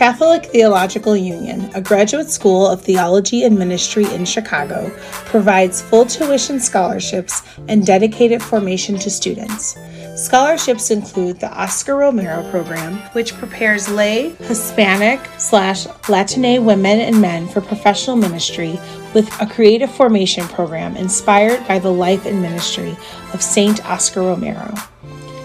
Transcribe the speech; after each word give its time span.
Catholic 0.00 0.46
Theological 0.46 1.14
Union, 1.14 1.70
a 1.74 1.82
graduate 1.82 2.30
school 2.30 2.66
of 2.66 2.80
theology 2.80 3.44
and 3.44 3.58
ministry 3.58 4.06
in 4.14 4.24
Chicago, 4.24 4.88
provides 5.26 5.82
full 5.82 6.06
tuition 6.06 6.58
scholarships 6.58 7.42
and 7.68 7.84
dedicated 7.84 8.42
formation 8.42 8.98
to 8.98 9.10
students. 9.10 9.76
Scholarships 10.16 10.90
include 10.90 11.38
the 11.38 11.52
Oscar 11.52 11.96
Romero 11.96 12.50
program, 12.50 12.96
which 13.12 13.34
prepares 13.34 13.90
lay, 13.90 14.30
Hispanic 14.46 15.20
slash 15.36 15.86
Latine 16.08 16.64
women 16.64 16.98
and 16.98 17.20
men 17.20 17.46
for 17.46 17.60
professional 17.60 18.16
ministry 18.16 18.80
with 19.12 19.28
a 19.38 19.46
creative 19.46 19.94
formation 19.94 20.48
program 20.48 20.96
inspired 20.96 21.68
by 21.68 21.78
the 21.78 21.92
life 21.92 22.24
and 22.24 22.40
ministry 22.40 22.96
of 23.34 23.42
Saint 23.42 23.84
Oscar 23.84 24.22
Romero. 24.22 24.72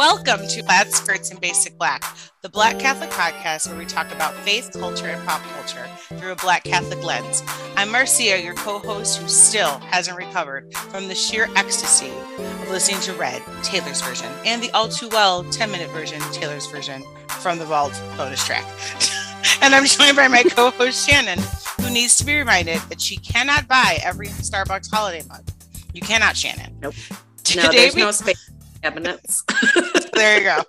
Welcome 0.00 0.48
to 0.48 0.62
Plaid 0.62 0.90
Skirts 0.94 1.30
and 1.30 1.38
Basic 1.42 1.76
Black, 1.76 2.02
the 2.40 2.48
Black 2.48 2.78
Catholic 2.78 3.10
podcast 3.10 3.68
where 3.68 3.76
we 3.76 3.84
talk 3.84 4.10
about 4.10 4.32
faith, 4.32 4.70
culture, 4.72 5.08
and 5.08 5.22
pop 5.28 5.42
culture 5.42 5.86
through 6.18 6.32
a 6.32 6.36
Black 6.36 6.64
Catholic 6.64 7.04
lens. 7.04 7.42
I'm 7.76 7.92
Marcia, 7.92 8.42
your 8.42 8.54
co 8.54 8.78
host, 8.78 9.18
who 9.18 9.28
still 9.28 9.78
hasn't 9.80 10.16
recovered 10.16 10.74
from 10.74 11.06
the 11.06 11.14
sheer 11.14 11.50
ecstasy 11.54 12.08
of 12.38 12.70
listening 12.70 13.02
to 13.02 13.12
Red, 13.12 13.42
Taylor's 13.62 14.00
version, 14.00 14.32
and 14.46 14.62
the 14.62 14.70
all 14.70 14.88
too 14.88 15.10
well 15.10 15.44
10 15.44 15.70
minute 15.70 15.90
version, 15.90 16.18
Taylor's 16.32 16.66
version, 16.66 17.04
from 17.28 17.58
the 17.58 17.66
Vault 17.66 17.92
bonus 18.16 18.42
track. 18.42 18.64
and 19.60 19.74
I'm 19.74 19.84
joined 19.84 20.16
by 20.16 20.28
my 20.28 20.44
co 20.44 20.70
host, 20.70 21.06
Shannon, 21.06 21.38
who 21.78 21.90
needs 21.92 22.16
to 22.16 22.24
be 22.24 22.38
reminded 22.38 22.78
that 22.88 23.02
she 23.02 23.18
cannot 23.18 23.68
buy 23.68 23.98
every 24.02 24.28
Starbucks 24.28 24.90
holiday 24.90 25.22
mug. 25.28 25.46
You 25.92 26.00
cannot, 26.00 26.38
Shannon. 26.38 26.74
Nope. 26.80 26.94
Today 27.44 27.62
no, 27.64 27.70
there's 27.70 27.94
we- 27.94 28.00
no 28.00 28.10
space 28.12 28.49
cabinets. 28.82 29.44
there 30.14 30.38
you 30.38 30.44
go. 30.44 30.62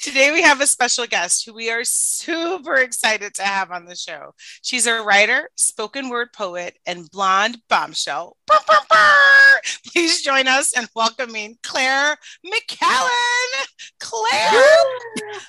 Today 0.00 0.30
we 0.32 0.42
have 0.42 0.60
a 0.60 0.66
special 0.66 1.06
guest 1.06 1.46
who 1.46 1.54
we 1.54 1.70
are 1.70 1.82
super 1.82 2.76
excited 2.76 3.34
to 3.34 3.42
have 3.42 3.70
on 3.70 3.86
the 3.86 3.96
show. 3.96 4.34
She's 4.62 4.86
a 4.86 5.02
writer, 5.02 5.48
spoken 5.56 6.08
word 6.08 6.28
poet, 6.32 6.76
and 6.86 7.10
blonde 7.10 7.58
bombshell. 7.68 8.36
Burr, 8.46 8.58
burr, 8.66 8.76
burr. 8.90 9.60
Please 9.92 10.22
join 10.22 10.46
us 10.46 10.76
in 10.76 10.86
welcoming 10.94 11.56
Clare 11.62 12.16
McCallan. 12.46 13.66
Clare, 13.98 14.62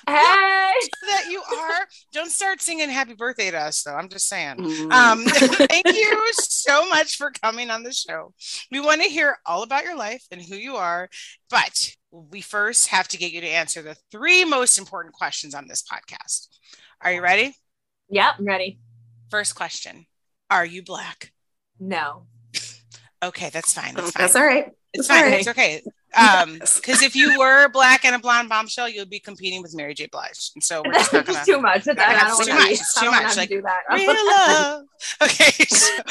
hey, 0.06 0.72
that 1.06 1.26
you 1.30 1.33
are. 1.52 1.86
Don't 2.12 2.30
start 2.30 2.60
singing 2.60 2.88
"Happy 2.88 3.14
Birthday" 3.14 3.50
to 3.50 3.58
us, 3.58 3.82
though. 3.82 3.94
I'm 3.94 4.08
just 4.08 4.28
saying. 4.28 4.56
Mm. 4.56 4.92
Um, 4.92 5.24
thank 5.26 5.86
you 5.86 6.30
so 6.34 6.88
much 6.88 7.16
for 7.16 7.30
coming 7.42 7.70
on 7.70 7.82
the 7.82 7.92
show. 7.92 8.32
We 8.70 8.80
want 8.80 9.02
to 9.02 9.08
hear 9.08 9.36
all 9.46 9.62
about 9.62 9.84
your 9.84 9.96
life 9.96 10.24
and 10.30 10.40
who 10.40 10.56
you 10.56 10.76
are, 10.76 11.08
but 11.50 11.94
we 12.10 12.40
first 12.40 12.88
have 12.88 13.08
to 13.08 13.16
get 13.16 13.32
you 13.32 13.40
to 13.40 13.48
answer 13.48 13.82
the 13.82 13.96
three 14.10 14.44
most 14.44 14.78
important 14.78 15.14
questions 15.14 15.54
on 15.54 15.66
this 15.68 15.82
podcast. 15.82 16.48
Are 17.00 17.12
you 17.12 17.22
ready? 17.22 17.54
Yeah, 18.08 18.32
I'm 18.38 18.44
ready. 18.44 18.78
First 19.30 19.54
question 19.54 20.06
Are 20.50 20.64
you 20.64 20.82
black? 20.82 21.32
No. 21.80 22.26
Okay, 23.22 23.50
that's 23.50 23.72
fine. 23.72 23.94
That's, 23.94 24.10
fine. 24.12 24.22
that's 24.22 24.36
all 24.36 24.44
right. 24.44 24.70
It's 24.92 25.08
fine. 25.08 25.22
Right. 25.22 25.40
It's 25.40 25.48
okay. 25.48 25.82
Um, 26.16 26.54
because 26.76 27.02
if 27.02 27.16
you 27.16 27.38
were 27.38 27.68
black 27.68 28.04
and 28.04 28.14
a 28.14 28.18
blonde 28.18 28.48
bombshell, 28.48 28.88
you'd 28.88 29.10
be 29.10 29.20
competing 29.20 29.62
with 29.62 29.74
Mary 29.74 29.94
J. 29.94 30.06
Blige. 30.06 30.50
And 30.54 30.62
so 30.62 30.82
we're 30.84 30.92
just 30.92 31.12
not 31.12 31.26
gonna, 31.26 31.44
too 31.44 31.60
much. 31.60 31.84
That, 31.84 31.98
I 31.98 32.28
don't 32.28 32.44
too 32.44 32.54
much. 32.54 32.70
It's 32.70 33.00
too 33.00 33.10
much. 33.10 33.36
Like 33.36 33.48
do 33.48 33.62
that. 33.62 33.82
real 33.92 34.14
love. 34.26 34.84
Okay. 35.22 35.50
So, 35.66 36.02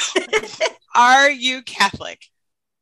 are 0.94 1.30
you 1.30 1.62
Catholic? 1.62 2.26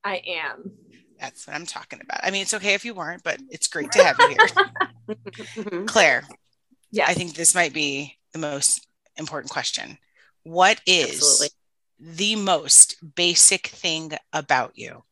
I 0.04 0.22
am. 0.26 0.72
That's 1.18 1.46
what 1.46 1.54
I'm 1.54 1.66
talking 1.66 2.00
about. 2.02 2.20
I 2.22 2.30
mean, 2.30 2.42
it's 2.42 2.54
okay 2.54 2.74
if 2.74 2.84
you 2.84 2.94
weren't, 2.94 3.22
but 3.22 3.38
it's 3.48 3.68
great 3.68 3.92
to 3.92 4.04
have 4.04 4.16
you 4.18 4.36
here. 5.68 5.84
Clare. 5.86 6.24
Yeah. 6.90 7.06
I 7.06 7.14
think 7.14 7.34
this 7.34 7.54
might 7.54 7.72
be 7.72 8.18
the 8.32 8.40
most 8.40 8.86
important 9.16 9.52
question. 9.52 9.98
What 10.42 10.80
is 10.86 11.14
Absolutely. 11.14 11.48
the 12.00 12.36
most 12.36 13.14
basic 13.14 13.68
thing 13.68 14.12
about 14.32 14.72
you? 14.76 15.04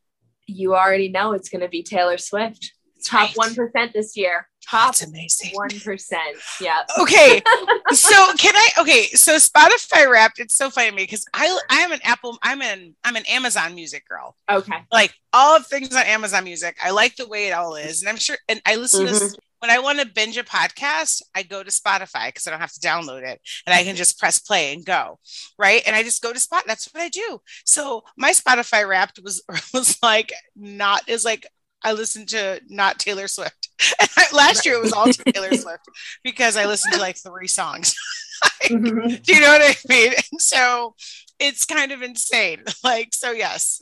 You 0.47 0.75
already 0.75 1.09
know 1.09 1.33
it's 1.33 1.49
going 1.49 1.61
to 1.61 1.69
be 1.69 1.83
Taylor 1.83 2.17
Swift. 2.17 2.73
Top 3.03 3.31
one 3.35 3.55
right. 3.73 3.91
this 3.93 4.15
year. 4.15 4.47
Top 4.67 4.93
amazing. 5.01 5.51
One 5.53 5.69
percent. 5.79 6.37
Yeah. 6.59 6.83
Okay. 6.99 7.41
so 7.91 8.33
can 8.37 8.55
I? 8.55 8.67
Okay. 8.79 9.05
So 9.07 9.37
Spotify 9.37 10.09
Wrapped. 10.09 10.39
It's 10.39 10.55
so 10.55 10.69
funny 10.69 10.91
to 10.91 10.95
me 10.95 11.03
because 11.03 11.25
I 11.33 11.59
I 11.69 11.79
am 11.79 11.91
an 11.91 11.99
Apple. 12.03 12.37
I'm 12.43 12.61
an 12.61 12.95
I'm 13.03 13.15
an 13.15 13.25
Amazon 13.27 13.73
Music 13.73 14.07
girl. 14.07 14.35
Okay. 14.49 14.85
Like 14.91 15.13
all 15.33 15.57
of 15.57 15.65
things 15.65 15.95
on 15.95 16.03
Amazon 16.03 16.43
Music. 16.43 16.77
I 16.83 16.91
like 16.91 17.15
the 17.15 17.27
way 17.27 17.47
it 17.47 17.53
all 17.53 17.75
is, 17.75 18.01
and 18.01 18.09
I'm 18.09 18.17
sure. 18.17 18.37
And 18.47 18.61
I 18.65 18.75
listen 18.75 19.07
mm-hmm. 19.07 19.33
to 19.33 19.37
when 19.61 19.69
I 19.69 19.79
want 19.79 19.99
to 19.99 20.07
binge 20.07 20.37
a 20.37 20.43
podcast, 20.43 21.21
I 21.35 21.43
go 21.43 21.61
to 21.61 21.69
Spotify 21.69 22.29
because 22.29 22.47
I 22.47 22.51
don't 22.51 22.59
have 22.59 22.73
to 22.73 22.79
download 22.79 23.23
it 23.23 23.39
and 23.67 23.75
I 23.75 23.83
can 23.83 23.95
just 23.95 24.19
press 24.19 24.39
play 24.39 24.73
and 24.73 24.83
go. 24.83 25.19
Right. 25.57 25.83
And 25.85 25.95
I 25.95 26.01
just 26.01 26.23
go 26.23 26.33
to 26.33 26.39
Spot. 26.39 26.63
That's 26.65 26.91
what 26.91 27.03
I 27.03 27.09
do. 27.09 27.41
So 27.63 28.03
my 28.17 28.31
Spotify 28.31 28.87
wrapped 28.87 29.19
was 29.23 29.43
was 29.73 29.99
like 30.01 30.33
not 30.55 31.07
is 31.07 31.23
like 31.23 31.45
I 31.83 31.93
listened 31.93 32.29
to 32.29 32.59
not 32.69 32.99
Taylor 32.99 33.27
Swift. 33.27 33.69
last 34.33 34.65
year 34.65 34.75
it 34.75 34.81
was 34.81 34.93
all 34.93 35.11
Taylor 35.11 35.55
Swift 35.55 35.85
because 36.23 36.57
I 36.57 36.65
listened 36.65 36.93
to 36.93 36.99
like 36.99 37.17
three 37.17 37.47
songs. 37.47 37.95
mm-hmm. 38.63 39.15
Do 39.21 39.33
you 39.33 39.41
know 39.41 39.47
what 39.47 39.61
I 39.61 39.75
mean? 39.89 40.13
And 40.31 40.41
so 40.41 40.95
it's 41.39 41.65
kind 41.65 41.91
of 41.91 42.01
insane. 42.01 42.63
Like, 42.83 43.13
so 43.13 43.31
yes, 43.31 43.79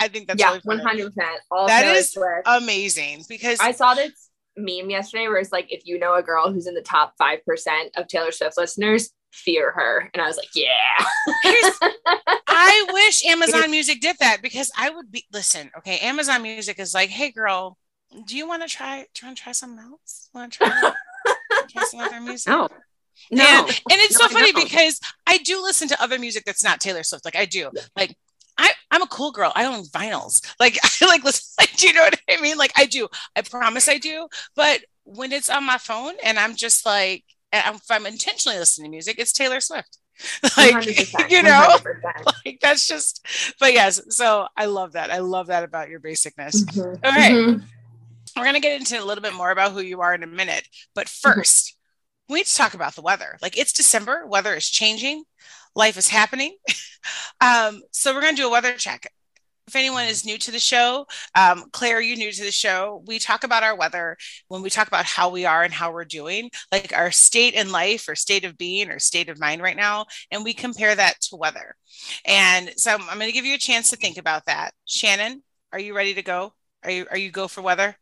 I 0.00 0.08
think 0.08 0.28
that's 0.28 0.40
yeah, 0.40 0.58
one 0.64 0.78
hundred 0.78 1.14
percent. 1.14 1.40
That 1.50 1.82
Taylor 1.82 1.94
is 1.94 2.12
Swift. 2.12 2.42
amazing 2.46 3.24
because 3.28 3.60
I 3.60 3.72
saw 3.72 3.94
this 3.94 4.25
meme 4.56 4.90
yesterday 4.90 5.28
where 5.28 5.38
it's 5.38 5.52
like 5.52 5.72
if 5.72 5.86
you 5.86 5.98
know 5.98 6.14
a 6.14 6.22
girl 6.22 6.52
who's 6.52 6.66
in 6.66 6.74
the 6.74 6.82
top 6.82 7.14
five 7.18 7.44
percent 7.44 7.90
of 7.96 8.08
Taylor 8.08 8.32
Swift 8.32 8.56
listeners, 8.56 9.10
fear 9.32 9.70
her. 9.72 10.10
And 10.12 10.22
I 10.22 10.26
was 10.26 10.36
like, 10.36 10.48
yeah. 10.54 10.68
I 12.48 12.86
wish 12.92 13.24
Amazon 13.26 13.70
Music 13.70 14.00
did 14.00 14.16
that 14.20 14.38
because 14.42 14.70
I 14.76 14.90
would 14.90 15.12
be 15.12 15.24
listen, 15.32 15.70
okay. 15.78 15.98
Amazon 15.98 16.42
Music 16.42 16.78
is 16.78 16.94
like, 16.94 17.10
hey 17.10 17.30
girl, 17.30 17.76
do 18.26 18.36
you 18.36 18.48
want 18.48 18.62
to 18.62 18.68
try 18.68 19.06
try 19.14 19.28
and 19.28 19.36
try 19.36 19.52
something 19.52 19.84
else? 19.84 20.28
Want 20.34 20.52
to 20.52 20.58
try, 20.58 20.68
try 21.68 21.84
some 21.84 22.00
other 22.00 22.20
music? 22.20 22.48
No. 22.48 22.68
No. 23.30 23.44
And, 23.44 23.68
and 23.68 24.00
it's 24.00 24.18
no, 24.18 24.26
so 24.26 24.34
funny 24.34 24.52
because 24.52 25.00
I 25.26 25.38
do 25.38 25.62
listen 25.62 25.88
to 25.88 26.02
other 26.02 26.18
music 26.18 26.44
that's 26.44 26.64
not 26.64 26.80
Taylor 26.80 27.02
Swift. 27.02 27.24
Like 27.24 27.36
I 27.36 27.46
do. 27.46 27.70
Like 27.96 28.16
I'm 28.90 29.02
a 29.02 29.06
cool 29.08 29.32
girl. 29.32 29.52
I 29.54 29.66
own 29.66 29.84
vinyls. 29.84 30.42
Like 30.60 30.78
I 30.82 31.06
like 31.06 31.24
listen. 31.24 31.44
Like, 31.60 31.76
do 31.76 31.88
you 31.88 31.94
know 31.94 32.02
what 32.02 32.20
I 32.30 32.40
mean? 32.40 32.56
Like 32.56 32.72
I 32.76 32.86
do. 32.86 33.08
I 33.34 33.42
promise 33.42 33.88
I 33.88 33.98
do. 33.98 34.28
But 34.54 34.80
when 35.04 35.32
it's 35.32 35.50
on 35.50 35.64
my 35.64 35.78
phone 35.78 36.14
and 36.24 36.38
I'm 36.38 36.56
just 36.56 36.84
like, 36.86 37.24
if 37.52 37.82
I'm 37.90 38.06
intentionally 38.06 38.58
listening 38.58 38.90
to 38.90 38.90
music, 38.90 39.18
it's 39.18 39.32
Taylor 39.32 39.60
Swift. 39.60 39.98
like 40.56 40.86
you 41.30 41.42
know, 41.42 41.78
100%. 41.78 42.24
like 42.44 42.58
that's 42.60 42.86
just. 42.86 43.26
But 43.60 43.72
yes, 43.72 44.00
so 44.14 44.46
I 44.56 44.66
love 44.66 44.92
that. 44.92 45.10
I 45.10 45.18
love 45.18 45.48
that 45.48 45.64
about 45.64 45.90
your 45.90 46.00
basicness. 46.00 46.64
Mm-hmm. 46.64 47.04
All 47.04 47.12
right. 47.12 47.32
mm-hmm. 47.32 47.66
we're 48.36 48.44
gonna 48.44 48.60
get 48.60 48.80
into 48.80 49.02
a 49.02 49.04
little 49.04 49.22
bit 49.22 49.34
more 49.34 49.50
about 49.50 49.72
who 49.72 49.80
you 49.80 50.00
are 50.00 50.14
in 50.14 50.22
a 50.22 50.26
minute, 50.26 50.66
but 50.94 51.06
1st 51.06 51.34
mm-hmm. 51.34 52.32
we 52.32 52.40
need 52.40 52.46
to 52.46 52.54
talk 52.54 52.74
about 52.74 52.94
the 52.94 53.02
weather. 53.02 53.36
Like 53.42 53.58
it's 53.58 53.72
December, 53.72 54.26
weather 54.26 54.54
is 54.54 54.68
changing, 54.68 55.24
life 55.76 55.96
is 55.96 56.08
happening. 56.08 56.56
um, 57.40 57.82
so 57.92 58.12
we're 58.12 58.22
gonna 58.22 58.36
do 58.36 58.48
a 58.48 58.50
weather 58.50 58.72
check 58.74 59.06
if 59.66 59.74
anyone 59.74 60.06
is 60.06 60.24
new 60.24 60.38
to 60.38 60.52
the 60.52 60.58
show, 60.60 61.06
um, 61.34 61.64
Clare, 61.72 62.00
you 62.00 62.16
new 62.16 62.30
to 62.30 62.44
the 62.44 62.52
show. 62.52 63.02
We 63.06 63.18
talk 63.18 63.42
about 63.42 63.64
our 63.64 63.76
weather 63.76 64.16
when 64.46 64.62
we 64.62 64.70
talk 64.70 64.86
about 64.86 65.04
how 65.04 65.28
we 65.28 65.44
are 65.44 65.64
and 65.64 65.72
how 65.72 65.92
we're 65.92 66.04
doing, 66.04 66.50
like 66.70 66.92
our 66.96 67.10
state 67.10 67.54
in 67.54 67.72
life 67.72 68.08
or 68.08 68.14
state 68.14 68.44
of 68.44 68.56
being 68.56 68.90
or 68.90 69.00
state 69.00 69.28
of 69.28 69.40
mind 69.40 69.62
right 69.62 69.76
now, 69.76 70.06
and 70.30 70.44
we 70.44 70.54
compare 70.54 70.94
that 70.94 71.20
to 71.22 71.36
weather. 71.36 71.74
And 72.24 72.70
so 72.76 72.92
I'm 72.92 73.18
going 73.18 73.28
to 73.28 73.32
give 73.32 73.44
you 73.44 73.54
a 73.54 73.58
chance 73.58 73.90
to 73.90 73.96
think 73.96 74.18
about 74.18 74.46
that. 74.46 74.72
Shannon, 74.84 75.42
are 75.72 75.80
you 75.80 75.96
ready 75.96 76.14
to 76.14 76.22
go? 76.22 76.52
Are 76.84 76.90
you 76.90 77.06
are 77.10 77.18
you 77.18 77.32
go 77.32 77.48
for 77.48 77.62
weather? 77.62 77.96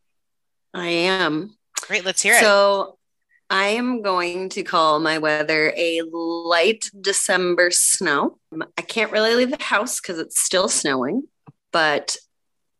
I 0.74 0.88
am. 0.88 1.56
Great, 1.80 2.04
let's 2.04 2.20
hear 2.20 2.34
it. 2.34 2.40
So 2.40 2.98
I 3.54 3.68
am 3.68 4.02
going 4.02 4.48
to 4.50 4.64
call 4.64 4.98
my 4.98 5.18
weather 5.18 5.72
a 5.76 6.02
light 6.10 6.90
December 7.00 7.70
snow. 7.70 8.38
Um, 8.52 8.64
I 8.76 8.82
can't 8.82 9.12
really 9.12 9.36
leave 9.36 9.56
the 9.56 9.62
house 9.62 10.00
because 10.00 10.18
it's 10.18 10.40
still 10.40 10.68
snowing 10.68 11.28
but 11.74 12.16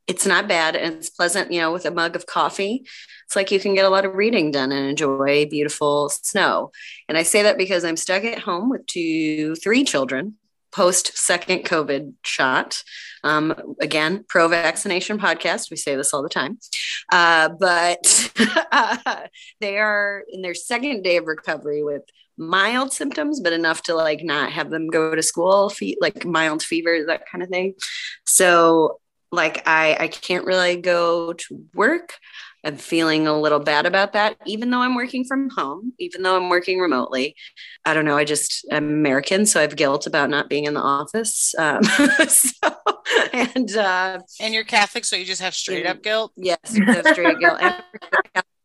it's 0.07 0.25
not 0.25 0.47
bad 0.47 0.77
and 0.77 0.95
it's 0.95 1.11
pleasant, 1.11 1.51
you 1.51 1.61
know, 1.61 1.73
with 1.73 1.85
a 1.85 1.91
mug 1.91 2.15
of 2.15 2.27
coffee. 2.27 2.85
It's 3.27 3.35
like 3.35 3.51
you 3.51 3.59
can 3.59 3.75
get 3.75 3.85
a 3.85 3.89
lot 3.89 4.05
of 4.05 4.15
reading 4.15 4.53
done 4.53 4.71
and 4.71 4.89
enjoy 4.89 5.47
beautiful 5.51 6.09
snow. 6.11 6.71
And 7.09 7.19
I 7.19 7.25
say 7.25 7.43
that 7.43 7.59
because 7.59 7.85
I'm 7.85 7.97
stuck 7.97 8.23
at 8.23 8.39
home 8.39 8.71
with 8.71 8.87
two, 8.87 9.57
three 9.57 9.83
children 9.83 10.37
post 10.75 11.17
second 11.17 11.61
COVID 11.61 12.15
shot. 12.25 12.83
Um, 13.23 13.77
again, 13.81 14.25
pro 14.29 14.49
vaccination 14.49 15.19
podcast. 15.19 15.71
We 15.71 15.77
say 15.77 15.95
this 15.95 16.13
all 16.13 16.23
the 16.23 16.29
time. 16.29 16.59
Uh, 17.11 17.49
but 17.49 18.33
uh, 18.73 19.23
they 19.61 19.79
are 19.79 20.25
in 20.29 20.43
their 20.43 20.55
second 20.55 21.03
day 21.03 21.17
of 21.17 21.27
recovery 21.27 21.85
with 21.85 22.03
mild 22.37 22.93
symptoms, 22.93 23.41
but 23.41 23.53
enough 23.53 23.83
to 23.85 23.95
like 23.95 24.25
not 24.25 24.51
have 24.53 24.71
them 24.71 24.89
go 24.89 25.15
to 25.15 25.23
school, 25.23 25.73
like 26.01 26.27
mild 26.27 26.63
fever, 26.63 27.05
that 27.07 27.29
kind 27.31 27.43
of 27.43 27.49
thing. 27.49 27.75
So 28.27 29.01
like 29.31 29.67
I 29.67 29.97
I 29.99 30.09
can't 30.09 30.45
really 30.45 30.77
go 30.77 31.35
to 31.35 31.65
work. 31.75 32.15
I'm 32.65 32.77
feeling 32.77 33.27
a 33.27 33.39
little 33.39 33.61
bad 33.61 33.87
about 33.87 34.13
that, 34.15 34.37
even 34.47 34.71
though 34.71 34.81
I'm 34.81 34.95
working 34.95 35.25
from 35.25 35.51
home, 35.51 35.93
even 35.99 36.23
though 36.23 36.37
I'm 36.37 36.49
working 36.49 36.79
remotely. 36.79 37.37
I 37.85 37.95
don't 37.95 38.05
know. 38.05 38.17
I 38.17 38.25
just 38.25 38.67
I'm 38.73 38.89
American, 38.89 39.47
so 39.47 39.61
I 39.61 39.63
have 39.63 39.77
guilt 39.77 40.07
about 40.07 40.31
not 40.31 40.49
being 40.49 40.65
in 40.65 40.75
the 40.75 40.81
office. 40.81 41.55
Um, 41.59 41.83
so, 42.29 42.51
and 43.33 43.77
uh, 43.77 44.21
and 44.41 44.55
you're 44.55 44.65
Catholic, 44.65 45.05
so 45.05 45.17
you 45.17 45.25
just 45.25 45.43
have 45.43 45.55
straight 45.55 45.87
up 45.87 46.03
guilt. 46.03 46.33
Yes, 46.37 46.59
straight 46.65 47.39
guilt. 47.39 47.61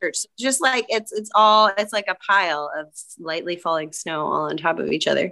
church. 0.01 0.25
Just 0.37 0.61
like 0.61 0.85
it's 0.89 1.11
it's 1.11 1.29
all 1.35 1.71
it's 1.77 1.93
like 1.93 2.05
a 2.07 2.15
pile 2.15 2.71
of 2.77 2.87
lightly 3.19 3.57
falling 3.57 3.91
snow 3.91 4.25
all 4.25 4.49
on 4.49 4.57
top 4.57 4.79
of 4.79 4.91
each 4.91 5.07
other. 5.07 5.31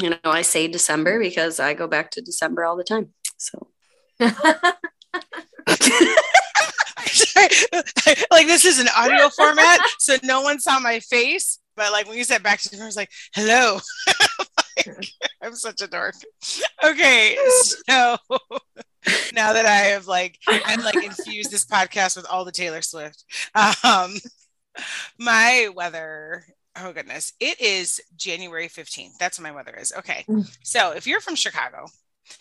You 0.00 0.10
know, 0.10 0.18
I 0.24 0.42
say 0.42 0.68
December 0.68 1.18
because 1.18 1.60
I 1.60 1.74
go 1.74 1.86
back 1.86 2.10
to 2.12 2.22
December 2.22 2.64
all 2.64 2.76
the 2.76 2.84
time. 2.84 3.10
So 3.36 3.68
like 8.30 8.46
this 8.46 8.64
is 8.64 8.78
an 8.78 8.88
audio 8.96 9.28
format, 9.36 9.80
so 9.98 10.16
no 10.22 10.40
one 10.42 10.60
saw 10.60 10.78
my 10.78 11.00
face. 11.00 11.58
But 11.76 11.92
like 11.92 12.06
when 12.06 12.18
you 12.18 12.24
said 12.24 12.42
back 12.42 12.60
to 12.60 12.76
me, 12.76 12.82
I 12.82 12.86
was 12.86 12.96
like, 12.96 13.10
"Hello." 13.34 13.78
like, 14.86 15.08
I'm 15.42 15.54
such 15.54 15.80
a 15.80 15.86
dork. 15.86 16.14
Okay, 16.84 17.36
so 17.56 18.16
now 19.34 19.52
that 19.52 19.66
I 19.66 19.90
have 19.92 20.06
like 20.06 20.38
I'm 20.46 20.82
like 20.82 21.02
infused 21.02 21.50
this 21.50 21.64
podcast 21.64 22.16
with 22.16 22.26
all 22.26 22.44
the 22.44 22.52
Taylor 22.52 22.82
Swift. 22.82 23.24
Um, 23.54 24.16
my 25.18 25.68
weather. 25.74 26.44
Oh 26.74 26.92
goodness, 26.92 27.34
it 27.38 27.60
is 27.60 28.00
January 28.16 28.68
15th. 28.68 29.18
That's 29.20 29.38
what 29.38 29.42
my 29.42 29.52
weather 29.52 29.74
is. 29.78 29.92
Okay, 29.98 30.24
mm. 30.28 30.56
so 30.62 30.92
if 30.92 31.06
you're 31.06 31.20
from 31.20 31.34
Chicago, 31.34 31.86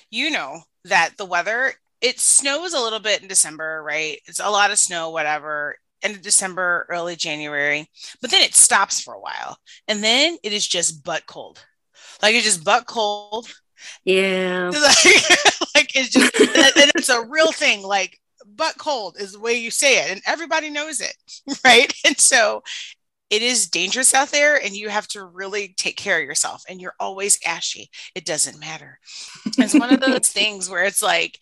you 0.09 0.29
know 0.29 0.61
that 0.85 1.17
the 1.17 1.25
weather 1.25 1.73
it 2.01 2.19
snows 2.19 2.73
a 2.73 2.79
little 2.79 2.99
bit 2.99 3.21
in 3.21 3.27
December, 3.27 3.81
right? 3.83 4.19
It's 4.25 4.39
a 4.39 4.49
lot 4.49 4.71
of 4.71 4.79
snow, 4.79 5.09
whatever, 5.11 5.75
end 6.01 6.15
of 6.15 6.21
December, 6.21 6.85
early 6.89 7.15
January, 7.15 7.87
but 8.21 8.31
then 8.31 8.41
it 8.41 8.55
stops 8.55 9.01
for 9.01 9.13
a 9.13 9.19
while. 9.19 9.57
And 9.87 10.03
then 10.03 10.37
it 10.43 10.53
is 10.53 10.67
just 10.67 11.03
butt 11.03 11.25
cold. 11.27 11.63
Like 12.21 12.35
it's 12.35 12.45
just 12.45 12.63
butt 12.63 12.87
cold. 12.87 13.51
Yeah. 14.03 14.69
Like, 14.69 15.05
like 15.75 15.95
it's 15.95 16.09
just, 16.09 16.39
and 16.39 16.91
it's 16.95 17.09
a 17.09 17.25
real 17.27 17.51
thing. 17.51 17.83
Like 17.83 18.19
butt 18.45 18.77
cold 18.77 19.17
is 19.19 19.33
the 19.33 19.39
way 19.39 19.53
you 19.53 19.71
say 19.71 19.99
it, 19.99 20.11
and 20.11 20.21
everybody 20.25 20.69
knows 20.69 21.01
it, 21.01 21.15
right? 21.63 21.93
And 22.05 22.19
so 22.19 22.63
it 23.29 23.41
is 23.41 23.69
dangerous 23.69 24.13
out 24.13 24.27
there 24.29 24.61
and 24.61 24.75
you 24.75 24.89
have 24.89 25.07
to 25.07 25.23
really 25.23 25.73
take 25.77 25.95
care 25.95 26.19
of 26.19 26.25
yourself 26.25 26.63
and 26.67 26.81
you're 26.81 26.93
always 26.99 27.39
ashy 27.47 27.89
it 28.13 28.25
doesn't 28.25 28.59
matter 28.59 28.99
it's 29.57 29.73
one 29.73 29.91
of 29.91 30.01
those 30.01 30.27
things 30.27 30.69
where 30.69 30.83
it's 30.83 31.01
like 31.01 31.39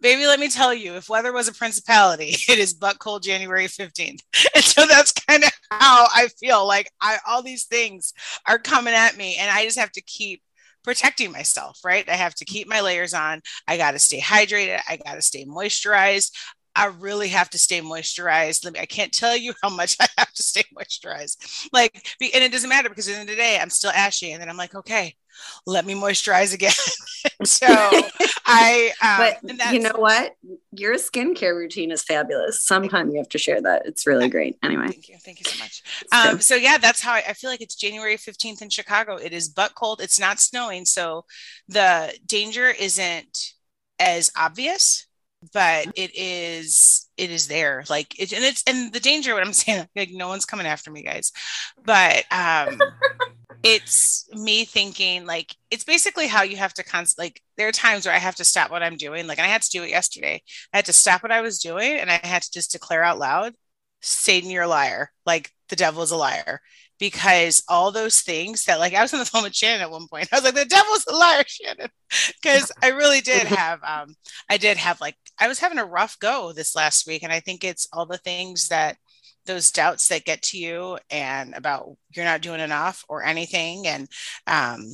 baby 0.00 0.26
let 0.26 0.40
me 0.40 0.48
tell 0.48 0.74
you 0.74 0.94
if 0.94 1.08
weather 1.08 1.32
was 1.32 1.48
a 1.48 1.52
principality 1.52 2.34
it 2.48 2.58
is 2.58 2.74
butt 2.74 2.98
cold 2.98 3.22
january 3.22 3.66
15th 3.66 4.20
and 4.54 4.64
so 4.64 4.86
that's 4.86 5.12
kind 5.12 5.44
of 5.44 5.50
how 5.70 6.06
i 6.14 6.28
feel 6.38 6.66
like 6.66 6.90
i 7.00 7.18
all 7.26 7.42
these 7.42 7.64
things 7.64 8.12
are 8.46 8.58
coming 8.58 8.94
at 8.94 9.16
me 9.16 9.36
and 9.38 9.50
i 9.50 9.64
just 9.64 9.78
have 9.78 9.92
to 9.92 10.02
keep 10.02 10.42
protecting 10.84 11.32
myself, 11.32 11.80
right? 11.82 12.08
I 12.08 12.14
have 12.14 12.34
to 12.36 12.44
keep 12.44 12.68
my 12.68 12.80
layers 12.80 13.14
on. 13.14 13.40
I 13.66 13.76
got 13.76 13.92
to 13.92 13.98
stay 13.98 14.20
hydrated. 14.20 14.80
I 14.88 14.98
got 14.98 15.14
to 15.14 15.22
stay 15.22 15.44
moisturized. 15.44 16.30
I 16.76 16.86
really 16.86 17.28
have 17.28 17.50
to 17.50 17.58
stay 17.58 17.80
moisturized. 17.80 18.78
I 18.78 18.86
can't 18.86 19.12
tell 19.12 19.36
you 19.36 19.54
how 19.62 19.70
much 19.70 19.96
I 20.00 20.06
have 20.18 20.32
to 20.32 20.42
stay 20.42 20.64
moisturized. 20.76 21.68
Like, 21.72 21.94
and 22.20 22.44
it 22.44 22.52
doesn't 22.52 22.68
matter 22.68 22.88
because 22.88 23.08
at 23.08 23.12
the 23.12 23.20
end 23.20 23.30
of 23.30 23.36
the 23.36 23.42
day, 23.42 23.58
I'm 23.58 23.70
still 23.70 23.90
ashy. 23.90 24.32
And 24.32 24.40
then 24.40 24.48
I'm 24.48 24.56
like, 24.56 24.74
okay, 24.74 25.16
let 25.66 25.86
me 25.86 25.94
moisturize 25.94 26.54
again. 26.54 26.72
so 27.44 27.66
I, 28.46 28.92
um, 29.02 29.48
but 29.50 29.72
you 29.72 29.80
know 29.80 29.94
what? 29.96 30.36
Your 30.72 30.96
skincare 30.96 31.54
routine 31.56 31.90
is 31.90 32.02
fabulous. 32.02 32.62
Sometime 32.62 33.10
you 33.10 33.16
have 33.16 33.30
to 33.30 33.38
share 33.38 33.62
that. 33.62 33.86
It's 33.86 34.06
really 34.06 34.28
great. 34.28 34.58
Anyway, 34.62 34.88
thank 34.88 35.08
you, 35.08 35.16
thank 35.18 35.40
you 35.40 35.50
so 35.50 35.58
much. 35.58 35.82
Um, 36.12 36.40
so 36.40 36.54
yeah, 36.54 36.76
that's 36.76 37.00
how 37.00 37.12
I, 37.12 37.24
I 37.28 37.32
feel 37.32 37.48
like 37.48 37.62
it's 37.62 37.76
January 37.76 38.18
fifteenth 38.18 38.60
in 38.60 38.68
Chicago. 38.68 39.16
It 39.16 39.32
is 39.32 39.48
butt 39.48 39.74
cold. 39.74 40.00
It's 40.02 40.20
not 40.20 40.38
snowing, 40.38 40.84
so 40.84 41.24
the 41.68 42.14
danger 42.26 42.68
isn't 42.68 43.54
as 43.98 44.30
obvious 44.36 45.06
but 45.52 45.86
it 45.94 46.10
is 46.14 47.08
it 47.16 47.30
is 47.30 47.48
there 47.48 47.84
like 47.90 48.18
it, 48.18 48.32
and 48.32 48.44
it's 48.44 48.62
and 48.66 48.92
the 48.92 49.00
danger 49.00 49.34
what 49.34 49.46
i'm 49.46 49.52
saying 49.52 49.86
like 49.94 50.10
no 50.12 50.28
one's 50.28 50.44
coming 50.44 50.66
after 50.66 50.90
me 50.90 51.02
guys 51.02 51.32
but 51.84 52.24
um 52.30 52.80
it's 53.64 54.28
me 54.32 54.64
thinking 54.64 55.26
like 55.26 55.56
it's 55.70 55.84
basically 55.84 56.26
how 56.26 56.42
you 56.42 56.56
have 56.56 56.74
to 56.74 56.84
const 56.84 57.18
like 57.18 57.40
there 57.56 57.66
are 57.66 57.72
times 57.72 58.04
where 58.04 58.14
i 58.14 58.18
have 58.18 58.34
to 58.34 58.44
stop 58.44 58.70
what 58.70 58.82
i'm 58.82 58.96
doing 58.96 59.26
like 59.26 59.38
i 59.38 59.46
had 59.46 59.62
to 59.62 59.70
do 59.70 59.82
it 59.82 59.90
yesterday 59.90 60.40
i 60.72 60.76
had 60.76 60.84
to 60.84 60.92
stop 60.92 61.22
what 61.22 61.32
i 61.32 61.40
was 61.40 61.58
doing 61.58 61.94
and 61.94 62.10
i 62.10 62.20
had 62.22 62.42
to 62.42 62.52
just 62.52 62.72
declare 62.72 63.02
out 63.02 63.18
loud 63.18 63.54
satan 64.02 64.50
you're 64.50 64.64
a 64.64 64.68
liar 64.68 65.10
like 65.24 65.50
the 65.70 65.76
devil 65.76 66.02
is 66.02 66.10
a 66.10 66.16
liar 66.16 66.60
because 66.98 67.62
all 67.68 67.90
those 67.90 68.20
things 68.20 68.64
that 68.64 68.78
like 68.78 68.94
I 68.94 69.02
was 69.02 69.12
on 69.12 69.20
the 69.20 69.26
phone 69.32 69.42
with 69.42 69.54
Shannon 69.54 69.82
at 69.82 69.90
one 69.90 70.06
point. 70.08 70.28
I 70.32 70.36
was 70.36 70.44
like, 70.44 70.54
the 70.54 70.64
devil's 70.64 71.04
a 71.06 71.14
liar, 71.14 71.44
Shannon. 71.46 71.90
Because 72.42 72.70
I 72.82 72.88
really 72.88 73.20
did 73.20 73.46
have 73.46 73.80
um 73.82 74.14
I 74.48 74.56
did 74.56 74.76
have 74.76 75.00
like 75.00 75.16
I 75.38 75.48
was 75.48 75.58
having 75.58 75.78
a 75.78 75.84
rough 75.84 76.18
go 76.18 76.52
this 76.52 76.76
last 76.76 77.06
week. 77.06 77.22
And 77.22 77.32
I 77.32 77.40
think 77.40 77.64
it's 77.64 77.88
all 77.92 78.06
the 78.06 78.18
things 78.18 78.68
that 78.68 78.96
those 79.46 79.70
doubts 79.70 80.08
that 80.08 80.24
get 80.24 80.42
to 80.42 80.58
you 80.58 80.98
and 81.10 81.54
about 81.54 81.96
you're 82.14 82.24
not 82.24 82.40
doing 82.42 82.60
enough 82.60 83.04
or 83.08 83.22
anything. 83.24 83.86
And 83.86 84.08
um 84.46 84.84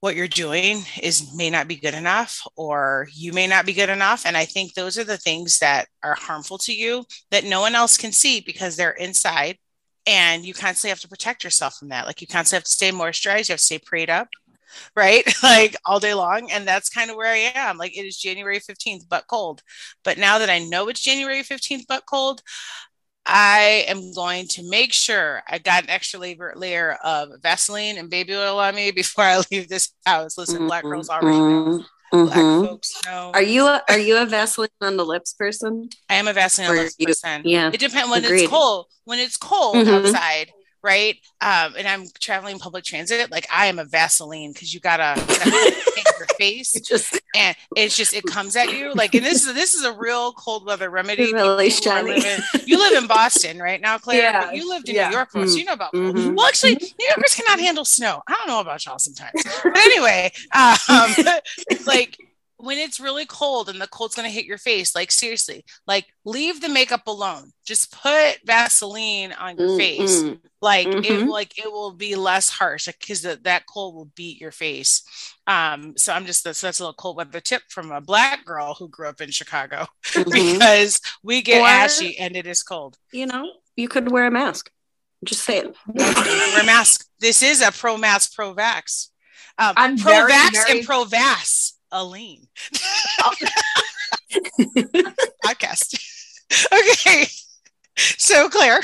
what 0.00 0.16
you're 0.16 0.26
doing 0.28 0.82
is 1.00 1.32
may 1.36 1.48
not 1.48 1.68
be 1.68 1.76
good 1.76 1.94
enough 1.94 2.44
or 2.56 3.06
you 3.14 3.32
may 3.32 3.46
not 3.46 3.64
be 3.66 3.72
good 3.72 3.88
enough. 3.90 4.26
And 4.26 4.36
i 4.36 4.44
think 4.44 4.74
those 4.74 4.98
are 4.98 5.04
the 5.04 5.18
things 5.18 5.58
that 5.60 5.86
are 6.02 6.16
harmful 6.16 6.58
to 6.58 6.74
you 6.74 7.04
that 7.30 7.44
no 7.44 7.60
one 7.60 7.74
else 7.74 7.96
can 7.96 8.12
see 8.12 8.40
because 8.40 8.76
they're 8.76 8.90
inside 8.92 9.58
and 10.06 10.44
you 10.44 10.54
constantly 10.54 10.90
have 10.90 11.00
to 11.00 11.08
protect 11.08 11.44
yourself 11.44 11.76
from 11.76 11.88
that. 11.90 12.06
Like 12.06 12.20
you 12.20 12.26
constantly 12.26 12.58
have 12.58 12.64
to 12.64 12.70
stay 12.70 12.90
moisturized 12.90 13.48
you 13.48 13.52
have 13.52 13.60
to 13.60 13.64
stay 13.64 13.78
prayed 13.78 14.10
up 14.10 14.28
right? 14.96 15.24
Like 15.42 15.76
all 15.84 16.00
day 16.00 16.14
long. 16.14 16.50
And 16.50 16.66
that's 16.66 16.88
kind 16.88 17.10
of 17.10 17.16
where 17.16 17.32
i 17.32 17.52
am. 17.54 17.78
Like 17.78 17.96
it 17.96 18.06
is 18.06 18.16
january 18.16 18.58
15th 18.60 19.08
but 19.08 19.26
cold. 19.28 19.62
But 20.04 20.18
now 20.18 20.38
that 20.38 20.50
i 20.50 20.58
know 20.58 20.88
it's 20.88 21.00
january 21.00 21.42
15th 21.42 21.84
but 21.88 22.04
cold 22.06 22.42
I 23.24 23.84
am 23.88 24.12
going 24.12 24.48
to 24.48 24.68
make 24.68 24.92
sure 24.92 25.42
I 25.48 25.58
got 25.58 25.84
an 25.84 25.90
extra 25.90 26.18
layer, 26.18 26.52
layer 26.56 26.92
of 27.04 27.30
Vaseline 27.42 27.98
and 27.98 28.10
baby 28.10 28.34
oil 28.34 28.58
on 28.58 28.74
me 28.74 28.90
before 28.92 29.24
I 29.24 29.42
leave 29.50 29.68
this 29.68 29.92
house. 30.04 30.36
Listen, 30.36 30.56
mm-hmm. 30.56 30.66
black 30.66 30.82
girls 30.82 31.08
already 31.08 31.38
know. 31.38 31.84
Mm-hmm. 32.12 32.26
Black 32.26 32.68
folks 32.68 33.00
know. 33.06 33.30
Are 33.32 33.42
you 33.42 33.66
a, 33.66 33.82
are 33.88 33.98
you 33.98 34.18
a 34.18 34.26
Vaseline 34.26 34.68
on 34.80 34.96
the 34.96 35.04
lips 35.04 35.32
person? 35.32 35.88
I 36.10 36.16
am 36.16 36.28
a 36.28 36.32
Vaseline 36.32 36.70
on 36.70 36.76
the 36.76 36.82
lips 36.82 36.96
person. 36.96 37.42
Yeah. 37.44 37.70
It 37.72 37.80
depends 37.80 38.10
when 38.10 38.24
Agreed. 38.24 38.42
it's 38.42 38.50
cold. 38.50 38.86
When 39.04 39.18
it's 39.18 39.36
cold 39.36 39.76
mm-hmm. 39.76 40.06
outside, 40.06 40.52
right? 40.82 41.16
Um, 41.40 41.74
and 41.76 41.86
I'm 41.86 42.06
traveling 42.18 42.58
public 42.58 42.84
transit, 42.84 43.30
like 43.30 43.46
I 43.52 43.66
am 43.66 43.78
a 43.78 43.84
Vaseline 43.84 44.52
because 44.52 44.72
you 44.72 44.80
gotta, 44.80 45.14
paint 45.94 46.06
your 46.18 46.26
face, 46.38 46.80
just, 46.80 47.20
and 47.34 47.56
it's 47.76 47.96
just 47.96 48.14
it 48.14 48.24
comes 48.24 48.56
at 48.56 48.72
you 48.72 48.92
like. 48.94 49.14
And 49.14 49.24
this 49.24 49.46
is 49.46 49.54
this 49.54 49.74
is 49.74 49.84
a 49.84 49.92
real 49.92 50.32
cold 50.32 50.66
weather 50.66 50.90
remedy. 50.90 51.32
Really 51.32 51.70
shiny. 51.70 52.22
you 52.64 52.78
live 52.78 53.02
in 53.02 53.06
Boston 53.06 53.58
right 53.58 53.80
now, 53.80 53.98
Clare. 53.98 54.22
Yeah. 54.22 54.52
You 54.52 54.68
lived 54.68 54.88
in 54.88 54.94
yeah. 54.94 55.08
New 55.08 55.16
York 55.16 55.32
mm-hmm. 55.32 55.56
you 55.56 55.64
know 55.64 55.72
about. 55.72 55.92
Mm-hmm. 55.92 56.34
Well, 56.34 56.46
actually, 56.46 56.74
New 56.74 57.06
Yorkers 57.06 57.34
cannot 57.34 57.60
handle 57.60 57.84
snow. 57.84 58.22
I 58.26 58.32
don't 58.32 58.48
know 58.48 58.60
about 58.60 58.84
y'all 58.84 58.98
sometimes, 58.98 59.42
but 59.62 59.76
anyway, 59.76 60.32
um, 60.54 60.76
like 61.86 62.18
when 62.62 62.78
it's 62.78 63.00
really 63.00 63.26
cold 63.26 63.68
and 63.68 63.80
the 63.80 63.88
cold's 63.88 64.14
going 64.14 64.28
to 64.28 64.34
hit 64.34 64.44
your 64.44 64.58
face 64.58 64.94
like 64.94 65.10
seriously 65.10 65.64
like 65.86 66.06
leave 66.24 66.60
the 66.60 66.68
makeup 66.68 67.06
alone. 67.06 67.50
Just 67.64 67.92
put 67.92 68.38
vaseline 68.44 69.32
on 69.32 69.56
your 69.56 69.68
mm-hmm. 69.68 69.78
face. 69.78 70.24
like 70.60 70.86
mm-hmm. 70.86 71.04
it 71.04 71.28
like 71.28 71.58
it 71.58 71.70
will 71.70 71.92
be 71.92 72.14
less 72.14 72.48
harsh 72.48 72.86
because 72.86 73.24
like, 73.24 73.42
that 73.42 73.66
cold 73.66 73.94
will 73.94 74.10
beat 74.14 74.40
your 74.40 74.52
face. 74.52 75.02
Um 75.46 75.94
so 75.96 76.12
i'm 76.12 76.24
just 76.24 76.44
that's, 76.44 76.60
that's 76.60 76.78
a 76.78 76.84
little 76.84 76.94
cold 76.94 77.16
weather 77.16 77.40
tip 77.40 77.62
from 77.68 77.90
a 77.90 78.00
black 78.00 78.44
girl 78.44 78.74
who 78.74 78.88
grew 78.88 79.08
up 79.08 79.20
in 79.20 79.30
chicago 79.30 79.86
mm-hmm. 80.04 80.30
because 80.30 81.00
we 81.22 81.42
get 81.42 81.62
or, 81.62 81.66
ashy 81.66 82.16
and 82.18 82.36
it 82.36 82.46
is 82.46 82.62
cold. 82.62 82.96
you 83.12 83.26
know 83.26 83.50
you 83.74 83.88
could 83.88 84.12
wear 84.12 84.26
a 84.26 84.30
mask. 84.30 84.70
Just 85.24 85.44
say 85.44 85.58
it. 85.58 85.76
Wear 85.86 86.60
a 86.60 86.66
mask. 86.66 87.06
This 87.20 87.42
is 87.42 87.62
a 87.62 87.72
pro 87.72 87.96
mask 87.96 88.34
pro 88.34 88.54
vax 88.54 89.08
um, 89.58 89.96
pro 89.96 90.26
vax 90.26 90.70
and 90.70 90.84
pro 90.84 91.04
vas 91.04 91.74
Aline. 91.92 92.48
podcast. 95.44 95.94
okay. 96.72 97.26
So 97.96 98.48
Clare. 98.48 98.80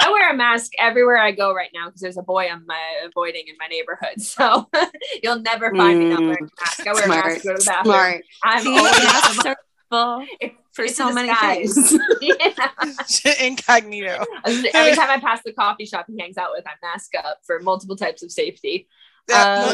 I 0.00 0.10
wear 0.10 0.30
a 0.30 0.36
mask 0.36 0.72
everywhere 0.78 1.18
I 1.18 1.32
go 1.32 1.52
right 1.52 1.70
now 1.74 1.86
because 1.86 2.00
there's 2.00 2.18
a 2.18 2.22
boy 2.22 2.46
I'm 2.48 2.66
uh, 2.68 3.06
avoiding 3.08 3.44
in 3.48 3.56
my 3.58 3.66
neighborhood. 3.66 4.20
So 4.20 4.68
you'll 5.22 5.40
never 5.40 5.74
find 5.74 5.98
me 5.98 6.08
not 6.10 6.20
wearing 6.20 6.44
a 6.44 6.60
mask. 6.60 6.86
I 6.86 6.92
wear 6.92 7.04
Smart. 7.04 7.24
a 7.24 7.28
mask 7.28 7.42
to 7.42 7.48
go 7.48 7.54
to 7.54 7.58
the 7.58 7.64
bathroom. 7.64 7.94
Smart. 7.94 8.24
I'm 8.44 8.62
See, 8.62 8.78
always 8.78 8.92
masks 8.92 9.44
full 9.90 10.26
for 10.72 10.84
it's 10.84 10.96
so 10.96 11.12
many 11.12 11.28
disguise. 11.28 11.74
things. 11.74 12.00
yeah. 13.24 13.46
Incognito. 13.46 14.24
Every 14.44 14.94
time 14.94 15.10
I 15.10 15.18
pass 15.20 15.42
the 15.44 15.52
coffee 15.52 15.86
shop 15.86 16.06
he 16.08 16.20
hangs 16.20 16.36
out 16.36 16.50
with, 16.52 16.64
I 16.66 16.72
mask 16.82 17.12
up 17.16 17.38
for 17.44 17.58
multiple 17.60 17.96
types 17.96 18.22
of 18.22 18.30
safety. 18.30 18.86
Yeah. 19.28 19.72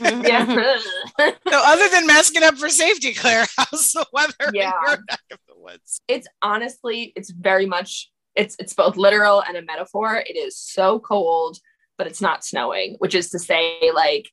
Um, 0.00 0.22
yeah. 0.24 0.78
So 1.48 1.60
other 1.64 1.88
than 1.88 2.06
masking 2.06 2.42
up 2.42 2.56
for 2.56 2.68
safety, 2.68 3.12
Clare, 3.14 3.46
how's 3.56 3.92
the 3.92 4.06
weather 4.12 4.32
Yeah. 4.52 4.70
in 4.70 4.86
your 4.86 4.98
neck 5.08 5.20
of 5.32 5.38
the 5.48 5.54
woods? 5.56 6.00
it's 6.08 6.28
honestly 6.42 7.12
it's 7.16 7.30
very 7.30 7.66
much 7.66 8.10
it's 8.34 8.54
it's 8.58 8.74
both 8.74 8.96
literal 8.96 9.42
and 9.46 9.56
a 9.56 9.62
metaphor 9.62 10.16
it 10.26 10.36
is 10.36 10.56
so 10.58 10.98
cold 11.00 11.58
but 11.98 12.06
it's 12.06 12.20
not 12.20 12.44
snowing 12.44 12.94
which 12.98 13.14
is 13.14 13.30
to 13.30 13.38
say 13.38 13.90
like 13.94 14.28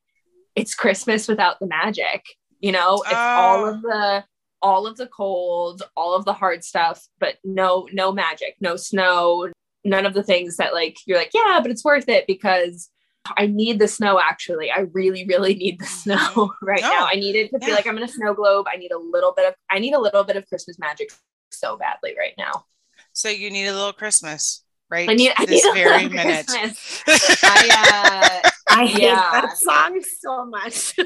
it's 0.56 0.76
christmas 0.76 1.28
without 1.28 1.60
the 1.60 1.66
magic 1.66 2.24
you 2.60 2.72
know 2.72 3.02
it's 3.06 3.14
all 3.16 3.66
of 3.68 3.82
the 3.82 4.24
all 4.62 4.86
of 4.86 4.96
the 4.98 5.08
cold 5.08 5.82
all 5.98 6.16
of 6.16 6.26
the 6.26 6.34
hard 6.34 6.64
stuff 6.64 7.08
but 7.20 7.36
no 7.44 7.88
no 7.94 8.12
magic 8.12 8.56
no 8.62 8.76
snow 8.76 9.50
none 9.84 10.06
of 10.06 10.14
the 10.14 10.24
things 10.24 10.58
that 10.58 10.74
like 10.74 10.98
you're 11.08 11.18
like 11.18 11.32
yeah 11.34 11.60
but 11.62 11.72
it's 11.72 11.84
worth 11.86 12.10
it 12.10 12.26
because 12.28 12.90
I 13.38 13.48
need 13.48 13.80
the 13.80 13.88
snow 13.88 14.20
actually. 14.20 14.70
I 14.72 14.82
really, 14.94 15.26
really 15.26 15.56
need 15.56 15.80
the 15.80 15.86
snow 15.86 16.54
right 16.62 16.82
No. 16.82 16.90
now. 16.90 17.06
I 17.06 17.16
need 17.16 17.36
it 17.36 17.50
to 17.52 17.58
Yeah. 17.60 17.68
feel 17.68 17.76
like 17.76 17.88
I'm 17.88 17.98
in 17.98 18.04
a 18.04 18.08
snow 18.08 18.34
globe. 18.34 18.66
I 18.72 18.78
need 18.78 18.92
a 18.92 18.98
little 18.98 19.34
bit 19.36 19.48
of 19.48 19.56
I 19.72 19.80
need 19.80 19.94
a 19.94 20.00
little 20.00 20.24
bit 20.24 20.36
of 20.36 20.48
Christmas 20.48 20.78
magic 20.78 21.12
so 21.52 21.78
badly 21.78 22.16
right 22.18 22.34
now. 22.38 22.66
So 23.14 23.30
you 23.30 23.50
need 23.52 23.68
a 23.68 23.74
little 23.74 23.94
Christmas, 23.94 24.64
right? 24.90 25.10
I 25.10 25.14
need 25.14 25.32
I 25.38 25.46
this 25.46 25.64
need 25.64 25.74
very 25.74 26.10
minute. 26.10 26.48
I 27.44 28.42
uh 28.44 28.50
I 28.76 28.86
hate 28.86 29.02
Yeah. 29.04 29.32
that 29.32 29.58
song 29.58 30.02
so 30.22 30.46
much. 30.46 30.96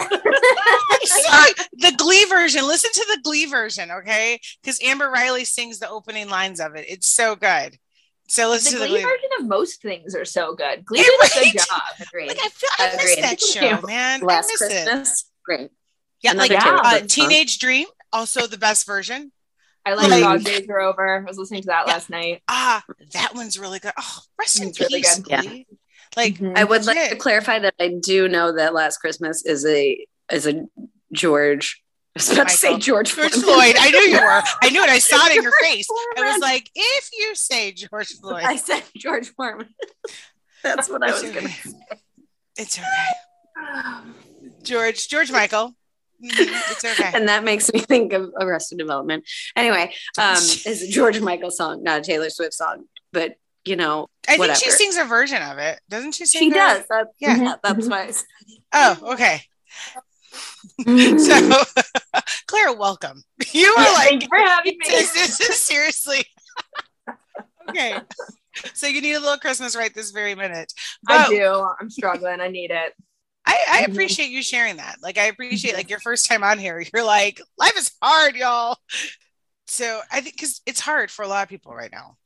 The 1.80 1.94
Glee 1.98 2.26
version. 2.26 2.66
Listen 2.68 2.92
to 2.92 3.06
the 3.16 3.22
Glee 3.24 3.46
version, 3.46 3.92
okay? 3.92 4.40
Because 4.62 4.80
Amber 4.84 5.10
Riley 5.10 5.46
sings 5.46 5.80
the 5.80 5.90
opening 5.90 6.30
lines 6.30 6.60
of 6.60 6.76
it. 6.76 6.86
It's 6.90 7.08
so 7.08 7.36
good. 7.36 7.78
So 8.30 8.50
listen 8.50 8.74
the 8.74 8.80
to 8.80 8.84
the 8.84 8.88
Glee 8.90 9.02
Glee. 9.04 9.10
version 9.12 9.30
of 9.40 9.48
most 9.48 9.82
things 9.82 10.14
are 10.16 10.26
so 10.26 10.54
good. 10.56 10.84
Glee 10.86 11.00
Yeah, 11.00 11.06
did 11.30 11.32
a 11.32 11.52
good 11.52 11.66
job. 11.70 11.82
Agreed. 12.08 12.28
Like 12.28 12.40
I 12.42 12.50
feel 12.50 12.70
I 12.78 12.92
miss 12.98 13.16
that 13.22 13.42
show, 13.42 13.88
man. 13.88 14.22
Last 14.22 14.46
I 14.46 14.48
miss 14.52 14.62
it. 14.62 14.68
Christmas, 14.86 15.32
great. 15.46 15.70
Yeah, 16.22 16.34
like 16.34 16.52
Another 16.52 16.66
Taylor 16.66 16.82
uh, 16.84 17.00
Teenage 17.08 17.60
Dream, 17.60 17.88
also 18.12 18.48
the 18.48 18.58
best 18.58 18.86
version. 18.86 19.32
I 19.86 19.94
like 19.94 20.10
Like- 20.10 20.22
Dog 20.24 20.44
Days 20.44 20.68
Are 20.70 20.80
Over. 20.82 21.20
I 21.20 21.24
was 21.24 21.38
listening 21.38 21.62
to 21.62 21.68
that 21.68 21.84
Yeah. 21.88 21.94
last 21.94 22.10
night. 22.10 22.44
Ah, 22.50 22.84
that 23.14 23.34
one's 23.36 23.58
really 23.58 23.80
good. 23.80 23.94
Oh, 23.98 24.20
rest 24.38 24.60
in 24.62 24.74
really 24.80 25.02
peace, 25.02 25.20
good. 25.20 25.30
Yeah. 25.32 25.42
Glee. 25.44 25.68
Like 26.18 26.34
Mhm. 26.36 26.58
I 26.58 26.64
would 26.66 26.86
like 26.86 26.98
Legit. 26.98 27.12
to 27.12 27.16
clarify 27.18 27.60
that 27.60 27.76
I 27.80 27.94
do 28.02 28.28
know 28.28 28.54
that 28.56 28.74
Last 28.74 28.98
Christmas 28.98 29.46
is 29.46 29.66
a 29.66 30.06
is 30.32 30.48
a 30.48 30.66
George. 31.14 31.82
I 32.18 32.30
was 32.30 32.32
about 32.32 32.48
to 32.50 32.54
say 32.58 32.68
Michael. 32.70 32.80
George, 32.80 33.16
George 33.16 33.32
Foreman. 33.34 33.44
Floyd. 33.44 33.76
I 33.80 33.90
knew 33.92 34.00
you 34.00 34.20
were. 34.22 34.42
I 34.64 34.70
knew 34.70 34.84
it. 34.84 34.90
I 34.90 35.00
saw 35.00 35.26
it 35.28 35.36
in 35.36 35.44
your 35.44 35.52
George 35.52 35.62
face. 35.62 35.88
I 36.18 36.22
was 36.32 36.42
like, 36.42 36.70
if 36.76 37.10
you 37.14 37.36
say 37.36 37.72
George 37.74 38.08
Floyd, 38.20 38.44
I 38.44 38.56
said 38.56 38.84
George 38.98 39.28
Foreman. 39.30 39.68
That's 40.64 40.90
what 40.90 41.04
I 41.04 41.12
was 41.12 41.24
It's 41.24 41.34
gonna 41.36 41.48
okay. 41.48 42.00
It's 42.58 42.80
okay. 42.80 44.12
George, 44.64 45.08
George 45.08 45.32
Michael. 45.32 45.74
Mhm, 46.24 46.72
It's 46.72 46.84
okay. 46.84 47.12
and 47.14 47.30
that 47.30 47.44
makes 47.44 47.72
me 47.72 47.80
think 47.80 48.12
of 48.12 48.32
Arrested 48.40 48.80
Development. 48.80 49.24
Anyway, 49.56 49.94
um, 50.18 50.34
it's 50.38 50.82
a 50.82 50.88
George 50.90 51.20
Michael 51.22 51.52
song, 51.52 51.84
not 51.84 52.00
a 52.00 52.04
Taylor 52.04 52.30
Swift 52.32 52.56
song. 52.56 52.86
But 53.14 53.36
you 53.66 53.76
know, 53.76 54.08
I 54.28 54.38
think 54.38 54.56
she 54.56 54.72
sings 54.72 54.98
a 54.98 55.04
version 55.04 55.42
of 55.44 55.58
it. 55.60 55.80
Doesn't 55.90 56.14
she 56.16 56.26
sing 56.26 56.42
she 56.42 56.52
a- 56.52 56.54
does. 56.54 56.84
That, 56.90 57.08
Yeah. 57.20 57.36
yeah. 57.38 57.56
that's 57.62 57.88
why. 57.88 58.12
Oh, 58.74 58.98
okay. 59.14 59.42
So, 60.88 61.64
Clare, 62.48 62.74
welcome. 62.74 63.24
You 63.54 63.74
were 63.76 63.84
Yeah, 63.84 63.92
like, 63.94 64.08
Thank 64.10 64.24
you 64.24 64.30
for 64.30 64.38
having 64.38 64.78
me. 64.78 64.88
this, 64.88 65.14
this 65.14 65.40
is 65.40 65.56
seriously. 65.56 66.26
okay. 67.70 68.00
So 68.74 68.88
you 68.88 69.02
need 69.02 69.14
a 69.14 69.20
little 69.20 69.38
Christmas 69.38 69.76
right 69.76 69.94
this 69.94 70.12
very 70.12 70.36
minute. 70.36 70.72
I 71.08 71.28
do. 71.28 71.68
I'm 71.80 71.90
struggling. 71.90 72.42
I 72.42 72.48
need 72.48 72.72
it. 72.72 72.94
I, 73.46 73.58
I 73.70 73.82
Mhm. 73.84 73.92
appreciate 73.92 74.30
you 74.30 74.42
sharing 74.42 74.78
that. 74.78 74.98
Like 75.02 75.18
I 75.18 75.26
appreciate 75.26 75.76
like 75.76 75.90
your 75.90 76.00
first 76.00 76.26
time 76.26 76.44
on 76.44 76.60
here. 76.60 76.84
You're 76.94 77.04
like, 77.06 77.42
life 77.58 77.78
is 77.78 77.92
hard, 78.02 78.36
y'all. 78.36 78.78
So 79.68 80.02
I 80.12 80.22
think 80.22 80.36
because 80.36 80.62
it's 80.66 80.80
hard 80.80 81.12
for 81.12 81.24
a 81.24 81.28
lot 81.28 81.44
of 81.44 81.50
people 81.50 81.74
right 81.74 81.92
now. 81.92 82.18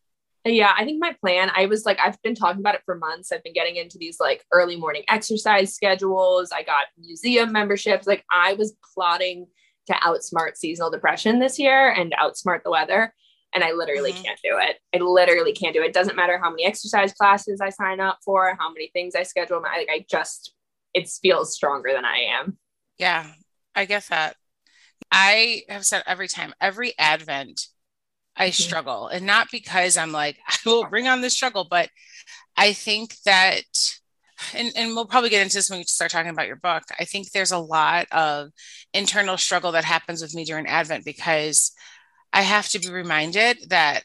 Yeah, 0.43 0.73
I 0.75 0.85
think 0.85 0.99
my 0.99 1.13
plan, 1.21 1.51
I 1.55 1.67
was 1.67 1.85
like, 1.85 1.99
I've 2.03 2.19
been 2.23 2.33
talking 2.33 2.61
about 2.61 2.75
it 2.75 2.81
for 2.85 2.95
months. 2.95 3.31
I've 3.31 3.43
been 3.43 3.53
getting 3.53 3.75
into 3.75 3.97
these 3.99 4.19
like 4.19 4.43
early 4.51 4.75
morning 4.75 5.03
exercise 5.07 5.75
schedules. 5.75 6.51
I 6.51 6.63
got 6.63 6.85
museum 6.97 7.51
memberships. 7.51 8.07
Like, 8.07 8.25
I 8.31 8.53
was 8.53 8.73
plotting 8.93 9.47
to 9.87 9.93
outsmart 9.93 10.57
seasonal 10.57 10.89
depression 10.89 11.39
this 11.39 11.59
year 11.59 11.89
and 11.91 12.13
outsmart 12.13 12.63
the 12.63 12.71
weather. 12.71 13.13
And 13.53 13.63
I 13.63 13.73
literally 13.73 14.13
Mhm. 14.13 14.23
can't 14.23 14.39
do 14.43 14.57
it. 14.59 14.79
I 14.95 14.97
literally 14.99 15.53
can't 15.53 15.75
do 15.75 15.83
it. 15.83 15.93
Doesn't 15.93 16.15
matter 16.15 16.39
how 16.39 16.49
many 16.49 16.65
exercise 16.65 17.13
classes 17.13 17.61
I 17.61 17.69
sign 17.69 17.99
up 17.99 18.19
for, 18.23 18.55
how 18.59 18.71
many 18.71 18.89
things 18.93 19.13
I 19.15 19.23
schedule. 19.23 19.61
I, 19.65 19.79
like, 19.79 19.89
I 19.91 20.05
just, 20.09 20.55
it 20.93 21.07
feels 21.21 21.53
stronger 21.53 21.91
than 21.93 22.05
I 22.05 22.17
am. 22.39 22.57
Yeah, 22.97 23.27
I 23.75 23.85
get 23.85 24.05
that. 24.09 24.37
I 25.11 25.63
have 25.69 25.85
said 25.85 26.03
every 26.07 26.27
time, 26.27 26.53
every 26.61 26.97
Advent, 26.97 27.67
I 28.35 28.49
struggle. 28.51 29.07
And 29.07 29.25
not 29.25 29.49
because 29.51 29.97
I'm 29.97 30.11
like, 30.11 30.37
I 30.47 30.57
will 30.65 30.85
bring 30.85 31.07
on 31.07 31.21
the 31.21 31.29
struggle, 31.29 31.67
but 31.69 31.89
I 32.57 32.73
think 32.73 33.15
that, 33.25 33.63
and, 34.53 34.71
and 34.75 34.95
we'll 34.95 35.05
probably 35.05 35.29
get 35.29 35.41
into 35.41 35.55
this 35.55 35.69
when 35.69 35.79
we 35.79 35.83
start 35.83 36.11
talking 36.11 36.31
about 36.31 36.47
your 36.47 36.55
book. 36.55 36.83
I 36.99 37.05
think 37.05 37.31
there's 37.31 37.51
a 37.51 37.57
lot 37.57 38.07
of 38.11 38.49
internal 38.93 39.37
struggle 39.37 39.71
that 39.73 39.83
happens 39.85 40.21
with 40.21 40.33
me 40.33 40.43
during 40.45 40.67
Advent 40.67 41.05
because 41.05 41.71
I 42.33 42.41
have 42.41 42.67
to 42.69 42.79
be 42.79 42.89
reminded 42.89 43.69
that 43.69 44.03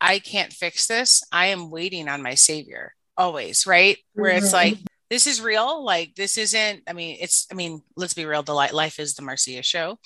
I 0.00 0.18
can't 0.18 0.52
fix 0.52 0.86
this. 0.86 1.22
I 1.32 1.46
am 1.46 1.70
waiting 1.70 2.08
on 2.08 2.22
my 2.22 2.34
Savior 2.34 2.94
always, 3.16 3.66
right? 3.66 3.98
Where 4.14 4.32
it's 4.36 4.50
Mhm. 4.50 4.52
like, 4.54 4.76
this 5.08 5.26
is 5.26 5.40
real. 5.40 5.84
Like 5.84 6.14
this 6.16 6.36
isn't. 6.36 6.82
I 6.88 6.92
mean, 6.92 7.16
it's. 7.20 7.46
I 7.50 7.54
mean, 7.54 7.80
let's 7.96 8.12
be 8.14 8.24
real. 8.26 8.42
The 8.42 8.54
li- 8.56 8.72
life 8.72 8.98
is 8.98 9.14
the 9.14 9.22
Marcia 9.22 9.62
show, 9.62 9.98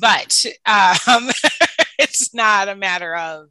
but 0.00 0.44
um, 0.66 1.30
it's 1.98 2.34
not 2.34 2.68
a 2.68 2.76
matter 2.76 3.14
of, 3.14 3.48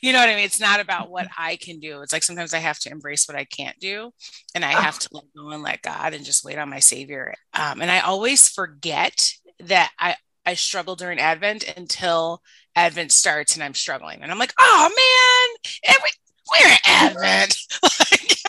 you 0.00 0.12
know 0.12 0.18
what 0.18 0.28
I 0.28 0.34
mean. 0.34 0.44
It's 0.44 0.60
not 0.60 0.80
about 0.80 1.10
what 1.10 1.28
I 1.36 1.56
can 1.56 1.78
do. 1.78 2.02
It's 2.02 2.12
like 2.12 2.22
sometimes 2.22 2.54
I 2.54 2.58
have 2.58 2.78
to 2.80 2.90
embrace 2.90 3.26
what 3.28 3.36
I 3.36 3.44
can't 3.44 3.78
do, 3.78 4.10
and 4.54 4.64
I 4.64 4.72
have 4.72 4.98
to 5.00 5.08
let 5.12 5.24
go 5.36 5.50
and 5.50 5.62
let 5.62 5.82
God 5.82 6.12
and 6.12 6.24
just 6.24 6.44
wait 6.44 6.58
on 6.58 6.70
my 6.70 6.80
Savior. 6.80 7.34
Um, 7.54 7.80
and 7.80 7.90
I 7.90 8.00
always 8.00 8.48
forget 8.48 9.32
that 9.60 9.92
I 9.98 10.16
I 10.44 10.54
struggle 10.54 10.96
during 10.96 11.18
Advent 11.18 11.64
until 11.76 12.42
Advent 12.74 13.12
starts 13.12 13.54
and 13.54 13.62
I'm 13.62 13.74
struggling, 13.74 14.22
and 14.22 14.30
I'm 14.32 14.38
like, 14.38 14.54
oh 14.58 14.88
man, 14.88 15.72
every 15.96 16.10
we're 16.50 16.70
in 16.70 16.78
Advent. 16.84 17.56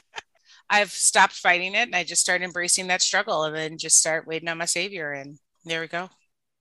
I've 0.70 0.92
stopped 0.92 1.34
fighting 1.34 1.76
it 1.76 1.88
and 1.88 1.96
I 1.96 2.04
just 2.04 2.22
start 2.22 2.42
embracing 2.42 2.88
that 2.88 3.02
struggle 3.02 3.46
and 3.46 3.56
then 3.56 3.78
just 3.78 3.98
start 3.98 4.28
waiting 4.28 4.50
on 4.50 4.58
my 4.58 4.66
savior. 4.66 5.12
And 5.12 5.38
there 5.66 5.82
we 5.82 5.88
go. 5.88 6.10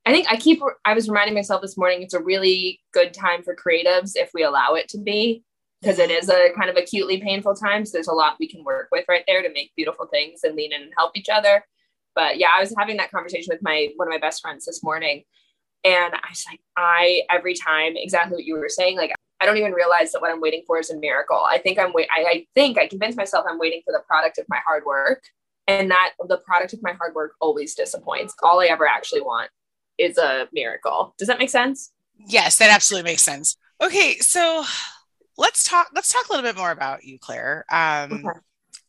I 0.06 0.12
think 0.12 0.30
I 0.30 0.36
keep, 0.36 0.62
I 0.84 0.94
was 0.94 1.08
reminding 1.08 1.34
myself 1.34 1.60
this 1.60 1.76
morning, 1.76 2.02
it's 2.02 2.14
a 2.14 2.22
really 2.22 2.80
good 2.92 3.12
time 3.12 3.42
for 3.42 3.56
creatives 3.56 4.12
if 4.14 4.30
we 4.32 4.44
allow 4.44 4.74
it 4.74 4.88
to 4.90 4.98
be, 4.98 5.42
because 5.82 5.98
it 5.98 6.12
is 6.12 6.28
a 6.28 6.50
kind 6.56 6.70
of 6.70 6.76
acutely 6.76 7.20
painful 7.20 7.56
time. 7.56 7.84
So 7.84 7.90
there's 7.94 8.06
a 8.06 8.14
lot 8.14 8.36
we 8.38 8.48
can 8.48 8.62
work 8.62 8.86
with 8.92 9.04
right 9.08 9.24
there 9.26 9.42
to 9.42 9.52
make 9.52 9.74
beautiful 9.76 10.06
things 10.06 10.44
and 10.44 10.54
lean 10.54 10.72
in 10.72 10.82
and 10.82 10.92
help 10.96 11.16
each 11.16 11.28
other. 11.28 11.64
But 12.14 12.38
yeah, 12.38 12.50
I 12.54 12.60
was 12.60 12.72
having 12.78 12.96
that 12.98 13.10
conversation 13.10 13.48
with 13.52 13.62
my, 13.62 13.88
one 13.96 14.06
of 14.06 14.12
my 14.12 14.18
best 14.18 14.40
friends 14.40 14.64
this 14.64 14.82
morning. 14.84 15.24
And 15.82 16.14
I 16.14 16.28
was 16.30 16.44
like, 16.48 16.60
I, 16.76 17.22
every 17.28 17.54
time, 17.54 17.94
exactly 17.96 18.36
what 18.36 18.44
you 18.44 18.54
were 18.54 18.68
saying, 18.68 18.96
like, 18.96 19.12
I 19.40 19.44
don't 19.44 19.56
even 19.56 19.72
realize 19.72 20.12
that 20.12 20.22
what 20.22 20.30
I'm 20.30 20.40
waiting 20.40 20.62
for 20.68 20.78
is 20.78 20.88
a 20.88 20.96
miracle. 20.96 21.44
I 21.46 21.58
think 21.58 21.78
I'm 21.78 21.92
wait. 21.92 22.08
I, 22.16 22.22
I 22.22 22.46
think 22.54 22.78
I 22.78 22.86
convinced 22.86 23.18
myself 23.18 23.44
I'm 23.46 23.58
waiting 23.58 23.82
for 23.84 23.92
the 23.92 24.02
product 24.06 24.38
of 24.38 24.46
my 24.48 24.58
hard 24.66 24.84
work, 24.86 25.24
and 25.66 25.90
that 25.90 26.12
the 26.26 26.38
product 26.38 26.72
of 26.72 26.82
my 26.82 26.92
hard 26.92 27.14
work 27.14 27.32
always 27.40 27.74
disappoints. 27.74 28.34
All 28.42 28.60
I 28.60 28.66
ever 28.66 28.86
actually 28.86 29.20
want 29.20 29.50
is 29.98 30.18
a 30.18 30.48
miracle. 30.52 31.14
Does 31.18 31.28
that 31.28 31.38
make 31.38 31.50
sense? 31.50 31.92
Yes, 32.18 32.58
that 32.58 32.70
absolutely 32.70 33.10
makes 33.10 33.22
sense. 33.22 33.56
Okay. 33.82 34.16
So 34.18 34.64
let's 35.36 35.64
talk, 35.64 35.88
let's 35.94 36.12
talk 36.12 36.28
a 36.28 36.32
little 36.32 36.48
bit 36.48 36.56
more 36.56 36.70
about 36.70 37.04
you, 37.04 37.18
Clare. 37.18 37.64
Um, 37.70 38.24
Okay. 38.26 38.38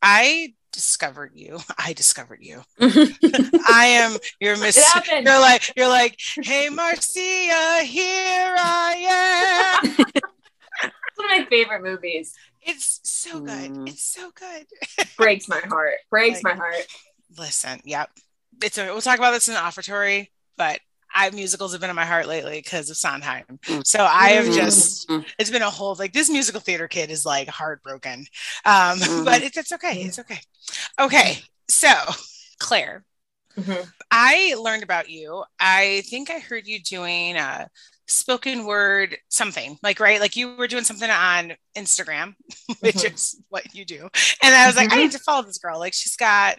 I 0.01 0.53
discovered 0.71 1.31
you. 1.33 1.59
I 1.77 1.93
discovered 1.93 2.39
you. 2.41 2.61
I 2.79 3.85
am 3.89 4.17
your 4.39 4.57
miss. 4.57 4.77
You're 5.11 5.39
like, 5.39 5.73
you're 5.75 5.87
like, 5.87 6.17
hey, 6.41 6.69
Marcia, 6.69 7.83
here 7.83 8.55
I 8.57 9.81
am. 9.83 9.95
One 11.15 11.25
of 11.25 11.31
my 11.31 11.45
favorite 11.49 11.81
movies. 11.81 12.33
It's 12.61 12.99
so 13.03 13.39
good. 13.39 13.71
Mm. 13.71 13.89
It's 13.89 14.03
so 14.03 14.29
good. 14.35 14.67
Breaks 15.17 15.47
my 15.49 15.59
heart. 15.61 15.95
Breaks 16.11 16.43
Like- 16.43 16.57
my 16.57 16.63
heart. 16.63 16.85
Listen, 17.37 17.81
yep. 17.85 18.09
It's 18.63 18.77
a, 18.77 18.85
we'll 18.85 19.01
talk 19.01 19.17
about 19.17 19.31
this 19.31 19.47
in 19.47 19.53
the 19.55 19.59
offertory, 19.59 20.27
but 20.57 20.79
I 21.13 21.29
musicals 21.31 21.71
have 21.71 21.81
been 21.81 21.89
in 21.89 21.95
my 21.95 22.05
heart 22.05 22.27
lately 22.27 22.61
because 22.61 22.89
of 22.89 22.97
Sondheim. 22.97 23.45
Mm. 23.65 23.85
So 23.85 24.03
I 24.03 24.29
have 24.31 24.45
just 24.45 25.07
mm-hmm. 25.09 25.27
it's 25.39 25.49
been 25.49 25.61
a 25.61 25.69
whole 25.69 25.95
like 25.95 26.13
this 26.13 26.29
musical 26.29 26.61
theater 26.61 26.87
kid 26.87 27.09
is 27.09 27.25
like 27.25 27.47
heartbroken. 27.47 28.25
Um, 28.65 28.99
mm-hmm. 28.99 29.23
but 29.23 29.41
it's 29.41 29.57
it's 29.57 29.71
okay. 29.73 30.01
It's 30.01 30.19
okay. 30.19 30.39
Okay. 30.99 31.39
So 31.69 31.91
Claire, 32.59 33.03
mm-hmm. 33.57 33.89
I 34.11 34.55
learned 34.59 34.83
about 34.83 35.09
you. 35.09 35.43
I 35.59 36.03
think 36.09 36.29
I 36.29 36.39
heard 36.39 36.67
you 36.67 36.79
doing 36.81 37.35
a 37.35 37.67
spoken 38.07 38.65
word 38.65 39.17
something 39.27 39.77
like 39.83 39.99
right 39.99 40.21
like 40.21 40.37
you 40.37 40.55
were 40.55 40.67
doing 40.67 40.85
something 40.85 41.09
on 41.09 41.51
instagram 41.75 42.33
which 42.79 42.95
mm-hmm. 42.95 43.13
is 43.13 43.41
what 43.49 43.75
you 43.75 43.83
do 43.83 44.07
and 44.41 44.55
i 44.55 44.65
was 44.65 44.77
like 44.77 44.87
i 44.87 44.91
mm-hmm. 44.91 45.01
need 45.03 45.11
to 45.11 45.19
follow 45.19 45.43
this 45.43 45.57
girl 45.57 45.77
like 45.77 45.93
she's 45.93 46.15
got 46.15 46.57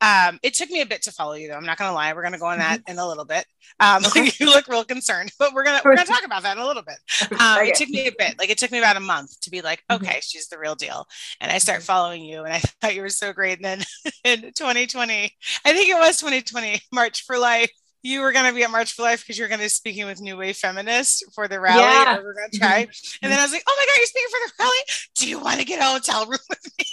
um, 0.00 0.38
it 0.42 0.54
took 0.54 0.70
me 0.70 0.80
a 0.80 0.86
bit 0.86 1.02
to 1.02 1.12
follow 1.12 1.34
you 1.34 1.48
though. 1.48 1.56
I'm 1.56 1.64
not 1.64 1.78
gonna 1.78 1.94
lie. 1.94 2.12
We're 2.12 2.22
gonna 2.22 2.38
go 2.38 2.46
on 2.46 2.58
that 2.58 2.80
mm-hmm. 2.80 2.92
in 2.92 2.98
a 2.98 3.06
little 3.06 3.24
bit. 3.24 3.44
Um, 3.80 4.04
you 4.14 4.46
look 4.46 4.68
real 4.68 4.84
concerned, 4.84 5.32
but 5.38 5.54
we're 5.54 5.64
gonna 5.64 5.80
we're 5.84 5.96
gonna 5.96 6.06
talk 6.06 6.24
about 6.24 6.42
that 6.42 6.56
in 6.56 6.62
a 6.62 6.66
little 6.66 6.82
bit. 6.82 6.96
Um. 7.42 7.66
It 7.66 7.74
took 7.76 7.88
me 7.88 8.06
a 8.06 8.12
bit. 8.16 8.38
Like 8.38 8.50
it 8.50 8.58
took 8.58 8.70
me 8.70 8.78
about 8.78 8.96
a 8.96 9.00
month 9.00 9.40
to 9.40 9.50
be 9.50 9.62
like, 9.62 9.82
mm-hmm. 9.90 10.04
okay, 10.04 10.20
she's 10.22 10.48
the 10.48 10.58
real 10.58 10.74
deal. 10.74 11.06
And 11.40 11.50
I 11.50 11.58
start 11.58 11.78
mm-hmm. 11.78 11.86
following 11.86 12.24
you, 12.24 12.44
and 12.44 12.52
I 12.52 12.58
thought 12.80 12.94
you 12.94 13.02
were 13.02 13.08
so 13.08 13.32
great. 13.32 13.58
And 13.58 13.64
then 13.64 13.82
in 14.24 14.52
2020, 14.52 15.32
I 15.64 15.72
think 15.72 15.88
it 15.88 15.98
was 15.98 16.18
2020, 16.18 16.80
March 16.92 17.24
for 17.24 17.38
Life 17.38 17.70
you 18.02 18.20
were 18.20 18.32
going 18.32 18.46
to 18.46 18.54
be 18.54 18.64
at 18.64 18.70
March 18.70 18.92
for 18.92 19.02
Life 19.02 19.20
because 19.20 19.38
you 19.38 19.44
were 19.44 19.48
going 19.48 19.60
to 19.60 19.64
be 19.64 19.68
speaking 19.68 20.06
with 20.06 20.20
New 20.20 20.36
Wave 20.36 20.56
Feminists 20.56 21.22
for 21.34 21.46
the 21.46 21.60
rally. 21.60 21.80
Yeah. 21.80 22.18
We 22.18 22.24
are 22.24 22.34
going 22.34 22.50
to 22.50 22.58
try. 22.58 22.88
and 23.22 23.30
then 23.32 23.38
I 23.38 23.42
was 23.42 23.52
like, 23.52 23.62
oh 23.66 23.76
my 23.78 23.86
God, 23.86 23.96
you're 23.96 24.06
speaking 24.06 24.28
for 24.30 24.40
the 24.46 24.52
rally? 24.58 24.82
Do 25.16 25.28
you 25.28 25.38
want 25.38 25.60
to 25.60 25.64
get 25.64 25.80
a 25.80 25.84
hotel 25.84 26.26
room 26.26 26.38
with 26.48 26.72
me? 26.78 26.84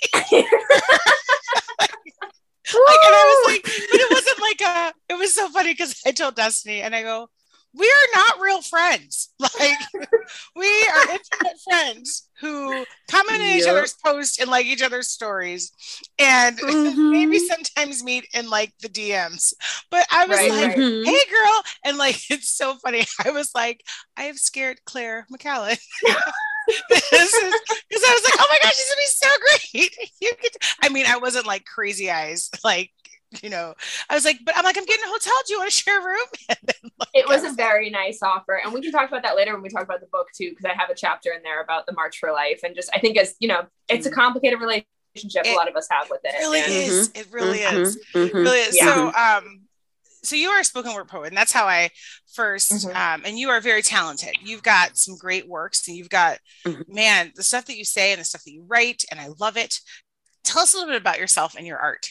like, 2.71 2.99
and 3.01 3.15
I 3.15 3.43
was 3.43 3.53
like, 3.53 3.63
but 3.63 3.99
it 3.99 4.11
wasn't 4.11 4.39
like 4.39 4.61
a, 4.61 4.93
it 5.13 5.17
was 5.17 5.33
so 5.33 5.48
funny 5.59 5.73
because 5.73 6.01
I 6.05 6.11
told 6.11 6.35
Destiny 6.35 6.81
and 6.81 6.95
I 6.95 7.03
go, 7.03 7.27
we 7.73 7.85
are 7.85 8.15
not 8.15 8.39
real 8.41 8.61
friends. 8.61 9.29
Like 9.59 9.77
we 10.55 10.67
are 10.67 11.01
intimate 11.09 11.59
friends 11.69 12.29
who 12.39 12.85
comment 13.09 13.41
on 13.41 13.47
yep. 13.47 13.57
each 13.57 13.67
other's 13.67 13.95
posts 14.05 14.39
and 14.39 14.49
like 14.49 14.65
each 14.65 14.81
other's 14.81 15.09
stories 15.09 15.71
and 16.17 16.57
mm-hmm. 16.59 17.11
maybe 17.11 17.39
sometimes 17.39 18.03
meet 18.03 18.25
in 18.33 18.49
like 18.49 18.73
the 18.81 18.89
DMs. 18.89 19.53
But 19.91 20.05
I 20.11 20.25
was 20.27 20.37
right, 20.37 20.51
like, 20.51 20.67
right. 20.67 20.77
Mm-hmm. 20.77 21.05
hey 21.05 21.19
girl. 21.29 21.63
And 21.83 21.97
like 21.97 22.19
it's 22.29 22.49
so 22.49 22.75
funny. 22.75 23.05
I 23.25 23.31
was 23.31 23.51
like, 23.55 23.83
I 24.15 24.23
have 24.23 24.37
scared 24.37 24.79
Clare 24.85 25.25
McCallan. 25.31 25.79
this 26.89 27.13
is 27.13 27.55
because 27.89 28.03
I 28.03 28.13
was 28.13 28.23
like, 28.23 28.39
oh 28.39 28.47
my 28.49 28.59
gosh, 28.61 28.75
she's 28.75 28.89
gonna 28.89 28.99
be 28.99 29.05
so 29.05 29.29
great. 29.41 30.11
You 30.21 30.31
could, 30.41 30.51
I 30.83 30.89
mean, 30.89 31.05
I 31.07 31.17
wasn't 31.17 31.47
like 31.47 31.65
crazy 31.65 32.11
eyes, 32.11 32.49
like 32.63 32.91
you 33.43 33.49
know, 33.49 33.73
I 34.09 34.15
was 34.15 34.25
like, 34.25 34.39
but 34.43 34.57
I'm 34.57 34.63
like, 34.63 34.77
I'm 34.77 34.85
getting 34.85 35.05
a 35.05 35.09
hotel. 35.09 35.33
Do 35.45 35.53
you 35.53 35.59
want 35.59 35.71
to 35.71 35.75
share 35.75 36.01
a 36.01 36.05
room? 36.05 36.27
Then, 36.47 36.91
like, 36.99 37.09
it 37.13 37.27
was, 37.27 37.43
was, 37.43 37.53
a 37.53 37.55
very 37.55 37.89
nice 37.89 38.21
offer. 38.21 38.59
And 38.63 38.73
we 38.73 38.81
can 38.81 38.91
talk 38.91 39.07
about 39.07 39.23
that 39.23 39.35
later 39.35 39.53
when 39.53 39.61
we 39.61 39.69
talk 39.69 39.83
about 39.83 40.01
the 40.01 40.07
book 40.11 40.27
too, 40.35 40.49
because 40.49 40.65
I 40.65 40.73
have 40.73 40.89
a 40.89 40.95
chapter 40.95 41.31
in 41.31 41.43
there 41.43 41.61
about 41.61 41.85
the 41.85 41.93
March 41.93 42.17
for 42.19 42.31
Life. 42.31 42.61
And 42.63 42.75
just, 42.75 42.89
I 42.93 42.99
think 42.99 43.17
as, 43.17 43.35
you 43.39 43.47
know, 43.47 43.63
it's 43.87 44.05
a 44.05 44.09
mm-hmm. 44.09 44.19
complicated 44.19 44.59
relationship 44.59 45.45
it, 45.45 45.53
a 45.53 45.55
lot 45.55 45.69
of 45.69 45.75
us 45.75 45.87
have 45.91 46.09
with 46.09 46.21
it. 46.23 46.33
It 46.35 46.39
really 46.39 46.59
and, 46.59 46.71
is. 46.71 47.09
Mm-hmm, 47.09 47.19
it 47.19 47.27
really 47.31 47.59
mm-hmm, 47.59 47.81
is. 47.81 47.99
Mm-hmm, 48.13 48.37
really 48.37 48.59
is. 48.59 48.77
Yeah. 48.77 48.93
So, 48.93 49.13
um, 49.13 49.61
so 50.23 50.35
you 50.35 50.49
are 50.49 50.59
a 50.59 50.63
spoken 50.63 50.93
word 50.93 51.07
poet 51.07 51.27
and 51.27 51.37
that's 51.37 51.53
how 51.53 51.65
i 51.65 51.89
1st 52.37 52.87
mm-hmm. 52.87 52.97
um, 52.97 53.23
and 53.25 53.39
you 53.39 53.49
are 53.49 53.61
very 53.61 53.81
talented 53.81 54.35
you've 54.43 54.63
got 54.63 54.97
some 54.97 55.15
great 55.17 55.47
works 55.47 55.87
and 55.87 55.95
you've 55.95 56.09
got 56.09 56.39
mm-hmm. 56.65 56.93
man 56.93 57.31
the 57.35 57.43
stuff 57.43 57.65
that 57.65 57.77
you 57.77 57.85
say 57.85 58.11
and 58.11 58.19
the 58.19 58.25
stuff 58.25 58.43
that 58.43 58.51
you 58.51 58.65
write 58.67 59.05
and 59.11 59.19
i 59.19 59.29
love 59.39 59.55
it 59.55 59.79
tell 60.43 60.61
us 60.61 60.73
a 60.73 60.77
little 60.77 60.91
bit 60.91 61.01
about 61.01 61.19
yourself 61.19 61.55
and 61.55 61.65
your 61.65 61.77
art 61.77 62.09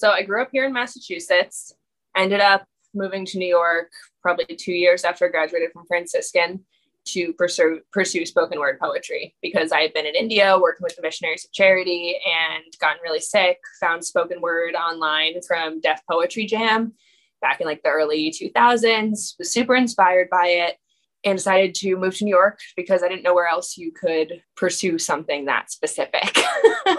so 0.00 0.10
i 0.10 0.22
grew 0.22 0.40
up 0.40 0.48
here 0.50 0.64
in 0.64 0.72
massachusetts 0.72 1.74
ended 2.16 2.40
up 2.40 2.64
moving 2.94 3.26
to 3.26 3.38
new 3.38 3.48
york 3.48 3.90
probably 4.22 4.56
two 4.56 4.72
years 4.72 5.04
after 5.04 5.26
i 5.26 5.28
graduated 5.28 5.70
from 5.72 5.84
franciscan 5.86 6.64
to 7.04 7.32
pursue 7.34 7.80
pursue 7.92 8.26
spoken 8.26 8.58
word 8.58 8.78
poetry 8.78 9.34
because 9.40 9.72
I 9.72 9.80
had 9.80 9.94
been 9.94 10.04
in 10.04 10.14
India 10.14 10.58
working 10.60 10.84
with 10.84 10.96
the 10.96 11.02
Missionaries 11.02 11.46
of 11.46 11.52
Charity 11.52 12.16
and 12.26 12.64
gotten 12.78 12.98
really 13.02 13.20
sick. 13.20 13.58
Found 13.80 14.04
spoken 14.04 14.42
word 14.42 14.74
online 14.74 15.40
from 15.48 15.80
Def 15.80 16.02
Poetry 16.08 16.44
Jam 16.44 16.92
back 17.40 17.60
in 17.60 17.66
like 17.66 17.82
the 17.82 17.88
early 17.88 18.30
2000s, 18.30 19.38
was 19.38 19.50
super 19.50 19.74
inspired 19.74 20.28
by 20.30 20.46
it 20.46 20.76
and 21.24 21.38
decided 21.38 21.74
to 21.74 21.96
move 21.96 22.16
to 22.16 22.24
New 22.24 22.34
York 22.34 22.60
because 22.76 23.02
I 23.02 23.08
didn't 23.08 23.22
know 23.22 23.34
where 23.34 23.46
else 23.46 23.76
you 23.76 23.92
could 23.92 24.42
pursue 24.56 24.98
something 24.98 25.46
that 25.46 25.70
specific. 25.70 26.38
um, 26.86 26.98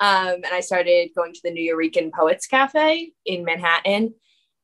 and 0.00 0.46
I 0.52 0.60
started 0.60 1.10
going 1.16 1.32
to 1.32 1.40
the 1.44 1.50
Nuyorican 1.50 2.12
Poets 2.12 2.46
Cafe 2.46 3.12
in 3.24 3.44
Manhattan 3.44 4.14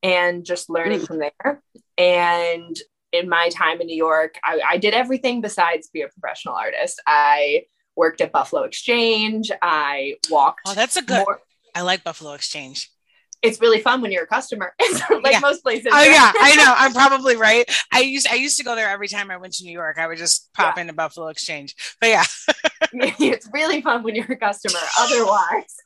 and 0.02 0.44
just 0.44 0.68
learning 0.68 1.00
mm. 1.00 1.06
from 1.06 1.20
there. 1.20 1.62
And 1.96 2.76
in 3.12 3.28
my 3.28 3.50
time 3.50 3.80
in 3.80 3.86
New 3.86 3.96
York, 3.96 4.38
I, 4.44 4.60
I 4.70 4.76
did 4.78 4.94
everything 4.94 5.40
besides 5.40 5.88
be 5.92 6.02
a 6.02 6.08
professional 6.08 6.54
artist. 6.54 7.00
I 7.06 7.66
worked 7.94 8.20
at 8.20 8.32
Buffalo 8.32 8.62
Exchange. 8.62 9.52
I 9.60 10.14
walked. 10.30 10.62
Oh, 10.66 10.74
that's 10.74 10.96
a 10.96 11.02
good. 11.02 11.24
More- 11.24 11.40
I 11.74 11.82
like 11.82 12.02
Buffalo 12.02 12.32
Exchange 12.32 12.90
it's 13.42 13.60
really 13.60 13.80
fun 13.80 14.00
when 14.00 14.12
you're 14.12 14.22
a 14.22 14.26
customer, 14.26 14.72
like 15.10 15.32
yeah. 15.32 15.40
most 15.40 15.62
places. 15.62 15.88
Oh 15.92 16.02
yeah, 16.02 16.32
I 16.34 16.54
know. 16.56 16.74
I'm 16.76 16.92
probably 16.92 17.36
right. 17.36 17.68
I 17.92 18.00
used 18.00 18.28
I 18.28 18.34
used 18.34 18.56
to 18.58 18.64
go 18.64 18.76
there 18.76 18.88
every 18.88 19.08
time 19.08 19.30
I 19.30 19.36
went 19.36 19.54
to 19.54 19.64
New 19.64 19.72
York. 19.72 19.98
I 19.98 20.06
would 20.06 20.18
just 20.18 20.52
pop 20.54 20.76
yeah. 20.76 20.82
into 20.82 20.92
Buffalo 20.92 21.28
Exchange. 21.28 21.74
But 22.00 22.10
yeah, 22.10 22.24
it's 22.92 23.48
really 23.52 23.82
fun 23.82 24.02
when 24.04 24.14
you're 24.14 24.30
a 24.30 24.36
customer. 24.36 24.78
Otherwise, 24.98 25.76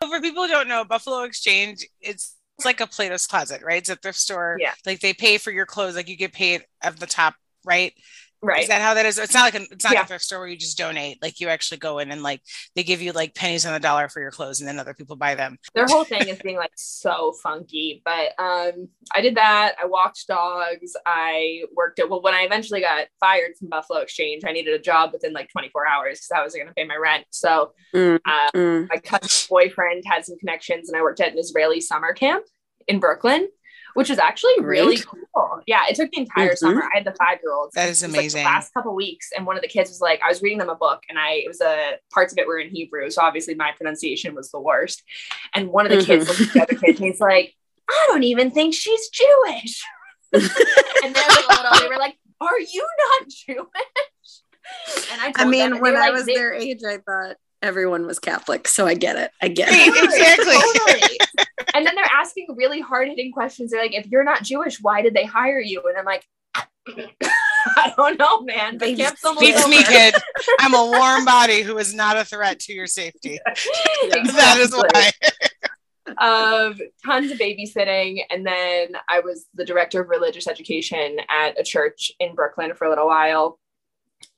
for 0.00 0.20
people 0.20 0.42
who 0.44 0.48
don't 0.48 0.68
know, 0.68 0.84
Buffalo 0.84 1.22
Exchange, 1.22 1.86
it's 2.00 2.34
it's 2.58 2.64
like 2.64 2.80
a 2.80 2.86
Plato's 2.86 3.26
Closet, 3.26 3.62
right? 3.62 3.78
It's 3.78 3.90
a 3.90 3.96
thrift 3.96 4.18
store. 4.18 4.56
Yeah, 4.58 4.74
like 4.84 5.00
they 5.00 5.14
pay 5.14 5.38
for 5.38 5.52
your 5.52 5.66
clothes, 5.66 5.94
like 5.94 6.08
you 6.08 6.16
get 6.16 6.32
paid 6.32 6.64
at 6.82 6.98
the 6.98 7.06
top, 7.06 7.34
right? 7.64 7.92
Right. 8.44 8.62
Is 8.62 8.68
that 8.68 8.82
how 8.82 8.92
that 8.92 9.06
is? 9.06 9.18
It's 9.18 9.32
not 9.32 9.42
like 9.42 9.54
a, 9.54 9.62
it's 9.72 9.84
not 9.84 9.94
yeah. 9.94 10.02
a 10.02 10.06
thrift 10.06 10.24
store 10.24 10.40
where 10.40 10.48
you 10.48 10.56
just 10.56 10.76
donate. 10.76 11.22
Like 11.22 11.40
you 11.40 11.48
actually 11.48 11.78
go 11.78 11.98
in 11.98 12.10
and 12.10 12.22
like 12.22 12.42
they 12.76 12.82
give 12.82 13.00
you 13.00 13.12
like 13.12 13.34
pennies 13.34 13.64
on 13.64 13.72
the 13.72 13.80
dollar 13.80 14.10
for 14.10 14.20
your 14.20 14.30
clothes 14.30 14.60
and 14.60 14.68
then 14.68 14.78
other 14.78 14.92
people 14.92 15.16
buy 15.16 15.34
them. 15.34 15.56
Their 15.74 15.86
whole 15.86 16.04
thing 16.04 16.28
is 16.28 16.38
being 16.40 16.56
like 16.56 16.72
so 16.76 17.32
funky. 17.42 18.02
But 18.04 18.32
um 18.38 18.88
I 19.14 19.22
did 19.22 19.36
that. 19.36 19.76
I 19.82 19.86
walked 19.86 20.26
dogs. 20.28 20.94
I 21.06 21.62
worked 21.74 21.98
at 22.00 22.10
well 22.10 22.20
when 22.20 22.34
I 22.34 22.42
eventually 22.42 22.82
got 22.82 23.06
fired 23.18 23.56
from 23.58 23.70
Buffalo 23.70 24.00
Exchange, 24.00 24.42
I 24.46 24.52
needed 24.52 24.74
a 24.74 24.78
job 24.78 25.12
within 25.14 25.32
like 25.32 25.48
24 25.50 25.88
hours 25.88 26.18
because 26.18 26.30
I 26.38 26.42
wasn't 26.42 26.64
gonna 26.64 26.74
pay 26.74 26.84
my 26.84 26.96
rent. 26.96 27.24
So 27.30 27.72
mm, 27.94 28.16
um, 28.26 28.50
mm. 28.54 28.88
my 28.90 28.98
cousin's 28.98 29.46
boyfriend 29.46 30.04
had 30.06 30.26
some 30.26 30.36
connections 30.38 30.90
and 30.90 30.98
I 30.98 31.02
worked 31.02 31.20
at 31.20 31.32
an 31.32 31.38
Israeli 31.38 31.80
summer 31.80 32.12
camp 32.12 32.44
in 32.86 33.00
Brooklyn 33.00 33.48
which 33.94 34.10
is 34.10 34.18
actually 34.18 34.56
Great. 34.58 34.80
really 34.80 34.98
cool. 34.98 35.62
Yeah, 35.66 35.84
it 35.88 35.96
took 35.96 36.10
the 36.10 36.18
entire 36.18 36.50
mm-hmm. 36.50 36.56
summer. 36.56 36.82
I 36.82 36.98
had 36.98 37.06
the 37.06 37.14
five 37.18 37.38
year 37.42 37.52
olds. 37.52 37.74
That 37.74 37.88
is 37.88 38.02
amazing. 38.02 38.44
Like 38.44 38.52
last 38.52 38.74
couple 38.74 38.94
weeks, 38.94 39.30
and 39.36 39.46
one 39.46 39.56
of 39.56 39.62
the 39.62 39.68
kids 39.68 39.90
was 39.90 40.00
like, 40.00 40.20
I 40.22 40.28
was 40.28 40.42
reading 40.42 40.58
them 40.58 40.68
a 40.68 40.74
book, 40.74 41.02
and 41.08 41.18
I 41.18 41.42
it 41.44 41.48
was 41.48 41.60
a 41.60 41.94
parts 42.12 42.32
of 42.32 42.38
it 42.38 42.46
were 42.46 42.58
in 42.58 42.70
Hebrew, 42.70 43.10
so 43.10 43.22
obviously 43.22 43.54
my 43.54 43.72
pronunciation 43.76 44.34
was 44.34 44.50
the 44.50 44.60
worst. 44.60 45.02
And 45.54 45.68
one 45.68 45.86
of 45.86 45.90
the 45.90 45.98
mm-hmm. 45.98 46.06
kids 46.06 46.28
looked 46.28 46.40
at 46.40 46.52
the 46.52 46.62
other 46.62 46.74
kid, 46.74 46.96
and 46.96 47.06
he's 47.06 47.20
like, 47.20 47.54
I 47.88 48.04
don't 48.08 48.24
even 48.24 48.50
think 48.50 48.74
she's 48.74 49.08
Jewish. 49.08 49.82
and 50.32 50.42
they 50.42 51.20
were, 51.20 51.48
little, 51.48 51.80
they 51.80 51.88
were 51.88 51.98
like, 51.98 52.16
Are 52.40 52.58
you 52.58 52.86
not 52.98 53.28
Jewish? 53.28 53.68
And 55.12 55.20
I, 55.20 55.32
I 55.36 55.44
mean, 55.44 55.80
when 55.80 55.96
I 55.96 56.08
like, 56.08 56.12
was 56.14 56.26
their 56.26 56.52
age, 56.52 56.80
I 56.86 56.98
thought 56.98 57.36
everyone 57.62 58.06
was 58.06 58.18
Catholic, 58.18 58.68
so 58.68 58.86
I 58.86 58.94
get 58.94 59.16
it. 59.16 59.30
I 59.40 59.48
get 59.48 59.68
it. 59.70 60.04
exactly. 60.04 60.54
Totally. 60.54 61.43
And 61.74 61.84
then 61.84 61.94
they're 61.96 62.04
asking 62.12 62.46
really 62.56 62.80
hard 62.80 63.08
hitting 63.08 63.32
questions. 63.32 63.72
They're 63.72 63.82
like, 63.82 63.94
if 63.94 64.06
you're 64.06 64.24
not 64.24 64.44
Jewish, 64.44 64.80
why 64.80 65.02
did 65.02 65.12
they 65.12 65.24
hire 65.24 65.60
you? 65.60 65.82
And 65.88 65.98
I'm 65.98 66.04
like, 66.04 66.24
I 67.76 67.92
don't 67.96 68.18
know, 68.18 68.42
man. 68.42 68.78
They 68.78 68.94
Beats 68.94 69.68
me, 69.68 69.82
kid. 69.82 70.14
I'm 70.60 70.74
a 70.74 70.86
warm 70.86 71.24
body 71.24 71.62
who 71.62 71.76
is 71.78 71.92
not 71.92 72.16
a 72.16 72.24
threat 72.24 72.60
to 72.60 72.72
your 72.72 72.86
safety. 72.86 73.38
exactly. 73.48 74.32
That 74.32 74.58
is 74.60 74.72
why. 74.72 76.14
um, 76.18 76.78
tons 77.04 77.32
of 77.32 77.38
babysitting, 77.38 78.20
and 78.30 78.46
then 78.46 78.96
I 79.08 79.20
was 79.20 79.46
the 79.54 79.64
director 79.64 80.02
of 80.02 80.10
religious 80.10 80.46
education 80.46 81.18
at 81.28 81.58
a 81.58 81.64
church 81.64 82.12
in 82.20 82.34
Brooklyn 82.34 82.74
for 82.74 82.86
a 82.86 82.90
little 82.90 83.06
while. 83.06 83.58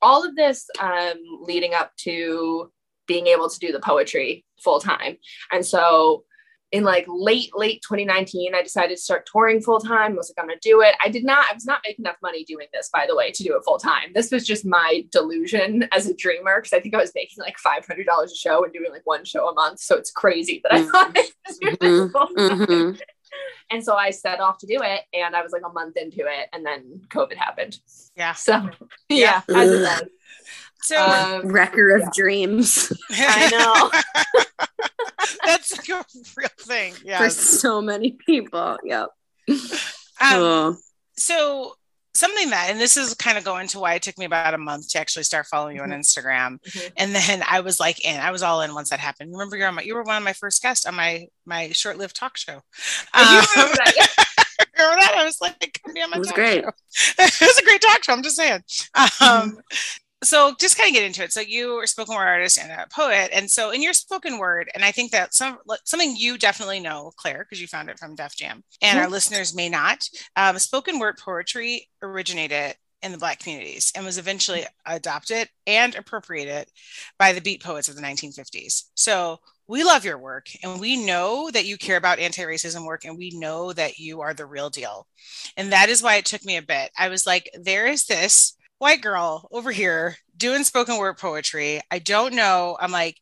All 0.00 0.24
of 0.24 0.36
this 0.36 0.66
um, 0.80 1.14
leading 1.42 1.74
up 1.74 1.94
to 1.98 2.70
being 3.06 3.26
able 3.26 3.50
to 3.50 3.58
do 3.58 3.72
the 3.72 3.80
poetry 3.80 4.44
full 4.62 4.80
time. 4.80 5.16
And 5.52 5.64
so 5.64 6.24
in 6.72 6.82
like 6.82 7.04
late, 7.08 7.50
late 7.54 7.80
2019, 7.82 8.54
I 8.54 8.62
decided 8.62 8.96
to 8.96 9.02
start 9.02 9.28
touring 9.30 9.60
full 9.60 9.78
time. 9.78 10.12
I 10.12 10.16
was 10.16 10.30
like, 10.30 10.42
I'm 10.42 10.48
gonna 10.48 10.58
do 10.60 10.80
it. 10.82 10.94
I 11.04 11.08
did 11.08 11.24
not, 11.24 11.46
I 11.50 11.54
was 11.54 11.64
not 11.64 11.80
making 11.86 12.04
enough 12.04 12.16
money 12.22 12.44
doing 12.44 12.66
this, 12.72 12.90
by 12.92 13.06
the 13.08 13.14
way, 13.14 13.30
to 13.30 13.42
do 13.44 13.56
it 13.56 13.62
full 13.64 13.78
time. 13.78 14.12
This 14.14 14.30
was 14.30 14.44
just 14.44 14.66
my 14.66 15.04
delusion 15.12 15.88
as 15.92 16.08
a 16.08 16.14
dreamer 16.14 16.60
because 16.60 16.72
I 16.72 16.80
think 16.80 16.94
I 16.94 16.98
was 16.98 17.12
making 17.14 17.38
like 17.38 17.56
$500 17.56 18.24
a 18.24 18.34
show 18.34 18.64
and 18.64 18.72
doing 18.72 18.90
like 18.90 19.06
one 19.06 19.24
show 19.24 19.48
a 19.48 19.54
month. 19.54 19.80
So 19.80 19.96
it's 19.96 20.10
crazy 20.10 20.60
that 20.64 20.74
I 20.74 20.80
mm-hmm. 20.80 20.90
thought 20.90 21.16
I 21.16 21.52
could 21.52 21.60
do 21.60 21.76
this 21.80 22.12
full 22.12 22.26
time. 22.28 22.58
Mm-hmm. 22.66 23.00
And 23.70 23.84
so 23.84 23.96
I 23.96 24.10
set 24.10 24.40
off 24.40 24.58
to 24.58 24.66
do 24.66 24.80
it, 24.82 25.00
and 25.12 25.34
I 25.34 25.42
was 25.42 25.52
like 25.52 25.62
a 25.66 25.72
month 25.72 25.96
into 25.96 26.20
it, 26.20 26.48
and 26.52 26.64
then 26.64 27.02
COVID 27.08 27.34
happened. 27.34 27.78
Yeah. 28.16 28.34
So 28.34 28.70
yeah, 29.08 29.42
yeah 29.48 29.56
as 29.56 29.70
it 29.70 29.78
does. 29.82 30.02
So 30.82 31.00
um, 31.02 31.48
wrecker 31.52 31.94
of 31.96 32.02
yeah. 32.02 32.08
dreams. 32.14 32.92
I 33.10 33.50
know. 33.50 34.44
That's 35.44 35.76
like 35.76 35.88
a 35.88 36.04
real 36.36 36.48
thing. 36.60 36.94
Yeah. 37.04 37.18
For 37.18 37.30
so 37.30 37.80
many 37.82 38.12
people. 38.12 38.78
Yep. 38.84 39.08
Um, 39.48 39.56
Oh. 40.20 40.76
so 41.18 41.74
something 42.14 42.48
that 42.50 42.68
and 42.70 42.80
this 42.80 42.96
is 42.96 43.12
kind 43.14 43.36
of 43.36 43.44
going 43.44 43.68
to 43.68 43.78
why 43.78 43.92
it 43.94 44.00
took 44.02 44.16
me 44.16 44.24
about 44.24 44.54
a 44.54 44.58
month 44.58 44.88
to 44.88 44.98
actually 44.98 45.22
start 45.22 45.44
following 45.46 45.76
you 45.76 45.82
on 45.82 45.90
instagram 45.90 46.58
Mhm. 46.62 46.90
and 46.96 47.14
then 47.14 47.42
i 47.46 47.60
was 47.60 47.78
like 47.78 48.02
in 48.02 48.18
i 48.18 48.30
was 48.30 48.42
all 48.42 48.62
in 48.62 48.72
once 48.72 48.88
that 48.88 48.98
happened 49.00 49.30
remember 49.32 49.54
you're 49.58 49.68
on 49.68 49.74
my 49.74 49.82
you 49.82 49.94
were 49.94 50.02
one 50.02 50.16
of 50.16 50.22
my 50.22 50.32
first 50.32 50.62
guests 50.62 50.86
on 50.86 50.94
my 50.94 51.26
my 51.44 51.70
short-lived 51.72 52.16
talk 52.16 52.38
show 52.38 52.62
I 53.12 53.20
Um, 53.38 53.46
remember 53.54 53.76
that, 53.84 53.92
yeah. 53.94 54.24
remember 54.78 55.00
that 55.02 55.14
i 55.18 55.24
was 55.24 55.38
like 55.42 55.78
come 55.84 55.92
be 55.92 56.00
on 56.00 56.08
my 56.08 56.16
It 56.16 56.20
was 56.20 56.28
talk 56.28 56.36
great. 56.36 56.64
show. 56.64 56.70
it 57.18 57.40
was 57.42 57.58
a 57.58 57.64
great 57.64 57.82
talk 57.82 58.02
show 58.02 58.14
i'm 58.14 58.22
just 58.22 58.36
saying 58.36 58.62
um 58.94 59.02
Mm-hmm. 59.20 59.58
So 60.24 60.54
just 60.58 60.78
kind 60.78 60.88
of 60.88 60.94
get 60.94 61.04
into 61.04 61.22
it. 61.22 61.32
So 61.32 61.40
you 61.40 61.76
are 61.76 61.84
a 61.84 61.88
spoken 61.88 62.14
word 62.14 62.26
artist 62.26 62.58
and 62.58 62.70
a 62.72 62.86
poet 62.92 63.30
and 63.32 63.50
so 63.50 63.70
in 63.70 63.82
your 63.82 63.92
spoken 63.92 64.38
word 64.38 64.70
and 64.74 64.84
i 64.84 64.90
think 64.90 65.12
that 65.12 65.34
some 65.34 65.58
something 65.84 66.14
you 66.16 66.38
definitely 66.38 66.80
know 66.80 67.12
clare 67.16 67.44
because 67.44 67.60
you 67.60 67.66
found 67.66 67.88
it 67.88 67.98
from 67.98 68.14
def 68.14 68.36
jam 68.36 68.62
and 68.82 68.98
our 68.98 69.08
listeners 69.08 69.54
may 69.54 69.68
not 69.68 70.08
um, 70.36 70.58
spoken 70.58 70.98
word 70.98 71.16
poetry 71.18 71.88
originated 72.02 72.74
in 73.02 73.12
the 73.12 73.18
black 73.18 73.38
communities 73.38 73.92
and 73.94 74.04
was 74.04 74.18
eventually 74.18 74.64
adopted 74.86 75.48
and 75.66 75.94
appropriated 75.94 76.66
by 77.18 77.32
the 77.32 77.40
beat 77.40 77.62
poets 77.62 77.88
of 77.88 77.96
the 77.96 78.02
1950s 78.02 78.84
so 78.94 79.38
we 79.68 79.82
love 79.82 80.04
your 80.04 80.18
work 80.18 80.46
and 80.62 80.80
we 80.80 80.96
know 81.04 81.50
that 81.50 81.66
you 81.66 81.76
care 81.76 81.96
about 81.96 82.20
anti-racism 82.20 82.86
work 82.86 83.04
and 83.04 83.18
we 83.18 83.30
know 83.30 83.72
that 83.72 83.98
you 83.98 84.20
are 84.20 84.32
the 84.32 84.46
real 84.46 84.70
deal. 84.70 85.08
And 85.56 85.72
that 85.72 85.88
is 85.88 86.04
why 86.04 86.16
it 86.16 86.24
took 86.24 86.44
me 86.44 86.56
a 86.56 86.62
bit. 86.62 86.90
I 86.96 87.08
was 87.08 87.26
like 87.26 87.50
there 87.52 87.88
is 87.88 88.06
this 88.06 88.55
white 88.78 89.00
girl 89.00 89.48
over 89.52 89.72
here 89.72 90.16
doing 90.36 90.64
spoken 90.64 90.98
word 90.98 91.18
poetry. 91.18 91.80
I 91.90 91.98
don't 91.98 92.34
know. 92.34 92.76
I'm 92.80 92.92
like, 92.92 93.16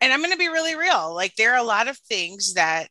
and 0.00 0.12
I'm 0.12 0.20
going 0.20 0.32
to 0.32 0.38
be 0.38 0.48
really 0.48 0.76
real. 0.76 1.14
Like, 1.14 1.36
there 1.36 1.52
are 1.52 1.58
a 1.58 1.66
lot 1.66 1.88
of 1.88 1.96
things 1.98 2.54
that 2.54 2.88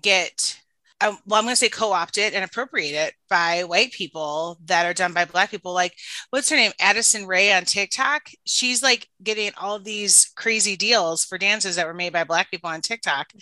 get, 0.00 0.60
um, 1.00 1.18
well, 1.26 1.38
I'm 1.38 1.44
going 1.44 1.52
to 1.52 1.56
say 1.56 1.68
co 1.68 1.92
opted 1.92 2.34
and 2.34 2.44
appropriated 2.44 3.12
by 3.30 3.64
white 3.64 3.92
people 3.92 4.58
that 4.64 4.86
are 4.86 4.94
done 4.94 5.12
by 5.12 5.24
Black 5.24 5.50
people. 5.50 5.72
Like, 5.72 5.94
what's 6.30 6.50
her 6.50 6.56
name? 6.56 6.72
Addison 6.80 7.26
Rae 7.26 7.52
on 7.52 7.64
TikTok. 7.64 8.22
She's 8.44 8.82
like 8.82 9.06
getting 9.22 9.52
all 9.56 9.78
these 9.78 10.32
crazy 10.36 10.76
deals 10.76 11.24
for 11.24 11.38
dances 11.38 11.76
that 11.76 11.86
were 11.86 11.94
made 11.94 12.12
by 12.12 12.24
Black 12.24 12.50
people 12.50 12.70
on 12.70 12.80
TikTok. 12.80 13.32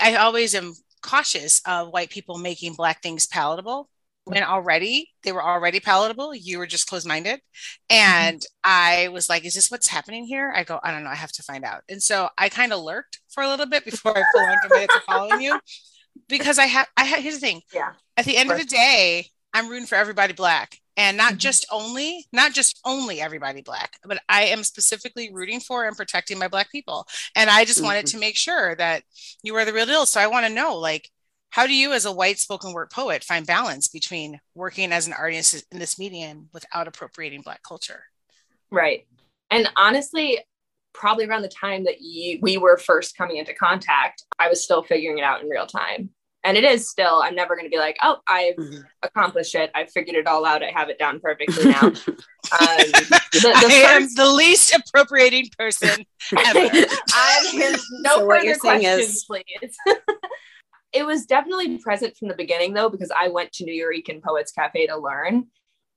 I 0.00 0.16
always 0.16 0.54
am 0.54 0.74
cautious 1.02 1.60
of 1.66 1.88
white 1.88 2.10
people 2.10 2.38
making 2.38 2.74
Black 2.74 3.02
things 3.02 3.26
palatable 3.26 3.88
when 4.24 4.42
already 4.42 5.08
they 5.24 5.32
were 5.32 5.42
already 5.42 5.80
palatable 5.80 6.34
you 6.34 6.58
were 6.58 6.66
just 6.66 6.86
closed-minded. 6.86 7.40
And 7.88 8.42
i 8.64 9.08
was 9.12 9.28
like 9.28 9.44
is 9.44 9.54
this 9.54 9.70
what's 9.70 9.88
happening 9.88 10.24
here? 10.24 10.52
I 10.54 10.64
go 10.64 10.78
i 10.82 10.90
don't 10.90 11.04
know 11.04 11.10
i 11.10 11.14
have 11.16 11.32
to 11.32 11.42
find 11.42 11.64
out. 11.64 11.82
And 11.88 12.02
so 12.02 12.28
i 12.38 12.48
kind 12.48 12.72
of 12.72 12.80
lurked 12.80 13.20
for 13.28 13.42
a 13.42 13.48
little 13.48 13.66
bit 13.66 13.84
before 13.84 14.16
i 14.16 14.22
full 14.32 14.44
on 14.46 14.56
committed 14.68 14.90
to 14.90 15.00
following 15.00 15.40
you 15.40 15.58
because 16.28 16.58
i 16.58 16.66
have 16.66 16.86
i 16.96 17.04
have 17.04 17.20
here's 17.20 17.34
the 17.34 17.40
thing. 17.40 17.62
Yeah. 17.74 17.92
at 18.16 18.24
the 18.24 18.36
end 18.36 18.50
of 18.50 18.58
the 18.58 18.64
day 18.64 19.26
i'm 19.54 19.68
rooting 19.68 19.86
for 19.86 19.94
everybody 19.96 20.32
black 20.32 20.76
and 20.96 21.16
not 21.16 21.34
Mhm. 21.34 21.38
just 21.38 21.66
only 21.72 22.26
not 22.32 22.52
just 22.52 22.78
only 22.84 23.20
everybody 23.20 23.62
black 23.62 23.92
but 24.04 24.18
i 24.28 24.44
am 24.44 24.62
specifically 24.64 25.32
rooting 25.32 25.60
for 25.60 25.86
and 25.86 25.96
protecting 25.96 26.38
my 26.38 26.48
black 26.48 26.70
people. 26.70 27.06
And 27.34 27.48
i 27.48 27.64
just 27.64 27.82
wanted 27.82 28.06
to 28.06 28.18
make 28.18 28.36
sure 28.36 28.74
that 28.76 29.02
you 29.42 29.54
were 29.54 29.64
the 29.64 29.72
real 29.72 29.86
deal. 29.86 30.04
So 30.06 30.20
i 30.20 30.26
want 30.26 30.46
to 30.46 30.52
know 30.52 30.76
like 30.76 31.08
how 31.50 31.66
do 31.66 31.74
you 31.74 31.92
as 31.92 32.04
a 32.04 32.12
white 32.12 32.38
spoken 32.38 32.72
word 32.72 32.90
poet 32.90 33.24
find 33.24 33.46
balance 33.46 33.88
between 33.88 34.40
working 34.54 34.92
as 34.92 35.06
an 35.06 35.12
artist 35.12 35.64
in 35.72 35.78
this 35.78 35.98
medium 35.98 36.48
without 36.52 36.86
appropriating 36.88 37.42
black 37.42 37.62
culture 37.62 38.04
Right. 38.72 39.04
And 39.50 39.68
honestly, 39.76 40.38
probably 40.94 41.24
around 41.26 41.42
the 41.42 41.48
time 41.48 41.82
that 41.84 42.00
you, 42.00 42.38
we 42.40 42.56
were 42.56 42.76
first 42.78 43.16
coming 43.16 43.36
into 43.38 43.52
contact, 43.52 44.22
I 44.38 44.48
was 44.48 44.62
still 44.62 44.84
figuring 44.84 45.18
it 45.18 45.22
out 45.24 45.42
in 45.42 45.48
real 45.48 45.66
time. 45.66 46.10
And 46.44 46.56
it 46.56 46.62
is 46.62 46.88
still, 46.88 47.20
I'm 47.20 47.34
never 47.34 47.56
going 47.56 47.66
to 47.66 47.70
be 47.70 47.78
like, 47.78 47.96
oh, 48.00 48.18
I've 48.28 48.54
Mhm. 48.54 48.84
accomplished 49.02 49.56
it. 49.56 49.72
I've 49.74 49.90
figured 49.90 50.14
it 50.16 50.28
all 50.28 50.46
out. 50.46 50.62
I 50.62 50.70
have 50.72 50.88
it 50.88 51.00
down 51.00 51.18
perfectly 51.18 51.64
now. 51.68 51.80
um, 51.88 51.94
the, 52.52 53.40
the 53.42 53.84
i 53.88 53.90
am 53.96 54.06
the 54.14 54.30
least 54.30 54.72
appropriating 54.72 55.48
person 55.58 55.88
ever 56.38 56.86
I 57.12 57.76
no 58.02 58.14
So 58.18 58.24
what 58.26 58.36
further 58.36 58.44
you're 58.46 58.54
saying 58.54 58.80
questions, 58.82 59.16
is- 59.16 59.24
please. 59.24 59.76
it 60.92 61.06
was 61.06 61.26
definitely 61.26 61.78
present 61.78 62.16
from 62.16 62.28
the 62.28 62.34
beginning, 62.34 62.74
though, 62.74 62.88
because 62.90 63.12
I 63.16 63.28
went 63.28 63.52
to 63.52 63.64
Nuyorican 63.64 64.22
Poets 64.22 64.52
Cafe 64.52 64.86
to 64.86 64.96
learn. 64.96 65.46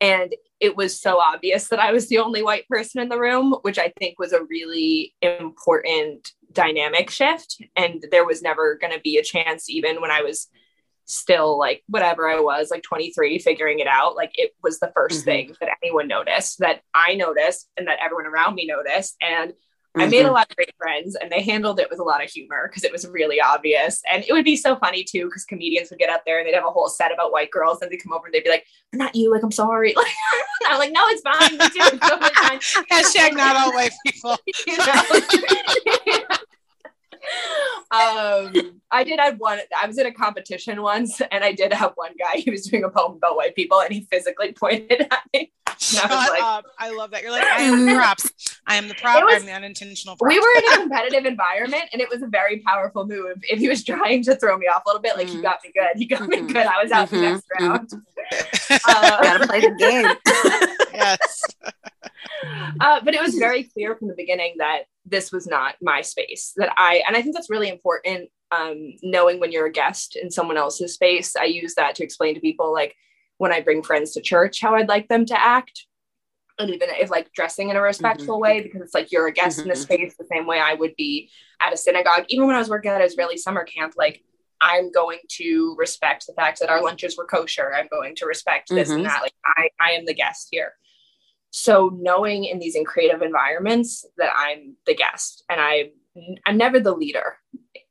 And 0.02 0.36
it 0.60 0.76
was 0.76 1.00
so 1.00 1.20
obvious 1.20 1.70
that 1.70 1.80
I 1.80 1.92
was 1.94 2.10
the 2.10 2.18
only 2.18 2.44
white 2.44 2.68
person 2.68 3.02
in 3.02 3.10
the 3.10 3.20
room, 3.20 3.56
which 3.62 3.80
I 3.80 3.94
think 3.98 4.20
was 4.20 4.34
a 4.34 4.44
really 4.44 5.16
important 5.22 6.32
dynamic 6.52 7.10
shift. 7.10 7.62
And 7.76 8.04
there 8.12 8.26
was 8.26 8.42
never 8.42 8.76
going 8.76 8.94
to 8.94 9.00
be 9.00 9.18
a 9.18 9.24
chance, 9.24 9.70
even 9.70 10.02
when 10.02 10.12
I 10.12 10.22
was 10.22 10.50
still 11.06 11.58
like 11.58 11.84
whatever 11.88 12.30
I 12.30 12.40
was, 12.40 12.70
like 12.70 12.84
23, 12.84 13.40
figuring 13.40 13.80
it 13.80 13.88
out. 13.88 14.16
Like 14.16 14.32
it 14.36 14.52
was 14.62 14.80
the 14.80 14.92
1st 14.94 15.22
Mhm. 15.22 15.26
thing 15.26 15.56
that 15.60 15.78
anyone 15.82 16.08
noticed, 16.08 16.60
that 16.60 16.82
I 16.94 17.16
noticed, 17.16 17.70
and 17.78 17.88
that 17.88 18.00
everyone 18.02 18.26
around 18.26 18.56
me 18.56 18.66
noticed. 18.66 19.16
And 19.22 19.54
I 19.96 20.08
made 20.08 20.26
a 20.26 20.32
lot 20.32 20.50
of 20.50 20.56
great 20.56 20.74
friends 20.76 21.16
and 21.16 21.32
they 21.32 21.42
handled 21.42 21.80
it 21.80 21.88
with 21.90 22.00
a 22.00 22.04
lot 22.04 22.24
of 22.24 22.30
humor 22.30 22.68
because 22.68 22.84
it 22.84 22.92
was 22.92 23.08
really 23.08 23.40
obvious. 23.40 24.02
And 24.12 24.24
it 24.28 24.34
would 24.34 24.46
be 24.46 24.56
so 24.56 24.76
funny 24.76 25.04
too, 25.04 25.26
because 25.26 25.46
comedians 25.46 25.92
would 25.92 26.00
get 26.00 26.10
up 26.10 26.24
there 26.26 26.40
and 26.40 26.48
they'd 26.48 26.56
have 26.56 26.66
a 26.66 26.72
whole 26.72 26.90
set 26.90 27.14
about 27.14 27.32
white 27.32 27.52
girls 27.52 27.82
and 27.82 27.92
they'd 27.92 27.98
come 27.98 28.12
over 28.12 28.26
and 28.26 28.34
they'd 28.34 28.44
be 28.44 28.50
like, 28.50 28.66
not 28.92 29.16
you, 29.16 29.32
like, 29.32 29.44
I'm 29.44 29.52
sorry. 29.52 29.94
Like, 29.96 30.08
I'm 30.68 30.80
like, 30.80 30.92
no, 30.92 31.02
it's 31.08 31.22
fine. 31.22 31.52
Too. 31.52 31.96
It's 31.96 32.10
totally 32.10 32.32
fine. 32.34 32.60
hashtag 32.92 33.34
not 33.38 33.56
all 33.56 33.74
white 33.74 33.92
people 34.06 34.38
You 34.66 34.78
know? 34.78 34.94
um, 37.92 38.82
I 38.94 39.04
did 39.04 39.20
have 39.20 39.38
one, 39.40 39.60
I 39.82 39.88
was 39.88 39.98
in 39.98 40.06
a 40.06 40.12
competition 40.14 40.82
once 40.82 41.20
and 41.32 41.44
I 41.44 41.52
did 41.52 41.74
have 41.74 41.94
one 41.96 42.12
guy, 42.18 42.38
he 42.42 42.52
was 42.52 42.66
doing 42.68 42.84
a 42.84 42.90
poem 42.90 43.14
about 43.18 43.36
white 43.36 43.56
people 43.56 43.80
and 43.82 43.92
he 43.92 44.02
physically 44.10 44.54
pointed 44.54 45.08
at 45.12 45.20
me. 45.34 45.52
Shut 45.80 46.10
like- 46.10 46.42
up. 46.42 46.66
I 46.80 46.92
love 46.92 47.12
that. 47.12 47.24
You're 47.24 47.32
like, 47.32 47.44
I 47.44 47.64
am 47.64 47.86
the 47.88 47.96
props. 47.96 48.30
I 48.68 48.76
am 48.76 48.88
the 48.88 48.94
prop. 48.96 49.24
Was- 49.26 49.42
I'm 49.42 49.46
the 49.48 49.52
unintentional 49.54 50.16
prop. 50.16 50.30
we 50.30 50.40
were 50.40 50.48
in 50.60 50.74
a 50.74 50.78
competitive 50.84 51.26
environment 51.26 51.84
and 51.92 52.02
it 52.02 52.10
was 52.10 52.22
a 52.22 52.28
very 52.28 52.60
powerful 52.60 53.06
move. 53.06 53.38
If 53.44 53.60
he 53.60 53.68
was 53.68 53.84
trying 53.84 54.24
to 54.24 54.36
throw 54.36 54.58
me 54.58 54.68
off 54.68 54.84
a 54.86 54.90
little 54.90 55.02
bit, 55.02 55.18
like 55.18 55.28
he 55.28 55.38
Mhm. 55.38 55.42
got 55.42 55.60
me 55.64 55.72
good. 55.74 55.98
He 55.98 56.06
got 56.06 56.28
me 56.30 56.38
Mhm. 56.38 56.48
good. 56.54 56.66
I 56.68 56.82
was 56.82 56.92
out 56.92 57.10
the 57.10 57.18
Mhm. 57.18 57.22
next 57.22 57.46
round. 57.60 57.90
Gotta 58.86 59.44
Uh, 59.44 59.48
play 59.48 59.60
the 59.62 59.76
game. 59.78 60.08
yes. 60.94 61.44
uh, 62.80 63.00
but 63.04 63.14
it 63.16 63.22
was 63.22 63.36
very 63.36 63.64
clear 63.64 63.96
from 63.96 64.08
the 64.08 64.14
beginning 64.16 64.56
that 64.60 64.84
this 65.14 65.32
was 65.32 65.46
not 65.48 65.76
my 65.82 66.02
space. 66.02 66.54
That 66.58 66.74
I 66.76 67.04
and 67.08 67.16
I 67.16 67.22
think 67.22 67.36
that's 67.36 67.50
really 67.50 67.70
important. 67.70 68.30
Um, 68.52 68.94
knowing 69.02 69.40
when 69.40 69.52
you're 69.52 69.66
a 69.68 69.72
guest 69.72 70.16
in 70.22 70.30
someone 70.30 70.58
else's 70.58 70.94
space, 70.96 71.36
I 71.36 71.46
use 71.46 71.74
that 71.76 71.96
to 71.96 72.04
explain 72.04 72.36
to 72.36 72.42
people 72.42 72.72
like 72.74 72.96
when 73.38 73.52
I 73.54 73.62
bring 73.62 73.82
friends 73.84 74.12
to 74.14 74.22
church 74.22 74.62
how 74.62 74.76
I'd 74.76 74.90
like 74.90 75.08
them 75.08 75.26
to 75.28 75.40
act. 75.40 75.86
And 76.60 76.70
even 76.70 76.90
if 76.92 77.10
like 77.10 77.32
dressing 77.34 77.70
in 77.70 77.76
a 77.76 77.82
respectful 77.82 78.40
way, 78.40 78.62
because 78.62 78.82
it's 78.82 78.94
like 78.94 79.12
you're 79.12 79.28
a 79.28 79.32
guest 79.32 79.60
in 79.60 79.68
the 79.68 79.76
space 79.76 80.16
the 80.18 80.28
same 80.32 80.46
way 80.46 80.60
I 80.60 80.76
would 80.76 80.96
be 80.96 81.32
at 81.62 81.74
a 81.74 81.78
synagogue. 81.78 82.26
Even 82.30 82.46
when 82.48 82.56
I 82.56 82.60
was 82.60 82.70
working 82.70 82.92
at 82.92 83.02
Israeli 83.02 83.38
summer 83.38 83.64
camp, 83.64 83.94
like 83.98 84.22
I'm 84.62 84.92
going 84.92 85.20
to 85.40 85.76
respect 85.78 86.28
the 86.28 86.34
fact 86.34 86.60
that 86.60 86.70
our 86.70 86.82
lunches 86.84 87.18
were 87.18 87.26
kosher. 87.26 87.74
I'm 87.74 87.88
going 87.92 88.16
to 88.18 88.26
respect 88.28 88.70
this 88.70 88.90
Mhm. 88.90 88.98
and 88.98 89.06
that. 89.08 89.22
Like 89.24 89.34
I, 89.46 89.70
I 89.82 89.92
am 89.94 90.06
the 90.06 90.14
guest 90.14 90.50
here. 90.52 90.74
So 91.56 91.92
knowing 92.02 92.46
in 92.46 92.58
these 92.58 92.76
in 92.76 92.84
creative 92.84 93.22
environments 93.22 94.06
that 94.18 94.32
I'm 94.36 94.76
the 94.88 94.96
guest 94.96 95.44
and 95.50 95.62
I 95.62 95.92
I'm 96.48 96.58
never 96.58 96.80
the 96.80 96.94
leader. 96.94 97.38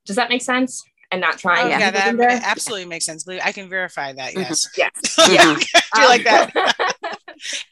Does 0.05 0.16
that 0.16 0.29
make 0.29 0.42
sense? 0.42 0.83
And 1.12 1.20
not 1.20 1.38
trying 1.38 1.66
Oh, 1.66 1.68
yeah, 1.68 1.90
that 1.92 2.42
absolutely 2.44 2.87
makes 2.87 3.05
sense. 3.07 3.27
I 3.29 3.53
can 3.53 3.68
verify 3.68 4.12
that. 4.14 4.33
Mhm. 4.35 4.48
Yes. 4.48 4.68
Yes. 4.77 4.92
yeah. 5.31 5.57
I 5.94 6.01
do 6.01 6.09
like 6.09 6.27
Um, 6.27 6.51
that. 6.55 7.18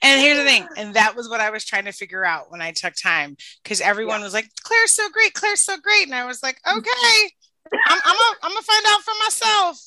And 0.03 0.21
here's 0.21 0.37
the 0.37 0.45
thing, 0.45 0.67
and 0.77 0.95
that 0.95 1.15
was 1.15 1.29
what 1.29 1.41
I 1.41 1.51
was 1.51 1.65
trying 1.65 1.85
to 1.85 1.93
figure 1.93 2.25
out 2.25 2.51
when 2.51 2.61
I 2.61 2.73
took 2.73 2.95
time 2.95 3.37
because 3.63 3.81
everyone 3.81 4.21
was 4.21 4.33
like, 4.35 4.49
"Clare's 4.65 4.91
so 4.91 5.09
great, 5.11 5.33
Clare's 5.33 5.61
so 5.61 5.77
great," 5.79 6.07
and 6.07 6.15
I 6.15 6.25
was 6.25 6.43
like, 6.43 6.59
"Okay, 6.67 7.31
I'm 7.73 8.01
I'm 8.05 8.51
gonna 8.51 8.63
find 8.63 8.85
out 8.89 9.03
for 9.03 9.15
myself." 9.23 9.79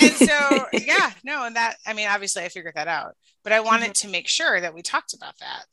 And 0.00 0.12
so, 0.12 0.66
yeah, 0.72 1.12
no, 1.24 1.44
and 1.46 1.56
that 1.56 1.76
I 1.86 1.92
mean, 1.92 2.08
obviously, 2.08 2.42
I 2.42 2.48
figured 2.48 2.74
that 2.74 2.88
out, 2.88 3.16
but 3.42 3.52
I 3.52 3.60
wanted 3.60 3.90
mm-hmm. 3.90 4.06
to 4.06 4.12
make 4.12 4.28
sure 4.28 4.60
that 4.60 4.74
we 4.74 4.82
talked 4.82 5.14
about 5.14 5.38
that. 5.38 5.64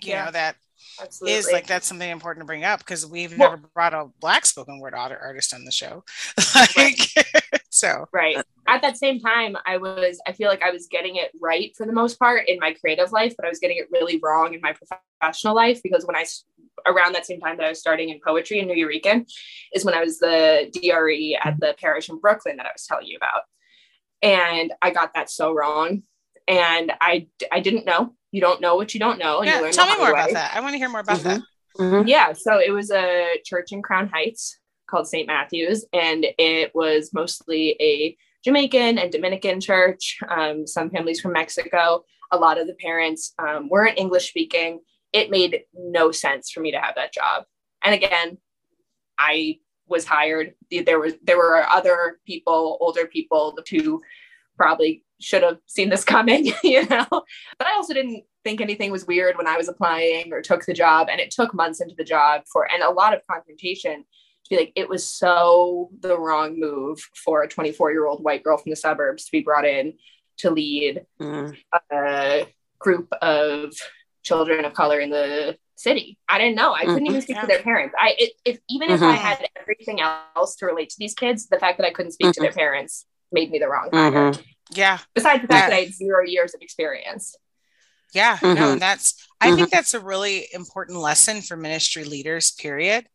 You 0.00 0.12
Yeah. 0.12 0.26
know 0.26 0.30
that 0.32 0.56
Absolutely. 1.00 1.38
is 1.38 1.50
like 1.52 1.66
that's 1.66 1.86
something 1.86 2.08
important 2.08 2.42
to 2.42 2.46
bring 2.46 2.64
up 2.64 2.80
because 2.80 3.06
we've 3.06 3.36
Well- 3.36 3.50
never 3.50 3.62
brought 3.74 3.94
a 3.94 4.06
black 4.20 4.46
spoken 4.46 4.80
word 4.80 4.94
art- 4.94 5.18
artist 5.20 5.54
on 5.54 5.64
the 5.64 5.72
show. 5.72 6.04
like, 6.76 6.98
so 7.70 8.06
right 8.12 8.42
at 8.66 8.82
that 8.82 8.96
same 8.96 9.20
time 9.20 9.56
i 9.66 9.76
was 9.76 10.20
i 10.26 10.32
feel 10.32 10.48
like 10.48 10.62
i 10.62 10.70
was 10.70 10.86
getting 10.86 11.16
it 11.16 11.30
right 11.40 11.76
for 11.76 11.86
the 11.86 11.92
most 11.92 12.18
part 12.18 12.48
in 12.48 12.58
my 12.58 12.72
creative 12.72 13.12
life 13.12 13.34
but 13.36 13.44
i 13.44 13.48
was 13.48 13.58
getting 13.58 13.76
it 13.76 13.86
really 13.90 14.18
wrong 14.22 14.54
in 14.54 14.60
my 14.60 14.72
professional 14.72 15.54
life 15.54 15.82
because 15.82 16.06
when 16.06 16.16
i 16.16 16.24
around 16.86 17.14
that 17.14 17.26
same 17.26 17.40
time 17.40 17.56
that 17.56 17.66
i 17.66 17.68
was 17.68 17.80
starting 17.80 18.08
in 18.10 18.20
poetry 18.24 18.58
in 18.60 18.66
new 18.68 18.74
eurekan 18.86 19.26
is 19.72 19.84
when 19.84 19.94
i 19.94 20.00
was 20.00 20.18
the 20.18 20.70
dre 20.82 21.38
at 21.42 21.58
the 21.60 21.74
parish 21.80 22.08
in 22.08 22.18
brooklyn 22.18 22.56
that 22.56 22.66
i 22.66 22.72
was 22.72 22.86
telling 22.86 23.06
you 23.06 23.16
about 23.16 23.42
and 24.22 24.72
i 24.82 24.90
got 24.90 25.14
that 25.14 25.30
so 25.30 25.52
wrong 25.52 26.02
and 26.46 26.92
i 27.00 27.26
i 27.52 27.60
didn't 27.60 27.84
know 27.86 28.14
you 28.32 28.40
don't 28.40 28.60
know 28.60 28.76
what 28.76 28.92
you 28.94 29.00
don't 29.00 29.18
know 29.18 29.38
and 29.38 29.46
you 29.48 29.54
yeah, 29.54 29.60
learn 29.60 29.72
tell 29.72 29.86
me 29.86 29.92
hard 29.92 30.00
more 30.00 30.10
about 30.10 30.32
that. 30.32 30.54
I 30.54 30.60
want 30.60 30.74
to 30.74 30.78
hear 30.78 30.88
more 30.90 31.00
about 31.00 31.18
Mhm. 31.20 31.22
that. 31.24 31.40
Mhm. 31.78 32.08
Yeah, 32.08 32.32
so 32.34 32.58
it 32.60 32.70
was 32.70 32.90
a 32.90 33.40
church 33.44 33.72
in 33.72 33.80
Crown 33.82 34.08
Heights 34.08 34.58
called 34.86 35.06
St. 35.08 35.26
Matthew's, 35.26 35.86
and 35.92 36.26
it 36.38 36.74
was 36.74 37.14
mostly 37.14 37.76
a 37.80 38.16
Jamaican 38.44 38.98
and 38.98 39.10
Dominican 39.12 39.60
church, 39.60 40.18
um, 40.28 40.66
some 40.66 40.90
families 40.90 41.20
from 41.20 41.32
Mexico. 41.32 42.04
A 42.32 42.36
lot 42.36 42.58
of 42.58 42.66
the 42.66 42.74
parents 42.74 43.32
um, 43.38 43.68
weren't 43.70 43.98
English 43.98 44.28
speaking. 44.28 44.80
It 45.12 45.30
made 45.30 45.62
no 45.74 46.12
sense 46.12 46.50
for 46.50 46.60
me 46.60 46.72
to 46.72 46.80
have 46.80 46.94
that 46.96 47.12
job. 47.12 47.44
And 47.82 47.94
again, 47.94 48.38
I 49.18 49.58
was 49.86 50.04
hired. 50.04 50.54
There 50.70 51.00
was 51.00 51.14
there 51.22 51.38
were 51.38 51.66
other 51.68 52.20
people, 52.26 52.76
older 52.80 53.06
people, 53.06 53.56
who 53.70 54.00
probably 54.56 55.04
should 55.20 55.42
have 55.42 55.58
seen 55.66 55.88
this 55.88 56.04
coming, 56.04 56.52
you 56.62 56.86
know. 56.86 57.06
But 57.10 57.66
I 57.66 57.74
also 57.74 57.94
didn't 57.94 58.24
think 58.44 58.60
anything 58.60 58.90
was 58.90 59.06
weird 59.06 59.36
when 59.36 59.46
I 59.46 59.56
was 59.56 59.68
applying 59.68 60.32
or 60.32 60.42
took 60.42 60.64
the 60.64 60.74
job. 60.74 61.08
And 61.10 61.20
it 61.20 61.30
took 61.30 61.54
months 61.54 61.80
into 61.80 61.94
the 61.96 62.04
job 62.04 62.42
for 62.52 62.70
and 62.70 62.82
a 62.82 62.90
lot 62.90 63.14
of 63.14 63.26
confrontation 63.30 64.04
to 64.44 64.50
be 64.50 64.56
like, 64.56 64.72
it 64.76 64.88
was 64.88 65.08
so 65.08 65.90
the 66.00 66.18
wrong 66.18 66.58
move 66.58 66.98
for 67.24 67.42
a 67.42 67.48
24 67.48 67.92
year 67.92 68.06
old 68.06 68.22
white 68.22 68.44
girl 68.44 68.56
from 68.56 68.70
the 68.70 68.76
suburbs 68.76 69.24
to 69.24 69.32
be 69.32 69.40
brought 69.40 69.66
in 69.66 69.94
to 70.38 70.50
lead 70.50 71.04
mm. 71.20 71.56
a 71.92 72.46
group 72.78 73.12
of 73.20 73.72
children 74.28 74.64
of 74.64 74.74
color 74.74 75.00
in 75.00 75.10
the 75.10 75.56
city. 75.76 76.18
I 76.28 76.38
didn't 76.38 76.56
know. 76.56 76.72
I 76.72 76.80
couldn't 76.80 76.98
mm-hmm. 76.98 77.06
even 77.06 77.22
speak 77.22 77.36
yeah. 77.36 77.42
to 77.42 77.46
their 77.46 77.62
parents. 77.62 77.94
I 77.98 78.14
it, 78.18 78.32
if 78.44 78.58
even 78.68 78.88
mm-hmm. 78.88 78.96
if 78.96 79.02
I 79.02 79.16
mm-hmm. 79.16 79.24
had 79.24 79.48
everything 79.60 80.00
else 80.00 80.56
to 80.56 80.66
relate 80.66 80.90
to 80.90 80.96
these 80.98 81.14
kids, 81.14 81.48
the 81.48 81.58
fact 81.58 81.78
that 81.78 81.86
I 81.86 81.92
couldn't 81.92 82.12
speak 82.12 82.26
mm-hmm. 82.26 82.32
to 82.32 82.40
their 82.40 82.50
mm-hmm. 82.50 82.58
parents 82.58 83.06
made 83.32 83.50
me 83.50 83.58
the 83.58 83.68
wrong 83.68 83.88
hire. 83.92 84.10
Mm-hmm. 84.10 84.42
Yeah. 84.74 84.98
Besides 85.14 85.42
the 85.42 85.48
fact 85.48 85.64
yeah. 85.64 85.70
that 85.70 85.76
I 85.76 85.84
had 85.84 85.94
zero 85.94 86.24
years 86.24 86.54
of 86.54 86.60
experience. 86.60 87.36
Yeah, 88.14 88.38
no, 88.42 88.76
that's 88.76 89.26
I 89.38 89.54
think 89.54 89.70
that's 89.70 89.92
a 89.92 90.00
really 90.00 90.46
important 90.54 90.98
lesson 90.98 91.42
for 91.42 91.58
ministry 91.58 92.04
leaders, 92.04 92.52
period. 92.52 93.06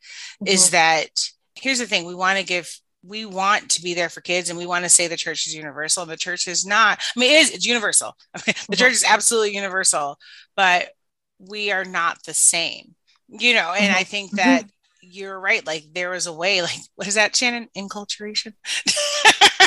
Is 0.46 0.70
that 0.70 1.10
here's 1.56 1.80
the 1.80 1.88
thing, 1.88 2.06
we 2.06 2.14
want 2.14 2.38
to 2.38 2.46
give 2.46 2.70
we 3.04 3.26
want 3.26 3.70
to 3.70 3.82
be 3.82 3.94
there 3.94 4.10
for 4.10 4.22
kids 4.22 4.50
and 4.50 4.58
we 4.58 4.66
want 4.66 4.86
to 4.86 4.90
say 4.90 5.08
the 5.08 5.18
church 5.18 5.46
is 5.46 5.54
universal 5.54 6.04
and 6.04 6.12
the 6.12 6.18
church 6.18 6.48
is 6.48 6.66
not 6.66 7.00
i 7.16 7.20
mean 7.20 7.32
it 7.32 7.42
is 7.42 7.52
it's 7.52 7.66
universal 7.66 8.16
the 8.70 8.76
church 8.78 8.94
is 8.94 9.04
absolutely 9.04 9.54
universal 9.54 10.18
but 10.56 10.90
we 11.40 11.72
are 11.72 11.86
not 11.86 12.24
the 12.24 12.34
same 12.34 12.96
you 13.28 13.54
know 13.54 13.74
and 13.74 13.90
mm-hmm. 13.90 14.00
i 14.00 14.04
think 14.04 14.32
that 14.32 14.62
mm-hmm. 14.62 14.70
you're 15.02 15.40
right 15.40 15.66
like 15.66 15.86
there 15.94 16.10
was 16.10 16.28
a 16.28 16.34
way 16.34 16.62
like 16.62 16.80
what 16.96 17.08
is 17.08 17.16
that 17.16 17.36
shannon 17.36 17.68
enculturation 17.78 18.54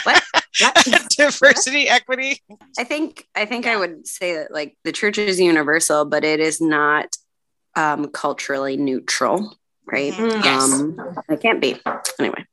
what? 0.05 0.23
diversity 1.17 1.89
equity 1.89 2.41
i 2.79 2.85
think 2.85 3.27
i 3.35 3.45
think 3.45 3.67
i 3.67 3.77
would 3.77 4.07
say 4.07 4.37
that 4.37 4.53
like 4.53 4.77
the 4.85 4.93
church 4.93 5.19
is 5.19 5.41
universal 5.41 6.05
but 6.05 6.25
it 6.25 6.41
is 6.41 6.61
not 6.61 7.17
um 7.75 8.09
culturally 8.09 8.77
neutral 8.77 9.57
right 9.87 10.13
mm-hmm. 10.13 10.43
yes. 10.43 10.73
um 10.73 10.97
it 11.29 11.41
can't 11.41 11.61
be 11.61 11.79
anyway 12.19 12.45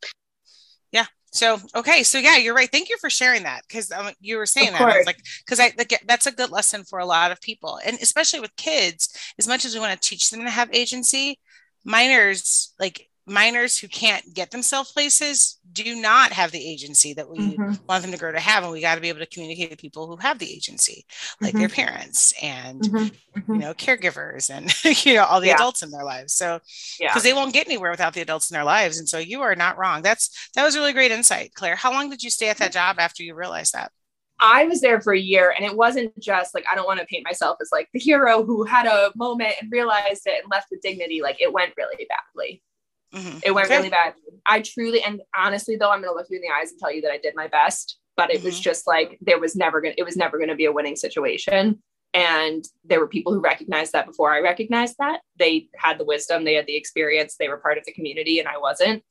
so 1.34 1.58
okay, 1.76 2.04
so 2.04 2.20
yeah, 2.20 2.38
you're 2.38 2.54
right. 2.54 2.70
Thank 2.72 2.90
you 2.90 2.98
for 3.00 3.10
sharing 3.10 3.42
that 3.44 3.64
because 3.68 3.92
um, 3.92 4.12
you 4.22 4.38
were 4.38 4.46
saying 4.46 4.70
of 4.70 4.74
that. 4.74 4.82
I 4.82 4.98
was 4.98 5.08
like, 5.08 5.18
because 5.44 5.60
I 5.60 5.74
like, 5.78 6.00
that's 6.06 6.28
a 6.28 6.32
good 6.32 6.52
lesson 6.52 6.84
for 6.84 7.00
a 7.00 7.06
lot 7.06 7.32
of 7.32 7.42
people, 7.42 7.80
and 7.84 7.98
especially 8.02 8.40
with 8.40 8.56
kids. 8.56 9.18
As 9.40 9.48
much 9.48 9.66
as 9.66 9.74
we 9.74 9.80
want 9.80 10.00
to 10.00 10.10
teach 10.10 10.30
them 10.30 10.44
to 10.44 10.50
have 10.52 10.70
agency, 10.72 11.40
minors 11.84 12.74
like 12.80 13.10
minors 13.26 13.78
who 13.78 13.88
can't 13.88 14.34
get 14.34 14.52
themselves 14.52 14.92
places 14.92 15.60
do 15.72 15.96
not 15.96 16.32
have 16.32 16.52
the 16.52 16.66
agency 16.66 17.14
that 17.14 17.30
we 17.30 17.38
mm-hmm. 17.38 17.74
want 17.88 18.04
them 18.04 18.12
to 18.12 18.18
grow 18.18 18.32
to 18.32 18.40
have 18.40 18.64
and 18.64 18.72
we 18.72 18.82
got 18.82 18.96
to 18.96 19.02
be 19.02 19.10
able 19.10 19.20
to 19.20 19.26
communicate 19.26 19.72
to 19.72 19.78
people 19.78 20.08
who 20.08 20.18
have 20.18 20.40
the 20.40 20.52
agency 20.52 21.06
like 21.40 21.52
mm-hmm. 21.52 21.60
their 21.60 21.70
parents 21.70 22.34
and 22.42 22.82
mm-hmm. 22.82 22.98
you 22.98 23.42
mm-hmm. 23.42 23.58
know 23.60 23.74
caregivers 23.74 24.50
and 24.50 24.74
you 25.06 25.14
know 25.14 25.24
all 25.24 25.40
the 25.40 25.48
yeah. 25.48 25.56
adults 25.56 25.82
in 25.82 25.90
their 25.90 26.04
lives 26.04 26.34
so 26.34 26.60
because 27.00 27.00
yeah. 27.00 27.20
they 27.20 27.34
won't 27.34 27.54
get 27.54 27.68
anywhere 27.68 27.92
without 27.92 28.14
the 28.14 28.22
adults 28.22 28.52
in 28.52 28.56
their 28.56 28.64
lives 28.64 29.00
and 29.00 29.08
so 29.08 29.18
you 29.18 29.42
are 29.42 29.56
not 29.56 29.78
wrong 29.78 30.02
that's 30.02 30.50
that 30.56 30.64
was 30.64 30.76
really 30.76 30.94
great 30.94 31.12
insight 31.12 31.54
clare 31.54 31.76
how 31.76 31.92
long 31.92 32.10
did 32.10 32.24
you 32.24 32.30
stay 32.30 32.50
at 32.50 32.58
that 32.58 32.74
job 32.74 32.98
after 33.00 33.24
you 33.24 33.36
realized 33.36 33.74
that 33.74 33.92
I 34.40 34.66
was 34.66 34.82
there 34.82 35.00
for 35.00 35.14
a 35.14 35.20
year 35.20 35.54
and 35.56 35.66
it 35.66 35.76
wasn't 35.76 36.20
just 36.20 36.54
like 36.54 36.66
I 36.70 36.76
don't 36.76 36.88
want 36.88 37.00
to 37.00 37.06
paint 37.06 37.24
myself 37.24 37.58
as 37.62 37.70
like 37.72 37.88
the 37.94 38.00
hero 38.00 38.44
who 38.44 38.66
had 38.66 38.86
a 38.86 39.12
moment 39.16 39.54
and 39.62 39.72
realized 39.72 40.24
it 40.26 40.42
and 40.44 40.52
left 40.52 40.68
with 40.70 40.82
dignity. 40.82 41.22
Like 41.22 41.42
it 41.42 41.54
went 41.54 41.74
really 41.78 42.08
badly. 42.10 42.62
Mm-hmm. 43.14 43.40
It 43.44 43.52
went 43.52 43.68
okay. 43.68 43.78
really 43.78 43.90
bad. 43.90 44.14
I 44.46 44.62
truly, 44.62 45.02
and 45.04 45.22
honestly, 45.38 45.76
though, 45.76 45.92
I'm 45.92 46.02
going 46.02 46.14
to 46.14 46.16
look 46.16 46.28
you 46.30 46.38
in 46.38 46.42
the 46.42 46.50
eyes 46.50 46.72
and 46.72 46.80
tell 46.80 46.92
you 46.92 47.02
that 47.02 47.12
I 47.12 47.18
did 47.18 47.36
my 47.36 47.48
best, 47.48 47.98
but 48.18 48.32
it 48.32 48.38
mm-hmm. 48.38 48.46
was 48.46 48.60
just 48.60 48.88
like, 48.88 49.18
there 49.22 49.40
was 49.40 49.56
never 49.56 49.82
going 49.82 49.94
to, 49.94 50.00
it 50.00 50.04
was 50.04 50.18
never 50.18 50.38
going 50.38 50.50
to 50.50 50.56
be 50.56 50.66
a 50.66 50.72
winning 50.72 50.96
situation. 50.96 51.82
And 52.14 52.64
there 52.84 53.00
were 53.00 53.08
people 53.08 53.34
who 53.34 53.40
recognized 53.40 53.94
that 53.94 54.06
before 54.06 54.32
I 54.32 54.40
recognized 54.40 54.96
that. 55.00 55.22
They 55.38 55.68
had 55.76 55.98
the 55.98 56.06
wisdom, 56.06 56.44
they 56.44 56.54
had 56.54 56.68
the 56.68 56.76
experience, 56.76 57.36
they 57.38 57.50
were 57.50 57.58
part 57.58 57.78
of 57.78 57.86
the 57.86 57.94
community, 57.94 58.40
and 58.40 58.48
I 58.48 58.58
wasn't. 58.58 59.04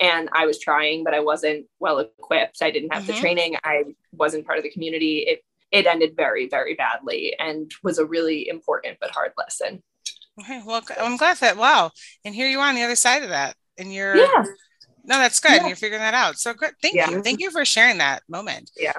And 0.00 0.28
I 0.32 0.46
was 0.46 0.58
trying, 0.58 1.04
but 1.04 1.14
I 1.14 1.20
wasn't 1.20 1.66
well 1.78 1.98
equipped. 1.98 2.58
I 2.60 2.70
didn't 2.70 2.92
have 2.92 3.04
mm-hmm. 3.04 3.12
the 3.12 3.20
training. 3.20 3.56
I 3.64 3.84
wasn't 4.12 4.46
part 4.46 4.58
of 4.58 4.64
the 4.64 4.70
community. 4.70 5.18
It 5.20 5.44
it 5.70 5.86
ended 5.86 6.14
very, 6.14 6.48
very 6.48 6.74
badly 6.74 7.34
and 7.38 7.70
was 7.82 7.98
a 7.98 8.04
really 8.04 8.46
important 8.46 8.98
but 9.00 9.10
hard 9.10 9.32
lesson. 9.38 9.82
Okay, 10.40 10.62
well, 10.64 10.82
I'm 10.98 11.16
glad 11.16 11.36
that 11.38 11.56
wow, 11.56 11.90
and 12.24 12.34
here 12.34 12.48
you 12.48 12.58
are 12.60 12.68
on 12.68 12.74
the 12.74 12.82
other 12.82 12.96
side 12.96 13.22
of 13.22 13.28
that, 13.28 13.54
and 13.76 13.92
you're 13.92 14.16
yeah. 14.16 14.44
No, 15.04 15.18
that's 15.18 15.40
good. 15.40 15.52
Yeah. 15.52 15.66
You're 15.66 15.76
figuring 15.76 16.02
that 16.02 16.14
out. 16.14 16.38
So 16.38 16.54
good. 16.54 16.72
Thank 16.80 16.94
yeah. 16.94 17.10
you. 17.10 17.22
Thank 17.22 17.40
you 17.40 17.50
for 17.50 17.64
sharing 17.64 17.98
that 17.98 18.22
moment. 18.28 18.70
Yeah. 18.76 18.92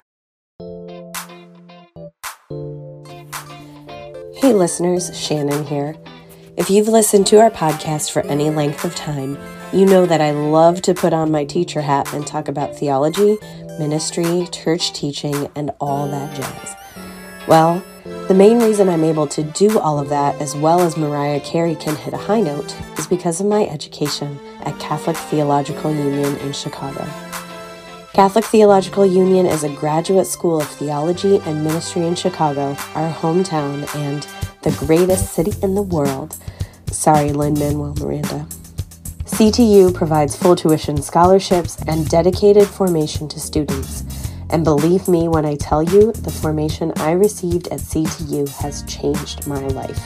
Hey, 4.36 4.52
listeners, 4.52 5.18
Shannon 5.18 5.66
here. 5.66 5.96
If 6.58 6.70
you've 6.70 6.90
listened 6.90 7.26
to 7.28 7.40
our 7.40 7.50
podcast 7.50 8.12
for 8.12 8.22
any 8.28 8.50
length 8.50 8.84
of 8.84 8.94
time, 8.96 9.38
you 9.72 9.86
know 9.86 10.06
that 10.06 10.20
I 10.22 10.32
love 10.32 10.82
to 10.84 10.94
put 10.94 11.14
on 11.14 11.32
my 11.32 11.46
teacher 11.46 11.82
hat 11.82 12.14
and 12.14 12.28
talk 12.28 12.50
about 12.50 12.76
theology, 12.78 13.38
ministry, 13.80 14.48
church 14.52 14.92
teaching, 14.92 15.50
and 15.56 15.72
all 15.80 16.08
that 16.10 16.36
jazz. 16.36 16.76
Well, 17.48 17.84
the 18.28 18.34
main 18.34 18.60
reason 18.60 18.88
I'm 18.88 19.04
able 19.04 19.28
to 19.28 19.44
do 19.44 19.80
all 19.80 20.00
of 20.00 20.08
that 20.10 20.40
as 20.40 20.56
well 20.56 20.80
as 20.80 20.96
Mariah 20.96 21.42
Carey 21.42 21.76
can 21.76 21.96
hit 21.98 22.14
a 22.14 22.18
high 22.18 22.40
note 22.40 22.74
is 22.98 23.06
because 23.06 23.42
of 23.42 23.48
my 23.48 23.68
education 23.68 24.40
at 24.62 24.80
Catholic 24.80 25.18
Theological 25.18 25.94
Union 25.94 26.38
in 26.38 26.54
Chicago. 26.54 27.06
Catholic 28.14 28.46
Theological 28.46 29.06
Union 29.06 29.46
is 29.46 29.66
a 29.66 29.76
graduate 29.76 30.28
school 30.28 30.62
of 30.62 30.68
theology 30.68 31.38
and 31.46 31.66
ministry 31.66 32.06
in 32.06 32.16
Chicago, 32.16 32.78
our 32.96 33.12
hometown, 33.12 33.94
and 33.96 34.26
the 34.62 34.72
greatest 34.86 35.34
city 35.34 35.52
in 35.62 35.76
the 35.76 35.82
world. 35.82 36.38
Sorry, 36.92 37.34
Lin 37.34 37.56
Manuel 37.56 37.96
Miranda. 37.96 38.48
CTU 39.26 39.94
provides 39.94 40.36
full 40.36 40.56
tuition 40.56 41.02
scholarships 41.02 41.82
and 41.88 42.08
dedicated 42.08 42.68
formation 42.68 43.28
to 43.28 43.40
students. 43.40 44.03
And 44.50 44.64
believe 44.64 45.08
me 45.08 45.28
when 45.28 45.46
I 45.46 45.56
tell 45.56 45.82
you, 45.82 46.12
the 46.12 46.32
formation 46.32 46.94
I 46.98 47.12
received 47.12 47.68
at 47.70 47.80
CTU 47.80 48.50
has 48.58 48.84
changed 48.84 49.48
my 49.48 49.66
life. 49.68 50.00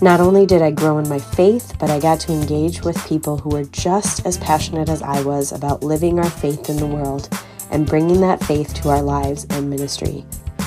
Not 0.00 0.20
only 0.20 0.46
did 0.46 0.62
I 0.62 0.70
grow 0.70 0.98
in 0.98 1.08
my 1.08 1.18
faith, 1.18 1.74
but 1.80 1.90
I 1.90 1.98
got 1.98 2.20
to 2.20 2.32
engage 2.32 2.82
with 2.82 3.04
people 3.08 3.36
who 3.36 3.50
were 3.50 3.64
just 3.64 4.24
as 4.24 4.38
passionate 4.38 4.88
as 4.88 5.02
I 5.02 5.20
was 5.22 5.50
about 5.50 5.82
living 5.82 6.20
our 6.20 6.30
faith 6.30 6.70
in 6.70 6.76
the 6.76 6.86
world 6.86 7.28
and 7.70 7.86
bringing 7.86 8.20
that 8.20 8.42
faith 8.44 8.74
to 8.74 8.90
our 8.90 9.02
lives 9.02 9.46
and 9.50 9.68
ministry. 9.68 10.24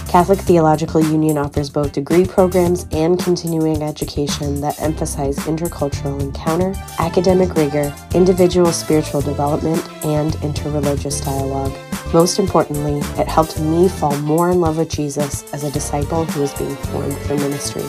Catholic 0.10 0.40
Theological 0.40 1.02
Union 1.02 1.38
offers 1.38 1.70
both 1.70 1.94
degree 1.94 2.26
programs 2.26 2.86
and 2.92 3.18
continuing 3.18 3.82
education 3.82 4.60
that 4.60 4.82
emphasize 4.82 5.38
intercultural 5.38 6.20
encounter, 6.20 6.74
academic 7.00 7.56
rigor, 7.56 7.96
individual 8.14 8.74
spiritual 8.74 9.22
development, 9.22 9.82
and 10.04 10.34
interreligious 10.34 11.24
dialogue. 11.24 11.91
Most 12.14 12.40
importantly, 12.40 13.00
it 13.22 13.28
helped 13.28 13.58
me 13.62 13.88
fall 13.88 14.18
more 14.20 14.50
in 14.50 14.60
love 14.60 14.78
with 14.78 14.90
Jesus 14.90 15.46
as 15.54 15.64
a 15.64 15.72
disciple 15.72 16.26
who 16.26 16.42
was 16.42 16.54
being 16.56 16.76
formed 16.76 17.18
for 17.20 17.36
ministry. 17.36 17.84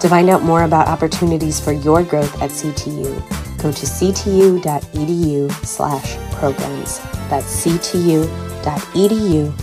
To 0.00 0.08
find 0.08 0.30
out 0.30 0.42
more 0.42 0.62
about 0.62 0.88
opportunities 0.88 1.60
for 1.60 1.72
your 1.72 2.02
growth 2.02 2.40
at 2.40 2.48
CTU, 2.50 3.20
go 3.60 3.70
to 3.70 3.86
ctu.edu 3.86 5.52
slash 5.66 6.16
programs. 6.38 7.00
That's 7.28 7.66
ctu.edu 7.66 8.32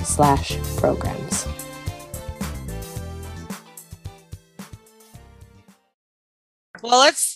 slash 0.06 0.58
programs. 0.78 1.48
Well, 6.84 7.00
let's 7.00 7.35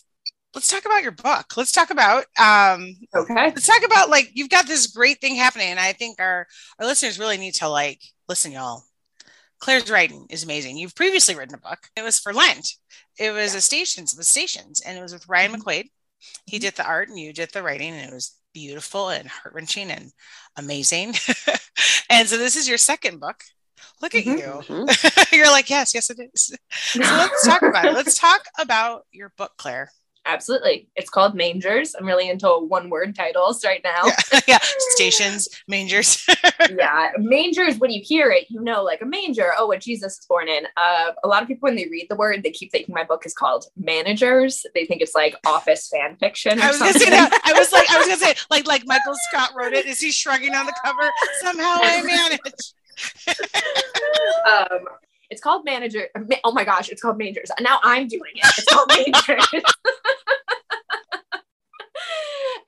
let's 0.53 0.67
talk 0.67 0.85
about 0.85 1.03
your 1.03 1.11
book. 1.11 1.57
Let's 1.57 1.71
talk 1.71 1.89
about 1.89 2.25
um 2.39 2.95
okay. 3.15 3.33
Let's 3.33 3.67
talk 3.67 3.83
about 3.83 4.09
like 4.09 4.31
you've 4.33 4.49
got 4.49 4.67
this 4.67 4.87
great 4.87 5.21
thing 5.21 5.35
happening, 5.35 5.67
and 5.67 5.79
I 5.79 5.93
think 5.93 6.19
our 6.19 6.47
our 6.79 6.85
listeners 6.85 7.19
really 7.19 7.37
need 7.37 7.55
to 7.55 7.67
like 7.67 8.01
listen, 8.27 8.51
y'all. 8.51 8.83
Clare's 9.59 9.91
writing 9.91 10.25
is 10.29 10.43
amazing. 10.43 10.77
You've 10.77 10.95
previously 10.95 11.35
written 11.35 11.55
a 11.55 11.57
book. 11.57 11.79
It 11.97 12.01
was 12.01 12.17
for 12.17 12.33
Lent. 12.33 12.75
It 13.17 13.31
was 13.31 13.53
a 13.55 13.61
stations, 13.61 14.15
with 14.15 14.25
stations, 14.25 14.81
and 14.85 14.97
it 14.97 15.01
was 15.01 15.11
with 15.11 15.27
Ryan 15.27 15.51
mm-hmm. 15.51 15.61
McQuaid. 15.61 15.89
He 16.45 16.57
mm-hmm. 16.57 16.61
did 16.61 16.75
the 16.75 16.85
art, 16.85 17.09
and 17.09 17.19
you 17.19 17.33
did 17.33 17.51
the 17.51 17.61
writing, 17.61 17.91
and 17.91 18.09
it 18.09 18.13
was 18.13 18.37
beautiful 18.53 19.09
and 19.09 19.27
heart 19.27 19.53
wrenching 19.53 19.91
and 19.91 20.11
amazing. 20.55 21.13
and 22.09 22.27
so 22.27 22.37
this 22.37 22.55
is 22.55 22.69
your 22.69 22.77
second 22.77 23.19
book. 23.19 23.43
Look 24.01 24.15
at 24.15 24.23
mm-hmm. 24.23 24.37
you. 24.37 24.85
Mm-hmm. 24.85 25.35
You're 25.35 25.51
like, 25.51 25.69
yes, 25.69 25.93
yes, 25.93 26.09
it 26.09 26.19
is. 26.33 26.55
So 26.71 26.99
let's 26.99 27.45
talk 27.45 27.61
about 27.61 27.85
it. 27.85 27.93
Let's 27.93 28.17
talk 28.17 28.41
about 28.59 29.05
your 29.11 29.33
book, 29.37 29.51
Clare. 29.57 29.91
Absolutely. 30.25 30.87
It's 30.95 31.09
called 31.09 31.33
Mangers. 31.33 31.95
I'm 31.95 32.05
really 32.05 32.29
into 32.29 32.47
one 32.47 32.89
word 32.89 33.15
titles 33.15 33.63
right 33.65 33.81
now. 33.83 34.05
Yeah. 34.31 34.39
yeah. 34.47 34.59
Stations, 34.91 35.47
mangers. 35.67 36.25
yeah. 36.69 37.11
Mangers, 37.17 37.77
when 37.77 37.91
you 37.91 38.01
hear 38.03 38.29
it, 38.31 38.45
you 38.49 38.61
know, 38.61 38.83
like 38.83 39.01
a 39.01 39.05
manger, 39.05 39.51
oh, 39.57 39.67
what 39.67 39.81
Jesus 39.81 40.19
is 40.19 40.25
born 40.25 40.47
in. 40.47 40.65
Uh, 40.77 41.11
a 41.23 41.27
lot 41.27 41.41
of 41.41 41.47
people, 41.47 41.67
when 41.67 41.75
they 41.75 41.87
read 41.89 42.07
the 42.09 42.15
word, 42.15 42.43
they 42.43 42.51
keep 42.51 42.71
thinking 42.71 42.93
my 42.93 43.03
book 43.03 43.25
is 43.25 43.33
called 43.33 43.65
Managers. 43.77 44.65
They 44.75 44.85
think 44.85 45.01
it's 45.01 45.15
like 45.15 45.35
office 45.45 45.89
fan 45.89 46.17
fiction. 46.17 46.59
I 46.59 46.67
was 46.67 46.79
gonna 46.79 46.93
say 46.93 47.09
that. 47.09 47.41
I 47.45 47.57
was 47.57 47.71
like, 47.71 47.89
I 47.89 47.97
was 47.97 48.07
gonna 48.07 48.19
say, 48.19 48.35
like, 48.51 48.67
like 48.67 48.85
Michael 48.85 49.15
Scott 49.29 49.51
wrote 49.55 49.73
it. 49.73 49.85
Is 49.85 49.99
he 49.99 50.11
shrugging 50.11 50.53
on 50.53 50.65
the 50.65 50.75
cover? 50.83 51.09
Somehow 51.41 51.77
I 51.81 52.03
manage. 52.03 52.73
um, 54.47 54.85
it's 55.29 55.41
called 55.41 55.63
Manager. 55.65 56.07
Oh 56.43 56.51
my 56.51 56.63
gosh, 56.63 56.89
it's 56.89 57.01
called 57.01 57.17
Mangers. 57.17 57.51
Now 57.59 57.79
I'm 57.83 58.07
doing 58.07 58.31
it. 58.35 58.53
It's 58.57 58.73
called 58.73 58.89
majors. 59.53 59.63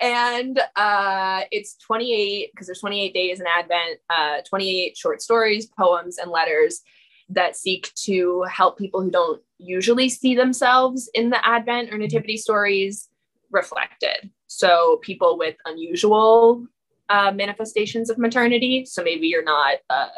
and 0.01 0.59
uh, 0.75 1.41
it's 1.51 1.75
28 1.77 2.51
because 2.51 2.67
there's 2.67 2.79
28 2.79 3.13
days 3.13 3.39
in 3.39 3.47
Advent, 3.47 3.99
uh, 4.09 4.41
28 4.47 4.97
short 4.97 5.21
stories, 5.21 5.65
poems, 5.65 6.17
and 6.17 6.29
letters 6.31 6.81
that 7.29 7.55
seek 7.55 7.93
to 7.95 8.43
help 8.43 8.77
people 8.77 9.01
who 9.01 9.09
don't 9.09 9.41
usually 9.57 10.09
see 10.09 10.35
themselves 10.35 11.09
in 11.13 11.29
the 11.29 11.47
Advent 11.47 11.93
or 11.93 11.97
Nativity 11.97 12.37
stories 12.37 13.09
reflected. 13.51 14.29
So 14.47 14.99
people 15.01 15.37
with 15.37 15.55
unusual 15.65 16.65
uh, 17.09 17.31
manifestations 17.31 18.09
of 18.09 18.17
maternity. 18.17 18.85
So 18.85 19.03
maybe 19.03 19.27
you're 19.27 19.43
not 19.43 19.77
uh, 19.89 20.09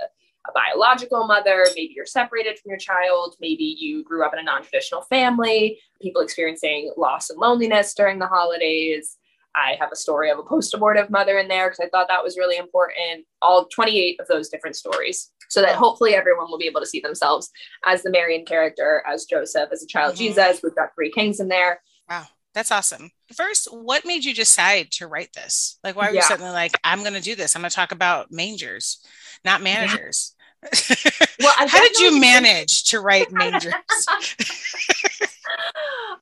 a 0.47 0.51
biological 0.51 1.25
mother, 1.25 1.65
maybe 1.75 1.93
you're 1.95 2.05
separated 2.05 2.59
from 2.59 2.69
your 2.69 2.77
child, 2.77 3.35
maybe 3.39 3.63
you 3.63 4.03
grew 4.03 4.25
up 4.25 4.33
in 4.33 4.39
a 4.39 4.43
non 4.43 4.61
traditional 4.63 5.01
family, 5.03 5.79
people 6.01 6.21
experiencing 6.21 6.91
loss 6.97 7.29
and 7.29 7.39
loneliness 7.39 7.93
during 7.93 8.19
the 8.19 8.27
holidays. 8.27 9.17
I 9.55 9.75
have 9.79 9.91
a 9.91 9.95
story 9.95 10.31
of 10.31 10.39
a 10.39 10.43
post 10.43 10.73
abortive 10.73 11.09
mother 11.09 11.37
in 11.37 11.47
there 11.47 11.69
because 11.69 11.79
I 11.79 11.89
thought 11.89 12.07
that 12.09 12.23
was 12.23 12.37
really 12.37 12.57
important. 12.57 13.25
All 13.41 13.65
28 13.65 14.19
of 14.19 14.27
those 14.27 14.49
different 14.49 14.75
stories, 14.75 15.31
so 15.49 15.61
that 15.61 15.75
hopefully 15.75 16.15
everyone 16.15 16.49
will 16.49 16.57
be 16.57 16.67
able 16.67 16.81
to 16.81 16.87
see 16.87 16.99
themselves 16.99 17.51
as 17.85 18.03
the 18.03 18.09
Marian 18.09 18.45
character, 18.45 19.03
as 19.07 19.25
Joseph, 19.25 19.69
as 19.71 19.83
a 19.83 19.87
child 19.87 20.15
mm-hmm. 20.15 20.25
Jesus. 20.25 20.61
We've 20.63 20.75
got 20.75 20.89
three 20.95 21.11
kings 21.11 21.39
in 21.39 21.47
there. 21.47 21.81
Wow. 22.09 22.25
That's 22.53 22.71
awesome. 22.71 23.09
First, 23.35 23.67
what 23.71 24.05
made 24.05 24.23
you 24.23 24.33
decide 24.33 24.91
to 24.91 25.07
write 25.07 25.33
this? 25.33 25.79
Like, 25.83 25.95
why 25.95 26.07
were 26.07 26.13
yeah. 26.13 26.21
you 26.21 26.27
suddenly 26.27 26.51
like, 26.51 26.73
I'm 26.83 26.99
going 26.99 27.13
to 27.13 27.21
do 27.21 27.35
this? 27.35 27.55
I'm 27.55 27.63
going 27.63 27.69
to 27.71 27.75
talk 27.75 27.91
about 27.91 28.31
mangers, 28.31 28.99
not 29.45 29.61
managers. 29.61 30.35
Yeah. 30.63 30.69
well, 31.39 31.53
how 31.67 31.79
did 31.79 31.99
you 31.99 32.19
manage 32.19 32.85
to 32.85 32.99
write 32.99 33.31
mangers? 33.31 33.73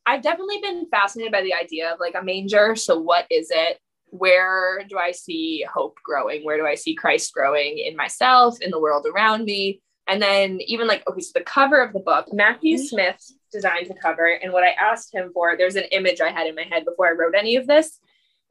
I've 0.05 0.21
definitely 0.23 0.59
been 0.61 0.87
fascinated 0.89 1.31
by 1.31 1.41
the 1.41 1.53
idea 1.53 1.91
of 1.93 1.99
like 1.99 2.15
a 2.15 2.23
manger. 2.23 2.75
So, 2.75 2.99
what 2.99 3.25
is 3.29 3.51
it? 3.51 3.79
Where 4.07 4.83
do 4.89 4.97
I 4.97 5.11
see 5.11 5.65
hope 5.71 5.97
growing? 6.03 6.43
Where 6.43 6.57
do 6.57 6.65
I 6.65 6.75
see 6.75 6.95
Christ 6.95 7.33
growing 7.33 7.77
in 7.77 7.95
myself, 7.95 8.59
in 8.61 8.71
the 8.71 8.79
world 8.79 9.05
around 9.05 9.45
me? 9.45 9.81
And 10.07 10.21
then, 10.21 10.59
even 10.61 10.87
like, 10.87 11.07
okay, 11.07 11.21
so 11.21 11.31
the 11.35 11.45
cover 11.45 11.81
of 11.81 11.93
the 11.93 11.99
book, 11.99 12.33
Matthew 12.33 12.77
mm-hmm. 12.77 12.85
Smith 12.85 13.31
designed 13.51 13.87
the 13.87 13.95
cover. 14.01 14.25
And 14.25 14.51
what 14.51 14.63
I 14.63 14.71
asked 14.71 15.13
him 15.13 15.31
for, 15.33 15.55
there's 15.55 15.75
an 15.75 15.83
image 15.91 16.21
I 16.21 16.31
had 16.31 16.47
in 16.47 16.55
my 16.55 16.63
head 16.63 16.85
before 16.85 17.07
I 17.07 17.11
wrote 17.11 17.35
any 17.37 17.55
of 17.55 17.67
this, 17.67 17.99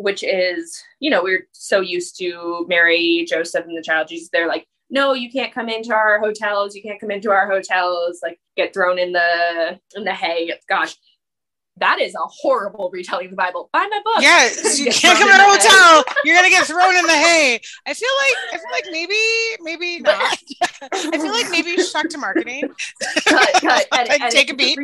which 0.01 0.25
is, 0.25 0.83
you 0.99 1.11
know, 1.11 1.23
we're 1.23 1.47
so 1.53 1.81
used 1.81 2.17
to 2.19 2.65
Mary, 2.69 3.27
Joseph, 3.29 3.67
and 3.67 3.77
the 3.77 3.83
child 3.83 4.09
Jesus. 4.09 4.31
They're 4.33 4.49
like, 4.49 4.67
no, 4.89 5.13
you 5.13 5.31
can't 5.31 5.53
come 5.53 5.69
into 5.69 5.93
our 5.95 6.19
hotels. 6.19 6.75
You 6.75 6.83
can't 6.83 6.99
come 6.99 7.11
into 7.11 7.31
our 7.31 7.47
hotels. 7.47 8.21
Like 8.23 8.41
get 8.57 8.73
thrown 8.73 8.99
in 8.99 9.13
the 9.13 9.79
in 9.95 10.05
the 10.05 10.15
hay. 10.15 10.53
Gosh, 10.69 10.97
that 11.77 12.01
is 12.01 12.15
a 12.15 12.27
horrible 12.27 12.91
retelling 12.93 13.27
of 13.27 13.31
the 13.33 13.37
Bible. 13.37 13.69
Buy 13.75 13.87
my 13.91 14.01
book. 14.03 14.23
Yes, 14.23 14.79
you 14.79 14.91
can't 14.91 15.19
come 15.19 15.29
in 15.29 15.39
a 15.39 15.45
hotel. 15.45 16.05
You're 16.25 16.35
gonna 16.35 16.49
get 16.49 16.67
thrown 16.67 16.97
in 16.97 17.07
the 17.07 17.13
hay. 17.13 17.61
I 17.87 17.93
feel 17.93 18.09
like 18.21 18.55
I 18.55 18.57
feel 18.57 18.71
like 18.73 18.87
maybe 18.91 19.15
maybe 19.61 20.01
not. 20.03 20.39
I 20.93 21.19
feel 21.19 21.33
like 21.33 21.51
maybe 21.51 21.71
you 21.71 21.85
should 21.85 21.93
talk 21.93 22.09
to 22.09 22.19
marketing. 22.19 22.71
Cut, 23.27 23.53
cut, 23.61 23.87
edit, 23.93 24.13
edit, 24.13 24.31
take 24.31 24.51
a 24.51 24.55
beat. 24.55 24.79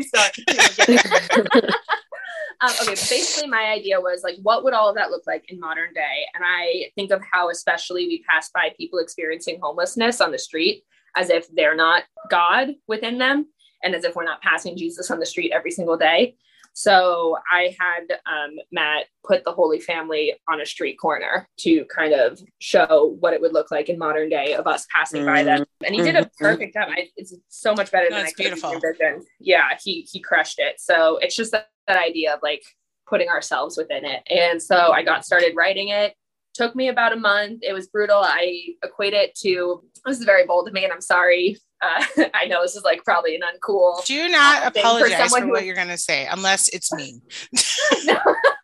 Um, 2.60 2.70
okay, 2.82 2.94
basically, 2.94 3.48
my 3.48 3.64
idea 3.64 4.00
was 4.00 4.22
like, 4.22 4.36
what 4.42 4.64
would 4.64 4.72
all 4.72 4.88
of 4.88 4.96
that 4.96 5.10
look 5.10 5.26
like 5.26 5.44
in 5.50 5.60
modern 5.60 5.92
day? 5.92 6.26
And 6.34 6.42
I 6.44 6.90
think 6.94 7.10
of 7.10 7.22
how, 7.30 7.50
especially, 7.50 8.06
we 8.06 8.24
pass 8.28 8.50
by 8.50 8.72
people 8.76 8.98
experiencing 8.98 9.58
homelessness 9.60 10.20
on 10.20 10.32
the 10.32 10.38
street 10.38 10.84
as 11.16 11.30
if 11.30 11.46
they're 11.54 11.76
not 11.76 12.04
God 12.30 12.74
within 12.86 13.18
them, 13.18 13.46
and 13.82 13.94
as 13.94 14.04
if 14.04 14.14
we're 14.14 14.24
not 14.24 14.42
passing 14.42 14.76
Jesus 14.76 15.10
on 15.10 15.18
the 15.18 15.26
street 15.26 15.52
every 15.52 15.70
single 15.70 15.96
day. 15.96 16.36
So 16.78 17.38
I 17.50 17.74
had 17.80 18.18
um, 18.26 18.56
Matt 18.70 19.06
put 19.24 19.44
the 19.44 19.52
Holy 19.52 19.80
Family 19.80 20.34
on 20.46 20.60
a 20.60 20.66
street 20.66 20.96
corner 21.00 21.48
to 21.60 21.86
kind 21.86 22.12
of 22.12 22.38
show 22.58 23.16
what 23.18 23.32
it 23.32 23.40
would 23.40 23.54
look 23.54 23.70
like 23.70 23.88
in 23.88 23.98
modern 23.98 24.28
day 24.28 24.52
of 24.52 24.66
us 24.66 24.86
passing 24.94 25.22
mm-hmm. 25.22 25.34
by 25.34 25.42
them. 25.42 25.64
And 25.82 25.94
he 25.94 26.02
did 26.02 26.16
a 26.16 26.20
mm-hmm. 26.20 26.44
perfect 26.44 26.74
job. 26.74 26.88
I, 26.90 27.08
it's 27.16 27.34
so 27.48 27.74
much 27.74 27.90
better 27.90 28.10
than 28.10 28.26
I 28.26 28.30
could 28.30 28.50
have 28.50 28.62
envisioned. 28.62 29.24
Yeah, 29.40 29.70
he 29.82 30.06
he 30.12 30.20
crushed 30.20 30.58
it. 30.58 30.78
So 30.78 31.16
it's 31.22 31.34
just 31.34 31.52
that, 31.52 31.70
that 31.88 31.96
idea 31.96 32.34
of 32.34 32.40
like 32.42 32.62
putting 33.08 33.30
ourselves 33.30 33.78
within 33.78 34.04
it. 34.04 34.22
And 34.28 34.62
so 34.62 34.92
I 34.92 35.02
got 35.02 35.24
started 35.24 35.54
writing 35.56 35.88
it 35.88 36.12
took 36.56 36.74
me 36.74 36.88
about 36.88 37.12
a 37.12 37.16
month. 37.16 37.60
It 37.62 37.72
was 37.72 37.86
brutal. 37.88 38.20
I 38.22 38.74
equate 38.82 39.12
it 39.12 39.34
to 39.42 39.82
this 40.04 40.18
is 40.18 40.24
very 40.24 40.46
bold 40.46 40.68
of 40.68 40.74
me, 40.74 40.84
and 40.84 40.92
I'm 40.92 41.00
sorry. 41.00 41.58
Uh, 41.82 42.04
I 42.34 42.46
know 42.46 42.62
this 42.62 42.76
is 42.76 42.84
like 42.84 43.04
probably 43.04 43.34
an 43.34 43.42
uncool. 43.42 44.04
Do 44.04 44.28
not 44.28 44.64
uh, 44.64 44.70
apologize 44.74 45.30
for, 45.30 45.40
for 45.40 45.46
what 45.48 45.64
you're 45.64 45.74
going 45.74 45.88
to 45.88 45.98
say, 45.98 46.26
unless 46.26 46.68
it's 46.68 46.92
mean. 46.92 47.20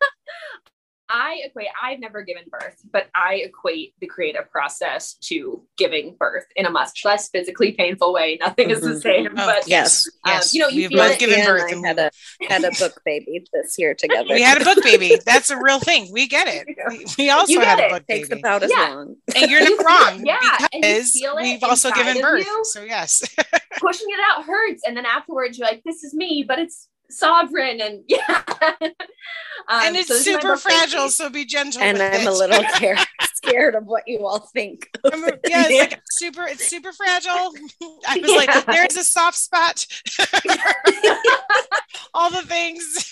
I 1.13 1.41
equate, 1.45 1.67
I've 1.81 1.99
never 1.99 2.23
given 2.23 2.43
birth, 2.49 2.81
but 2.91 3.07
I 3.13 3.35
equate 3.45 3.93
the 4.01 4.07
creative 4.07 4.49
process 4.49 5.13
to 5.25 5.61
giving 5.77 6.15
birth 6.17 6.45
in 6.55 6.65
a 6.65 6.71
much 6.71 7.05
less 7.05 7.29
physically 7.29 7.73
painful 7.73 8.11
way. 8.13 8.39
Nothing 8.41 8.69
mm-hmm. 8.69 8.77
is 8.77 8.81
the 8.81 8.89
mm-hmm. 8.89 8.99
same, 8.99 9.27
oh, 9.27 9.45
but 9.45 9.67
yes, 9.67 10.07
um, 10.25 10.33
yes. 10.33 10.55
you 10.55 10.61
know, 10.61 10.69
you 10.69 10.89
We've 10.89 10.97
both 10.97 11.19
given 11.19 11.45
birth 11.45 11.71
and 11.71 11.85
had 11.85 11.99
a 11.99 12.09
had 12.49 12.63
a 12.63 12.71
book 12.79 12.99
baby 13.05 13.45
this 13.53 13.75
year 13.77 13.93
together. 13.93 14.33
we 14.33 14.41
had 14.41 14.59
a 14.59 14.65
book 14.65 14.83
baby. 14.83 15.19
That's 15.23 15.51
a 15.51 15.57
real 15.61 15.79
thing. 15.79 16.09
We 16.11 16.27
get 16.27 16.47
it. 16.47 16.67
We, 16.89 17.05
we 17.17 17.29
also 17.29 17.59
had 17.59 17.79
a 17.79 17.89
book 17.89 18.01
it. 18.01 18.07
baby. 18.07 18.27
Takes 18.27 18.39
about 18.39 18.63
as 18.63 18.71
yeah. 18.71 18.89
long. 18.89 19.15
And 19.35 19.49
you're 19.49 19.61
not 19.77 19.85
wrong. 19.85 20.25
yeah, 20.25 20.67
because 20.73 21.19
we've 21.37 21.63
also 21.63 21.91
given 21.91 22.21
birth. 22.21 22.45
You. 22.45 22.61
So 22.65 22.83
yes, 22.83 23.23
pushing 23.77 24.07
it 24.09 24.19
out 24.31 24.45
hurts, 24.45 24.81
and 24.85 24.97
then 24.97 25.05
afterwards 25.05 25.57
you're 25.59 25.67
like, 25.67 25.83
"This 25.85 26.03
is 26.03 26.13
me," 26.13 26.43
but 26.47 26.59
it's 26.59 26.89
sovereign 27.09 27.81
and 27.81 28.03
yeah. 28.07 28.41
Um, 28.81 28.87
and 29.69 29.95
it's 29.95 30.07
so 30.07 30.15
super 30.15 30.57
fragile 30.57 31.09
so 31.09 31.29
be 31.29 31.45
gentle 31.45 31.81
and 31.81 32.01
i'm 32.01 32.21
it. 32.21 32.27
a 32.27 32.31
little 32.31 32.63
scared, 32.75 32.99
scared 33.33 33.75
of 33.75 33.85
what 33.85 34.03
you 34.07 34.25
all 34.25 34.39
think 34.39 34.89
yeah, 35.03 35.65
it's 35.67 35.91
like 35.93 36.01
super 36.11 36.45
it's 36.45 36.67
super 36.67 36.91
fragile. 36.91 37.53
I 38.07 38.17
was 38.17 38.31
yeah. 38.31 38.35
like 38.35 38.65
there's 38.65 38.97
a 38.97 39.03
soft 39.03 39.37
spot 39.37 39.85
all 42.13 42.29
the 42.29 42.41
things. 42.43 43.09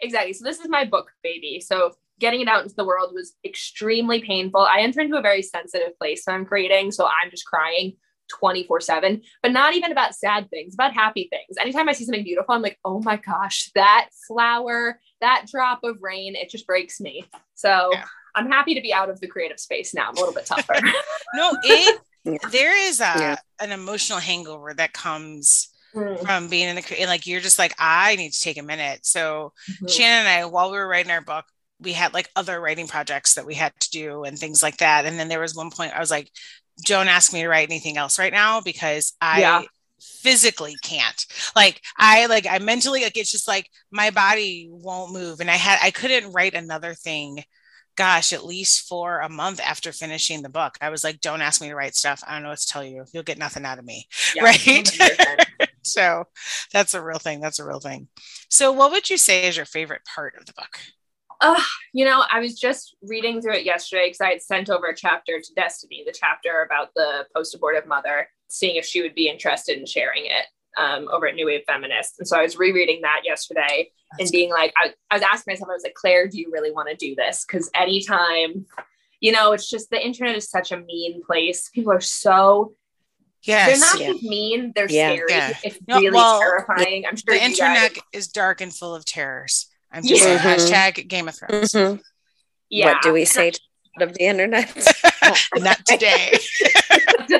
Exactly. 0.00 0.32
So 0.32 0.44
this 0.44 0.60
is 0.60 0.68
my 0.68 0.84
book 0.84 1.10
baby. 1.22 1.60
So 1.60 1.92
getting 2.20 2.40
it 2.40 2.48
out 2.48 2.62
into 2.62 2.74
the 2.76 2.84
world 2.84 3.12
was 3.14 3.34
extremely 3.44 4.20
painful. 4.20 4.60
I 4.60 4.80
enter 4.80 5.00
into 5.00 5.16
a 5.16 5.22
very 5.22 5.42
sensitive 5.42 5.98
place 5.98 6.22
when 6.24 6.36
i'm 6.36 6.44
creating 6.44 6.92
so 6.92 7.06
i'm 7.06 7.30
just 7.30 7.46
crying 7.46 7.96
24 8.28 8.80
7, 8.80 9.22
but 9.42 9.52
not 9.52 9.74
even 9.74 9.92
about 9.92 10.14
sad 10.14 10.48
things, 10.50 10.74
about 10.74 10.94
happy 10.94 11.28
things. 11.30 11.56
Anytime 11.60 11.88
I 11.88 11.92
see 11.92 12.04
something 12.04 12.24
beautiful, 12.24 12.54
I'm 12.54 12.62
like, 12.62 12.78
oh 12.84 13.00
my 13.00 13.16
gosh, 13.16 13.70
that 13.74 14.08
flower, 14.26 15.00
that 15.20 15.46
drop 15.50 15.80
of 15.84 15.98
rain, 16.02 16.34
it 16.36 16.50
just 16.50 16.66
breaks 16.66 17.00
me. 17.00 17.24
So 17.54 17.90
yeah. 17.92 18.04
I'm 18.34 18.50
happy 18.50 18.74
to 18.74 18.80
be 18.80 18.92
out 18.92 19.10
of 19.10 19.20
the 19.20 19.26
creative 19.26 19.60
space 19.60 19.94
now. 19.94 20.08
I'm 20.08 20.16
a 20.16 20.20
little 20.20 20.34
bit 20.34 20.46
tougher. 20.46 20.74
no, 21.34 21.56
it, 21.62 22.00
there 22.50 22.88
is 22.88 23.00
a, 23.00 23.14
yeah. 23.18 23.36
an 23.60 23.72
emotional 23.72 24.18
hangover 24.18 24.74
that 24.74 24.92
comes 24.92 25.68
mm. 25.94 26.20
from 26.24 26.48
being 26.48 26.68
in 26.68 26.76
the, 26.76 27.06
like, 27.06 27.26
you're 27.26 27.40
just 27.40 27.58
like, 27.58 27.74
I 27.78 28.16
need 28.16 28.32
to 28.32 28.40
take 28.40 28.58
a 28.58 28.62
minute. 28.62 29.06
So 29.06 29.52
mm-hmm. 29.70 29.86
Shannon 29.86 30.26
and 30.26 30.28
I, 30.28 30.44
while 30.46 30.70
we 30.70 30.78
were 30.78 30.88
writing 30.88 31.12
our 31.12 31.20
book, 31.20 31.44
we 31.80 31.92
had 31.92 32.14
like 32.14 32.30
other 32.34 32.60
writing 32.60 32.86
projects 32.86 33.34
that 33.34 33.46
we 33.46 33.54
had 33.54 33.72
to 33.80 33.90
do 33.90 34.24
and 34.24 34.38
things 34.38 34.62
like 34.62 34.78
that. 34.78 35.04
And 35.04 35.18
then 35.18 35.28
there 35.28 35.40
was 35.40 35.54
one 35.54 35.70
point 35.70 35.92
I 35.94 36.00
was 36.00 36.10
like, 36.10 36.30
don't 36.82 37.08
ask 37.08 37.32
me 37.32 37.42
to 37.42 37.48
write 37.48 37.68
anything 37.68 37.96
else 37.96 38.18
right 38.18 38.32
now 38.32 38.60
because 38.60 39.12
I 39.20 39.40
yeah. 39.40 39.62
physically 40.00 40.76
can't. 40.82 41.26
Like 41.54 41.80
I 41.96 42.26
like 42.26 42.46
I 42.48 42.58
mentally 42.58 43.02
like 43.02 43.16
it's 43.16 43.30
just 43.32 43.48
like 43.48 43.68
my 43.90 44.10
body 44.10 44.68
won't 44.70 45.12
move 45.12 45.40
and 45.40 45.50
I 45.50 45.56
had 45.56 45.78
I 45.82 45.90
couldn't 45.90 46.32
write 46.32 46.54
another 46.54 46.94
thing 46.94 47.44
gosh, 47.96 48.32
at 48.32 48.44
least 48.44 48.88
for 48.88 49.20
a 49.20 49.28
month 49.28 49.60
after 49.60 49.92
finishing 49.92 50.42
the 50.42 50.48
book. 50.48 50.76
I 50.80 50.90
was 50.90 51.04
like, 51.04 51.20
don't 51.20 51.42
ask 51.42 51.60
me 51.60 51.68
to 51.68 51.74
write 51.74 51.94
stuff. 51.94 52.22
I 52.26 52.34
don't 52.34 52.42
know 52.42 52.48
what 52.50 52.58
to 52.58 52.66
tell 52.66 52.84
you. 52.84 53.04
You'll 53.12 53.22
get 53.22 53.38
nothing 53.38 53.64
out 53.64 53.78
of 53.78 53.84
me. 53.84 54.08
Yeah, 54.34 54.42
right. 54.44 55.68
so 55.82 56.24
that's 56.72 56.94
a 56.94 57.02
real 57.02 57.18
thing. 57.18 57.40
That's 57.40 57.58
a 57.58 57.64
real 57.64 57.80
thing. 57.80 58.08
So, 58.48 58.72
what 58.72 58.90
would 58.90 59.10
you 59.10 59.16
say 59.16 59.46
is 59.46 59.56
your 59.56 59.66
favorite 59.66 60.02
part 60.04 60.34
of 60.38 60.46
the 60.46 60.54
book? 60.54 60.78
Uh, 61.44 61.60
you 61.92 62.04
know, 62.04 62.24
I 62.32 62.40
was 62.40 62.58
just 62.58 62.96
reading 63.02 63.42
through 63.42 63.54
it 63.54 63.64
yesterday 63.64 64.06
because 64.06 64.20
I 64.20 64.30
had 64.30 64.42
sent 64.42 64.70
over 64.70 64.86
a 64.86 64.96
chapter 64.96 65.40
to 65.40 65.54
Destiny, 65.54 66.02
the 66.06 66.12
chapter 66.12 66.62
about 66.62 66.88
the 66.94 67.26
post 67.34 67.54
abortive 67.54 67.86
mother, 67.86 68.28
seeing 68.48 68.76
if 68.76 68.86
she 68.86 69.02
would 69.02 69.14
be 69.14 69.28
interested 69.28 69.78
in 69.78 69.86
sharing 69.86 70.24
it. 70.26 70.46
um, 70.76 71.08
over 71.12 71.26
at 71.26 71.34
New 71.34 71.46
Wave 71.46 71.62
Feminist. 71.66 72.16
And 72.18 72.28
so 72.28 72.38
I 72.38 72.42
was 72.42 72.58
rereading 72.58 73.02
that 73.02 73.20
yesterday 73.24 73.90
That's 74.12 74.22
and 74.22 74.32
being 74.32 74.50
like, 74.50 74.72
I, 74.76 74.92
I 75.10 75.14
was 75.16 75.22
asking 75.22 75.52
myself, 75.52 75.70
I 75.70 75.74
was 75.74 75.84
like, 75.84 75.94
Clare, 75.94 76.28
do 76.28 76.38
you 76.38 76.50
really 76.52 76.70
want 76.70 76.88
to 76.88 76.96
do 76.96 77.14
this? 77.14 77.44
Because 77.46 77.70
anytime, 77.74 78.66
you 79.20 79.32
know, 79.32 79.52
it's 79.52 79.68
just 79.68 79.90
the 79.90 80.04
internet 80.04 80.36
is 80.36 80.50
such 80.50 80.72
a 80.72 80.78
mean 80.78 81.22
place. 81.24 81.70
People 81.70 81.92
are 81.92 82.00
so 82.00 82.74
Yes. 83.46 83.68
They're 83.68 83.78
not 83.78 84.00
yeah. 84.00 84.12
just 84.12 84.24
mean, 84.24 84.72
they're 84.74 84.90
yeah. 84.90 85.12
scary. 85.12 85.26
Yeah. 85.28 85.52
It's 85.62 85.78
really 85.86 86.10
well, 86.10 86.40
terrifying. 86.40 87.04
I'm 87.06 87.14
sure 87.14 87.34
the 87.34 87.44
internet 87.44 87.92
guys... 87.92 88.02
is 88.14 88.28
dark 88.28 88.62
and 88.62 88.72
full 88.74 88.94
of 88.94 89.04
terrors. 89.04 89.68
I'm 89.94 90.04
just 90.04 90.24
yeah. 90.24 90.38
hashtag 90.38 91.06
Game 91.08 91.28
of 91.28 91.36
Thrones. 91.36 91.72
Mm-hmm. 91.72 92.00
Yeah. 92.68 92.86
What 92.86 93.02
do 93.02 93.12
we 93.12 93.24
say 93.24 93.52
of 94.00 94.12
the 94.12 94.24
internet? 94.24 94.74
not 95.56 95.86
today. 95.86 96.36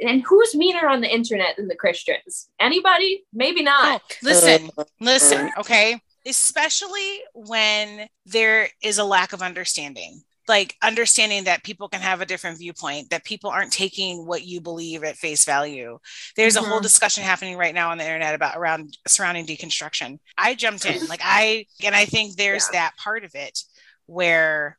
and 0.00 0.22
who's 0.26 0.54
meaner 0.54 0.88
on 0.88 1.02
the 1.02 1.12
internet 1.12 1.56
than 1.56 1.68
the 1.68 1.76
Christians? 1.76 2.48
Anybody? 2.58 3.24
Maybe 3.34 3.62
not. 3.62 4.00
Oh, 4.00 4.14
listen, 4.22 4.70
listen, 5.00 5.50
okay? 5.58 6.00
Especially 6.26 7.20
when 7.34 8.08
there 8.24 8.70
is 8.82 8.96
a 8.96 9.04
lack 9.04 9.34
of 9.34 9.42
understanding 9.42 10.22
like 10.48 10.76
understanding 10.82 11.44
that 11.44 11.64
people 11.64 11.88
can 11.88 12.00
have 12.00 12.20
a 12.20 12.26
different 12.26 12.58
viewpoint 12.58 13.10
that 13.10 13.24
people 13.24 13.50
aren't 13.50 13.72
taking 13.72 14.26
what 14.26 14.44
you 14.44 14.60
believe 14.60 15.04
at 15.04 15.16
face 15.16 15.44
value 15.44 15.98
there's 16.36 16.54
mm-hmm. 16.54 16.64
a 16.64 16.68
whole 16.68 16.78
mm-hmm. 16.78 16.82
discussion 16.82 17.24
happening 17.24 17.56
right 17.56 17.74
now 17.74 17.90
on 17.90 17.98
the 17.98 18.04
internet 18.04 18.34
about 18.34 18.56
around 18.56 18.96
surrounding 19.06 19.46
deconstruction 19.46 20.18
i 20.36 20.54
jumped 20.54 20.84
in 20.84 21.06
like 21.08 21.20
i 21.22 21.64
and 21.84 21.94
i 21.94 22.04
think 22.04 22.34
there's 22.34 22.68
yeah. 22.72 22.80
that 22.80 22.96
part 22.96 23.24
of 23.24 23.34
it 23.34 23.60
where 24.06 24.78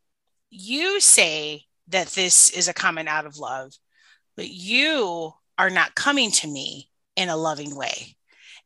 you 0.49 0.99
say 0.99 1.63
that 1.88 2.07
this 2.09 2.49
is 2.49 2.68
a 2.68 2.74
comment 2.74 3.09
out 3.09 3.26
of 3.26 3.38
love 3.38 3.74
but 4.36 4.49
you 4.49 5.32
are 5.57 5.70
not 5.70 5.95
coming 5.95 6.32
to 6.32 6.47
me 6.47 6.89
in 7.16 7.30
a 7.30 7.38
loving 7.38 7.76
way 7.76 8.16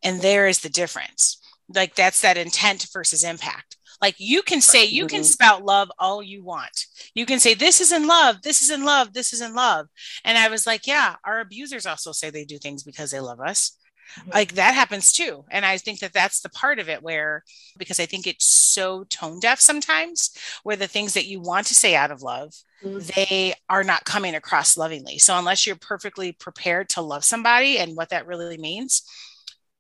and 0.04 0.22
there 0.22 0.48
is 0.48 0.60
the 0.60 0.70
difference 0.70 1.42
like 1.74 1.96
that's 1.96 2.22
that 2.22 2.38
intent 2.38 2.88
versus 2.92 3.24
impact 3.24 3.78
like 4.02 4.16
you 4.18 4.42
can 4.42 4.62
say, 4.62 4.86
you 4.86 5.08
can 5.08 5.24
spout 5.24 5.66
love 5.66 5.92
all 6.00 6.24
you 6.24 6.44
want. 6.44 6.86
You 7.14 7.26
can 7.26 7.40
say, 7.40 7.54
this 7.54 7.82
is 7.82 7.92
in 7.92 8.08
love, 8.08 8.42
this 8.42 8.62
is 8.62 8.70
in 8.70 8.84
love, 8.84 9.14
this 9.14 9.34
is 9.34 9.42
in 9.42 9.54
love. 9.54 9.88
And 10.24 10.38
I 10.38 10.50
was 10.50 10.66
like, 10.66 10.88
yeah, 10.88 11.16
our 11.26 11.40
abusers 11.40 11.86
also 11.86 12.12
say 12.12 12.30
they 12.30 12.46
do 12.46 12.58
things 12.58 12.84
because 12.84 13.12
they 13.12 13.20
love 13.20 13.40
us. 13.40 13.78
Mm-hmm. 14.18 14.32
Like 14.32 14.54
that 14.54 14.74
happens 14.74 15.12
too. 15.12 15.46
And 15.52 15.66
I 15.66 15.78
think 15.78 16.00
that 16.00 16.14
that's 16.14 16.42
the 16.42 16.50
part 16.50 16.80
of 16.80 16.90
it 16.90 17.04
where, 17.04 17.44
because 17.78 18.00
I 18.00 18.06
think 18.06 18.26
it's 18.26 18.46
so 18.46 19.04
tone 19.06 19.40
deaf 19.40 19.60
sometimes, 19.60 20.32
where 20.64 20.76
the 20.76 20.88
things 20.88 21.14
that 21.14 21.28
you 21.28 21.42
want 21.42 21.68
to 21.68 21.76
say 21.76 21.96
out 21.96 22.12
of 22.12 22.22
love, 22.22 22.54
mm-hmm. 22.84 23.00
they 23.16 23.54
are 23.68 23.84
not 23.84 24.06
coming 24.06 24.36
across 24.36 24.78
lovingly. 24.78 25.20
So 25.20 25.38
unless 25.38 25.68
you're 25.68 25.76
perfectly 25.76 26.32
prepared 26.32 26.90
to 26.90 27.02
love 27.02 27.24
somebody 27.24 27.78
and 27.78 27.96
what 27.96 28.10
that 28.10 28.28
really 28.28 28.58
means, 28.58 29.04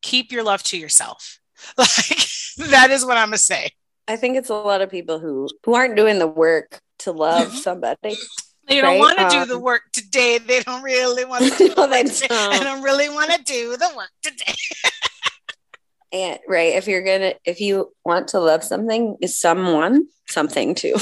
keep 0.01 0.31
your 0.31 0.43
love 0.43 0.63
to 0.63 0.77
yourself. 0.77 1.39
Like 1.77 2.69
that 2.69 2.89
is 2.89 3.05
what 3.05 3.17
I'm 3.17 3.27
gonna 3.27 3.37
say. 3.37 3.71
I 4.09 4.15
think 4.15 4.37
it's 4.37 4.49
a 4.49 4.55
lot 4.55 4.81
of 4.81 4.89
people 4.89 5.19
who 5.19 5.47
who 5.63 5.75
aren't 5.75 5.95
doing 5.95 6.17
the 6.17 6.27
work 6.27 6.81
to 6.99 7.11
love 7.11 7.49
mm-hmm. 7.49 7.57
somebody. 7.57 8.17
They 8.67 8.81
don't 8.81 8.83
right? 8.83 8.99
want 8.99 9.19
to 9.19 9.25
um, 9.25 9.31
do 9.31 9.45
the 9.45 9.57
um, 9.57 9.61
work 9.61 9.83
today. 9.93 10.39
They 10.39 10.61
don't 10.61 10.81
really 10.81 11.25
want 11.25 11.45
to 11.45 11.49
do 11.57 11.73
no, 11.77 11.87
they 11.87 12.03
don't. 12.03 12.51
They 12.51 12.59
don't 12.59 12.81
really 12.81 13.07
want 13.07 13.31
to 13.31 13.43
do 13.43 13.77
the 13.77 13.91
work 13.95 14.09
today. 14.23 14.55
and 16.11 16.39
right, 16.47 16.73
if 16.73 16.87
you're 16.87 17.03
gonna, 17.03 17.35
if 17.45 17.61
you 17.61 17.93
want 18.03 18.29
to 18.29 18.39
love 18.39 18.63
something, 18.63 19.15
is 19.21 19.39
someone 19.39 20.07
something 20.27 20.73
too. 20.73 20.95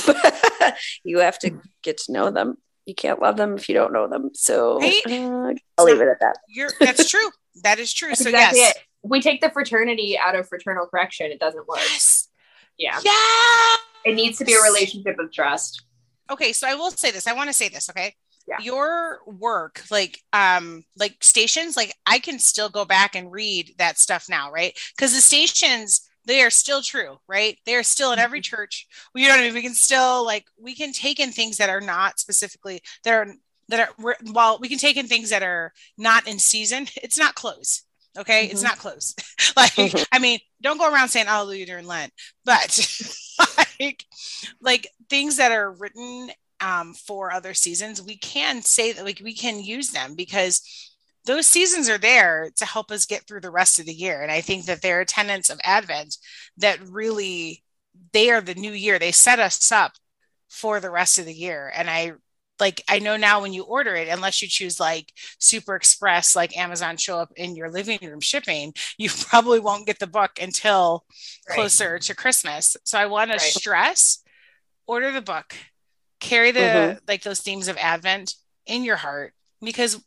you 1.06 1.20
have 1.20 1.40
to 1.40 1.58
get 1.84 2.00
to 2.00 2.12
know 2.12 2.30
them. 2.30 2.58
You 2.86 2.94
can't 2.94 3.22
love 3.22 3.38
them 3.38 3.56
if 3.56 3.70
you 3.70 3.76
don't 3.76 3.94
know 3.94 4.10
them. 4.10 4.32
So 4.34 4.80
right? 4.80 5.02
uh, 5.08 5.54
I'll 5.78 5.86
leave 5.86 6.02
it 6.02 6.10
at 6.10 6.20
that. 6.20 6.40
You're, 6.50 6.72
that's 6.78 7.10
true. 7.10 7.30
That 7.64 7.80
is 7.80 7.94
true. 7.94 8.16
so 8.16 8.30
exactly 8.30 8.60
yes, 8.60 8.76
it. 8.76 8.84
we 9.02 9.22
take 9.22 9.40
the 9.40 9.50
fraternity 9.50 10.18
out 10.18 10.36
of 10.36 10.48
fraternal 10.50 10.88
correction. 10.88 11.32
It 11.32 11.40
doesn't 11.40 11.68
work. 11.70 11.80
Yes 11.80 12.27
yeah. 12.78 13.00
Yeah. 13.04 13.76
It 14.06 14.16
needs 14.16 14.38
to 14.38 14.46
be 14.46 14.54
a 14.54 14.62
relationship 14.62 15.20
of 15.20 15.32
trust. 15.32 15.84
Okay, 16.30 16.54
so 16.54 16.68
I 16.68 16.76
will 16.76 16.92
say 16.92 17.12
this. 17.12 17.28
I 17.28 17.34
want 17.34 17.50
to 17.50 17.54
say 17.54 17.70
this, 17.70 17.90
okay? 17.90 18.14
Yeah. 18.48 18.58
Your 18.62 19.20
work, 19.26 19.84
like 19.92 20.22
um, 20.32 20.84
like 20.96 21.18
stations, 21.22 21.76
like 21.76 21.94
I 22.06 22.20
can 22.20 22.40
still 22.40 22.70
go 22.70 22.86
back 22.86 23.16
and 23.16 23.32
read 23.32 23.76
that 23.78 24.00
stuff 24.00 24.28
now, 24.30 24.52
right? 24.52 24.78
Because 24.96 25.14
the 25.14 25.20
stations, 25.20 26.08
they 26.26 26.42
are 26.42 26.50
still 26.50 26.82
true, 26.82 27.18
right? 27.28 27.58
They 27.66 27.76
are 27.76 27.84
still 27.84 28.14
in 28.14 28.20
every 28.20 28.40
mm-hmm. 28.40 28.56
church. 28.56 28.88
We 29.14 29.24
you 29.24 29.28
know 29.28 29.34
what 29.34 29.42
I 29.42 29.46
mean. 29.46 29.54
We 29.54 29.62
can 29.62 29.74
still 29.74 30.24
like 30.26 30.46
we 30.58 30.76
can 30.76 30.94
take 30.94 31.20
in 31.20 31.32
things 31.32 31.58
that 31.58 31.70
are 31.70 31.82
not 31.82 32.20
specifically 32.20 32.82
that 33.04 33.14
are 33.14 33.34
that 33.68 33.90
are 33.90 34.16
while 34.32 34.60
we 34.60 34.70
can 34.70 34.78
take 34.78 34.96
in 34.96 35.08
things 35.08 35.30
that 35.32 35.44
are 35.44 35.74
not 35.98 36.26
in 36.26 36.40
season. 36.40 36.88
It's 37.04 37.20
not 37.20 37.36
close. 37.36 37.84
Okay, 38.18 38.44
mm-hmm. 38.44 38.52
it's 38.52 38.64
not 38.64 38.78
close. 38.78 39.16
like, 39.58 39.74
mm-hmm. 39.74 40.04
I 40.12 40.20
mean, 40.20 40.40
don't 40.62 40.78
go 40.78 40.92
around 40.92 41.10
saying 41.10 41.28
hallelujah 41.28 41.66
during 41.66 41.88
Lent, 41.88 42.12
but 42.46 42.80
like, 43.80 44.04
like 44.62 44.88
things 45.10 45.38
that 45.38 45.52
are 45.52 45.72
written 45.72 46.30
um, 46.60 46.94
for 46.94 47.32
other 47.32 47.54
seasons, 47.54 48.02
we 48.02 48.18
can 48.18 48.62
say 48.62 48.92
that 48.94 49.06
like 49.06 49.22
we 49.24 49.36
can 49.36 49.60
use 49.60 49.92
them 49.92 50.16
because 50.16 50.62
those 51.26 51.46
seasons 51.46 51.90
are 51.90 51.98
there 51.98 52.50
to 52.56 52.66
help 52.66 52.90
us 52.90 53.06
get 53.06 53.28
through 53.28 53.42
the 53.42 53.52
rest 53.52 53.80
of 53.80 53.86
the 53.86 53.94
year. 53.94 54.22
And 54.22 54.32
I 54.32 54.42
think 54.42 54.66
that 54.66 54.82
there 54.82 55.02
are 55.02 55.06
tenets 55.06 55.50
of 55.50 55.60
Advent 55.64 56.16
that 56.58 56.80
really 56.88 57.64
they 58.14 58.32
are 58.32 58.42
the 58.42 58.56
new 58.56 58.72
year. 58.72 58.98
They 58.98 59.12
set 59.12 59.40
us 59.40 59.72
up 59.72 59.92
for 60.50 60.80
the 60.80 60.90
rest 60.90 61.20
of 61.20 61.26
the 61.26 61.34
year. 61.34 61.72
And 61.76 61.90
I 61.90 62.14
like 62.60 62.82
I 62.88 63.00
know 63.00 63.18
now 63.18 63.42
when 63.42 63.54
you 63.54 63.64
order 63.64 63.96
it, 63.96 64.08
unless 64.08 64.42
you 64.42 64.48
choose 64.48 64.80
like 64.80 65.12
super 65.40 65.76
express, 65.76 66.36
like 66.36 66.58
Amazon 66.58 66.98
show 66.98 67.20
up 67.20 67.32
in 67.36 67.56
your 67.56 67.70
living 67.70 68.00
room 68.02 68.20
shipping, 68.20 68.74
you 68.98 69.10
probably 69.28 69.60
won't 69.60 69.88
get 69.88 70.00
the 70.00 70.08
book 70.08 70.32
until 70.42 71.06
right. 71.48 71.56
closer 71.56 72.00
to 72.00 72.16
Christmas. 72.16 72.78
So 72.84 72.98
I 72.98 73.06
want 73.06 73.32
right. 73.32 73.40
to 73.40 73.46
stress 73.46 74.24
order 74.88 75.12
the 75.12 75.22
book, 75.22 75.54
carry 76.20 76.52
the 76.52 76.60
mm-hmm. 76.60 76.98
like 77.08 77.24
those 77.24 77.42
themes 77.42 77.68
of 77.68 77.78
Advent 77.78 78.36
in 78.66 78.84
your 78.84 78.96
heart, 78.96 79.34
because 79.62 80.02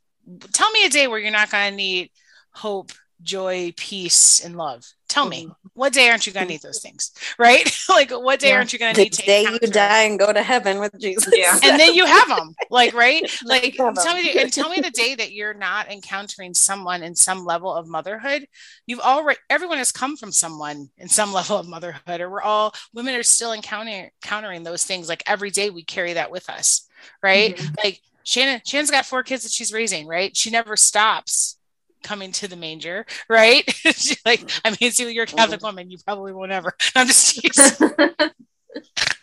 tell 0.52 0.70
me 0.70 0.84
a 0.84 0.90
day 0.90 1.06
where 1.06 1.18
you're 1.18 1.30
not 1.30 1.50
going 1.50 1.70
to 1.70 1.76
need 1.76 2.10
hope, 2.52 2.92
joy, 3.22 3.72
peace, 3.76 4.44
and 4.44 4.56
love. 4.56 4.84
Tell 5.10 5.26
me, 5.26 5.46
mm-hmm. 5.46 5.68
what 5.74 5.92
day 5.92 6.08
aren't 6.08 6.24
you 6.24 6.32
going 6.32 6.46
to 6.46 6.52
need 6.52 6.62
those 6.62 6.80
things? 6.80 7.10
Right? 7.36 7.68
like, 7.88 8.12
what 8.12 8.38
day 8.38 8.50
yeah. 8.50 8.54
aren't 8.54 8.72
you 8.72 8.78
going 8.78 8.94
to 8.94 9.00
need? 9.02 9.12
The 9.12 9.22
day 9.24 9.42
you 9.42 9.58
die 9.58 10.02
and 10.04 10.16
go 10.16 10.32
to 10.32 10.40
heaven 10.40 10.78
with 10.78 10.96
Jesus. 11.00 11.34
Yeah, 11.36 11.58
and 11.64 11.80
then 11.80 11.94
you 11.94 12.06
have 12.06 12.28
them. 12.28 12.54
Like, 12.70 12.94
right? 12.94 13.28
Like, 13.50 13.74
tell 13.74 14.14
me, 14.14 14.38
and 14.38 14.52
tell 14.52 14.68
me 14.68 14.80
the 14.80 14.92
day 14.92 15.16
that 15.16 15.32
you're 15.32 15.54
not 15.54 15.90
encountering 15.90 16.54
someone 16.54 17.02
in 17.02 17.16
some 17.16 17.44
level 17.44 17.74
of 17.74 17.88
motherhood. 17.88 18.46
You've 18.86 19.00
already, 19.00 19.40
everyone 19.48 19.78
has 19.78 19.90
come 19.90 20.16
from 20.16 20.30
someone 20.30 20.90
in 20.96 21.08
some 21.08 21.32
level 21.40 21.56
of 21.56 21.66
motherhood, 21.66 22.20
or 22.20 22.30
we're 22.30 22.42
all 22.42 22.72
women 22.94 23.16
are 23.16 23.24
still 23.24 23.52
encountering 23.52 24.10
encountering 24.22 24.62
those 24.62 24.84
things. 24.84 25.08
Like 25.08 25.24
every 25.26 25.50
day, 25.50 25.70
we 25.70 25.82
carry 25.82 26.12
that 26.12 26.30
with 26.30 26.48
us, 26.48 26.86
right? 27.22 27.56
Mm-hmm. 27.56 27.74
Like 27.82 28.00
Shannon, 28.22 28.60
Shannon's 28.64 28.92
got 28.92 29.06
four 29.06 29.24
kids 29.24 29.42
that 29.42 29.50
she's 29.50 29.72
raising, 29.72 30.06
right? 30.06 30.36
She 30.36 30.50
never 30.50 30.76
stops 30.76 31.56
coming 32.02 32.32
to 32.32 32.48
the 32.48 32.56
manger, 32.56 33.06
right? 33.28 33.66
like, 34.24 34.40
mm-hmm. 34.40 34.60
I 34.64 34.76
mean, 34.80 34.90
see, 34.90 35.10
you're 35.12 35.24
a 35.24 35.26
mm-hmm. 35.26 35.36
Catholic 35.36 35.62
woman, 35.62 35.90
you 35.90 35.98
probably 36.04 36.32
won't 36.32 36.52
ever. 36.52 36.74
I'm 36.94 37.06
just 37.06 37.40
that 37.78 38.32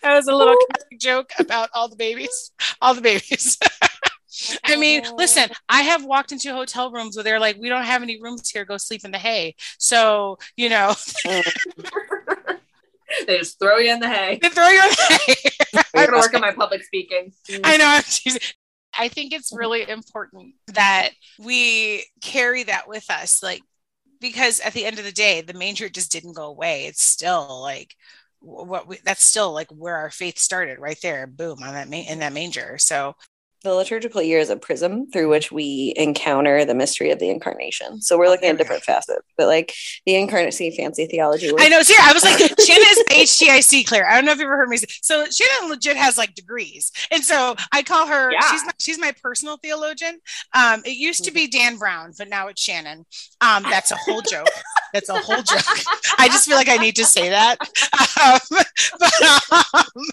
was 0.03 0.27
a 0.27 0.35
little 0.35 0.55
Catholic 0.71 0.99
joke 0.99 1.31
about 1.39 1.69
all 1.73 1.87
the 1.87 1.95
babies, 1.95 2.51
all 2.81 2.93
the 2.93 3.01
babies. 3.01 3.57
I 4.63 4.75
mean, 4.75 5.03
listen, 5.15 5.49
I 5.67 5.81
have 5.81 6.05
walked 6.05 6.31
into 6.31 6.53
hotel 6.53 6.91
rooms 6.91 7.15
where 7.15 7.23
they're 7.23 7.39
like, 7.39 7.57
we 7.57 7.69
don't 7.69 7.83
have 7.83 8.03
any 8.03 8.21
rooms 8.21 8.49
here, 8.49 8.65
go 8.65 8.77
sleep 8.77 9.03
in 9.03 9.11
the 9.11 9.17
hay. 9.17 9.55
So, 9.79 10.37
you 10.55 10.69
know. 10.69 10.93
Mm. 11.25 12.59
they 13.25 13.39
just 13.39 13.57
throw 13.59 13.77
you 13.77 13.91
in 13.91 13.99
the 13.99 14.09
hay. 14.09 14.37
They 14.41 14.49
throw 14.49 14.67
you 14.67 14.81
in 14.81 14.89
the 14.89 15.19
hay. 15.25 15.81
I'm 15.95 16.05
gonna 16.05 16.17
work 16.17 16.33
on 16.33 16.41
my 16.41 16.51
public 16.51 16.83
speaking. 16.83 17.33
I 17.63 17.77
know. 17.77 17.99
I 18.97 19.07
think 19.07 19.33
it's 19.33 19.51
mm-hmm. 19.51 19.59
really 19.59 19.89
important 19.89 20.55
that 20.67 21.11
we 21.39 22.05
carry 22.21 22.63
that 22.63 22.87
with 22.87 23.09
us, 23.09 23.43
like, 23.43 23.61
because 24.19 24.59
at 24.59 24.73
the 24.73 24.85
end 24.85 24.97
of 24.97 25.05
the 25.05 25.11
day, 25.11 25.41
the 25.41 25.53
manger 25.53 25.89
just 25.89 26.11
didn't 26.11 26.33
go 26.33 26.45
away. 26.45 26.85
It's 26.85 27.03
still 27.03 27.61
like 27.61 27.95
what 28.39 28.87
we, 28.87 28.97
that's 29.03 29.25
still 29.25 29.51
like 29.51 29.69
where 29.69 29.95
our 29.95 30.09
faith 30.09 30.39
started 30.39 30.79
right 30.79 30.97
there, 31.01 31.27
boom, 31.27 31.61
on 31.61 31.73
that, 31.73 31.89
ma- 31.89 31.97
in 31.97 32.19
that 32.19 32.33
manger. 32.33 32.77
So 32.77 33.13
the 33.63 33.73
liturgical 33.73 34.21
year 34.21 34.39
is 34.39 34.49
a 34.49 34.55
prism 34.55 35.09
through 35.09 35.29
which 35.29 35.51
we 35.51 35.93
encounter 35.95 36.63
the 36.63 36.75
mystery 36.75 37.09
of 37.11 37.19
the 37.19 37.29
incarnation. 37.29 38.01
So 38.01 38.17
we're 38.17 38.29
looking 38.29 38.49
at 38.49 38.57
different 38.57 38.83
facets, 38.83 39.27
but 39.37 39.47
like 39.47 39.73
the 40.05 40.15
incarnate 40.15 40.53
fancy 40.53 41.07
theology. 41.07 41.51
I 41.57 41.69
know. 41.69 41.81
See, 41.81 41.95
I 41.99 42.13
was 42.13 42.23
like, 42.23 42.37
Shannon 42.37 42.87
is 42.89 43.03
HTIC, 43.09 43.87
Clare. 43.87 44.07
I 44.07 44.15
don't 44.15 44.25
know 44.25 44.31
if 44.31 44.37
you've 44.37 44.45
ever 44.45 44.57
heard 44.57 44.69
me 44.69 44.77
say. 44.77 44.87
So 45.01 45.25
Shannon 45.25 45.69
legit 45.69 45.97
has 45.97 46.17
like 46.17 46.35
degrees, 46.35 46.91
and 47.11 47.23
so 47.23 47.55
I 47.71 47.83
call 47.83 48.07
her. 48.07 48.31
Yeah. 48.31 48.51
She's 48.51 48.65
my, 48.65 48.71
she's 48.79 48.99
my 48.99 49.13
personal 49.21 49.57
theologian. 49.57 50.19
Um, 50.53 50.81
it 50.85 50.97
used 50.97 51.23
to 51.25 51.31
be 51.31 51.47
Dan 51.47 51.77
Brown, 51.77 52.13
but 52.17 52.29
now 52.29 52.47
it's 52.47 52.61
Shannon. 52.61 53.05
Um, 53.41 53.63
that's 53.63 53.91
a 53.91 53.95
whole 53.95 54.21
joke. 54.21 54.47
That's 54.93 55.09
a 55.09 55.19
whole 55.19 55.41
joke. 55.41 55.65
I 56.17 56.27
just 56.27 56.47
feel 56.47 56.57
like 56.57 56.69
I 56.69 56.77
need 56.77 56.95
to 56.97 57.05
say 57.05 57.29
that. 57.29 57.57
Um, 58.17 58.39
but 58.99 59.73
um, 59.75 60.03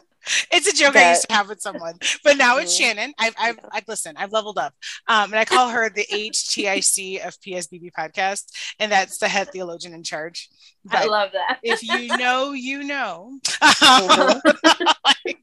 it's 0.51 0.64
it's 0.64 0.81
a 0.81 0.85
joke 0.85 0.95
that, 0.95 1.07
I 1.07 1.11
used 1.11 1.29
to 1.29 1.35
have 1.35 1.49
with 1.49 1.61
someone, 1.61 1.95
but 2.22 2.37
now 2.37 2.59
it's. 2.59 2.75
Shannon. 2.75 3.14
I've, 3.18 3.35
I've, 3.39 3.59
I've 3.72 3.89
listen, 3.89 4.16
I've 4.16 4.33
leveled 4.33 4.59
up. 4.59 4.75
Um, 5.09 5.33
and 5.33 5.37
I 5.37 5.45
call 5.45 5.68
her 5.68 5.89
the 5.89 6.05
HTIC 6.05 7.27
of 7.27 7.35
PSBB 7.41 7.91
podcast. 7.99 8.45
And 8.79 8.91
that's 8.91 9.18
the 9.18 9.29
head 9.29 9.49
theologian 9.53 9.95
in 9.95 10.03
charge. 10.03 10.49
But 10.85 10.97
I 10.97 11.05
love 11.05 11.31
that. 11.33 11.59
if 11.62 11.83
you 11.83 12.16
know, 12.16 12.53
you 12.53 12.83
know. 12.83 13.39
Mm-hmm. 13.45 14.87
like, 15.05 15.39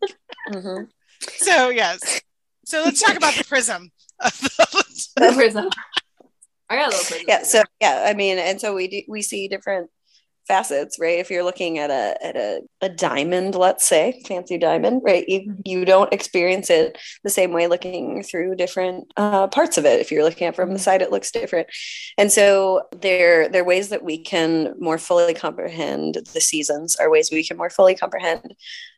mm-hmm. 0.49 0.83
So, 1.37 1.69
yes. 1.69 2.21
So 2.65 2.81
let's 2.83 3.01
talk 3.01 3.15
about 3.15 3.33
the 3.35 3.43
prism. 3.43 3.91
the 4.19 5.31
prism. 5.35 5.69
I 6.69 6.75
got 6.75 6.87
a 6.87 6.89
little 6.89 7.05
prism. 7.05 7.25
Yeah. 7.27 7.43
So, 7.43 7.63
yeah, 7.79 8.05
I 8.07 8.13
mean, 8.13 8.37
and 8.37 8.59
so 8.59 8.75
we 8.75 8.87
do, 8.87 9.01
we 9.07 9.21
see 9.21 9.47
different 9.47 9.89
facets, 10.47 10.97
right? 10.99 11.19
If 11.19 11.29
you're 11.29 11.43
looking 11.43 11.77
at 11.77 11.89
a 11.89 12.17
at 12.25 12.35
a, 12.35 12.61
a 12.81 12.89
diamond, 12.89 13.55
let's 13.55 13.85
say, 13.85 14.21
fancy 14.27 14.57
diamond, 14.57 15.01
right? 15.03 15.27
You 15.27 15.41
mm-hmm. 15.41 15.61
you 15.65 15.85
don't 15.85 16.11
experience 16.13 16.69
it 16.69 16.97
the 17.23 17.29
same 17.29 17.53
way 17.53 17.67
looking 17.67 18.23
through 18.23 18.55
different 18.55 19.11
uh, 19.17 19.47
parts 19.47 19.77
of 19.77 19.85
it. 19.85 19.99
If 19.99 20.11
you're 20.11 20.23
looking 20.23 20.47
at 20.47 20.55
from 20.55 20.69
the 20.69 20.75
mm-hmm. 20.75 20.83
side, 20.83 21.01
it 21.01 21.11
looks 21.11 21.31
different. 21.31 21.67
And 22.17 22.31
so 22.31 22.83
there 23.01 23.49
there 23.49 23.61
are 23.61 23.65
ways 23.65 23.89
that 23.89 24.03
we 24.03 24.17
can 24.17 24.73
more 24.79 24.97
fully 24.97 25.33
comprehend 25.33 26.17
the 26.33 26.41
seasons, 26.41 26.95
are 26.95 27.09
ways 27.09 27.29
we 27.31 27.45
can 27.45 27.57
more 27.57 27.69
fully 27.69 27.95
comprehend 27.95 28.55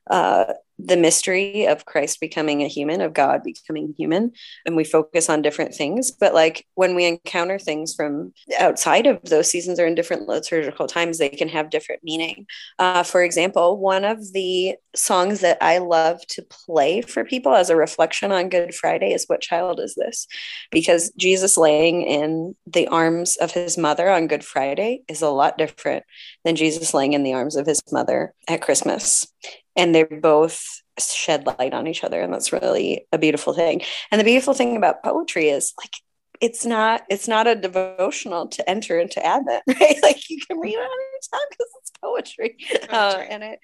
uh, 0.09 0.53
the 0.79 0.97
mystery 0.97 1.65
of 1.67 1.85
Christ 1.85 2.19
becoming 2.19 2.61
a 2.61 2.67
human, 2.67 2.99
of 3.01 3.13
God 3.13 3.43
becoming 3.43 3.93
human, 3.97 4.31
and 4.65 4.75
we 4.75 4.83
focus 4.83 5.29
on 5.29 5.41
different 5.41 5.73
things. 5.73 6.11
But 6.11 6.33
like 6.33 6.65
when 6.73 6.95
we 6.95 7.05
encounter 7.05 7.59
things 7.59 7.93
from 7.93 8.33
outside 8.59 9.05
of 9.05 9.21
those 9.23 9.49
seasons 9.49 9.79
or 9.79 9.85
in 9.85 9.95
different 9.95 10.27
liturgical 10.27 10.87
times, 10.87 11.17
they 11.17 11.29
can 11.29 11.47
have 11.49 11.69
different 11.69 12.03
meaning. 12.03 12.47
Uh, 12.79 13.03
for 13.03 13.23
example, 13.23 13.77
one 13.77 14.03
of 14.03 14.33
the 14.33 14.75
songs 14.95 15.41
that 15.41 15.57
I 15.61 15.77
love 15.77 16.25
to 16.27 16.41
play 16.43 17.01
for 17.01 17.23
people 17.23 17.53
as 17.53 17.69
a 17.69 17.75
reflection 17.75 18.31
on 18.31 18.49
Good 18.49 18.73
Friday 18.73 19.13
is 19.13 19.25
What 19.27 19.41
Child 19.41 19.79
Is 19.79 19.95
This? 19.95 20.27
Because 20.71 21.11
Jesus 21.11 21.55
laying 21.55 22.01
in 22.01 22.55
the 22.65 22.87
arms 22.87 23.37
of 23.37 23.51
his 23.51 23.77
mother 23.77 24.09
on 24.09 24.27
Good 24.27 24.43
Friday 24.43 25.03
is 25.07 25.21
a 25.21 25.29
lot 25.29 25.57
different 25.57 26.03
than 26.43 26.55
Jesus 26.55 26.93
laying 26.93 27.13
in 27.13 27.23
the 27.23 27.33
arms 27.33 27.55
of 27.55 27.65
his 27.65 27.81
mother 27.91 28.33
at 28.47 28.61
Christmas. 28.61 29.27
And 29.75 29.93
they 29.93 30.03
both 30.03 30.63
shed 30.99 31.45
light 31.45 31.73
on 31.73 31.87
each 31.87 32.03
other. 32.03 32.21
And 32.21 32.33
that's 32.33 32.53
really 32.53 33.07
a 33.11 33.17
beautiful 33.17 33.53
thing. 33.53 33.81
And 34.11 34.19
the 34.19 34.25
beautiful 34.25 34.53
thing 34.53 34.77
about 34.77 35.03
poetry 35.03 35.49
is 35.49 35.73
like 35.79 35.93
it's 36.41 36.65
not 36.65 37.03
it's 37.09 37.27
not 37.27 37.47
a 37.47 37.55
devotional 37.55 38.47
to 38.47 38.69
enter 38.69 38.99
into 38.99 39.25
advent 39.25 39.63
right? 39.67 39.97
Like 40.03 40.29
you 40.29 40.39
can 40.45 40.59
read 40.59 40.73
it 40.73 40.79
on 40.79 40.89
your 40.89 41.39
time 41.39 41.47
because 41.49 41.71
it's 41.79 41.91
poetry, 42.01 42.57
uh, 42.89 43.23
and 43.29 43.43
it 43.43 43.59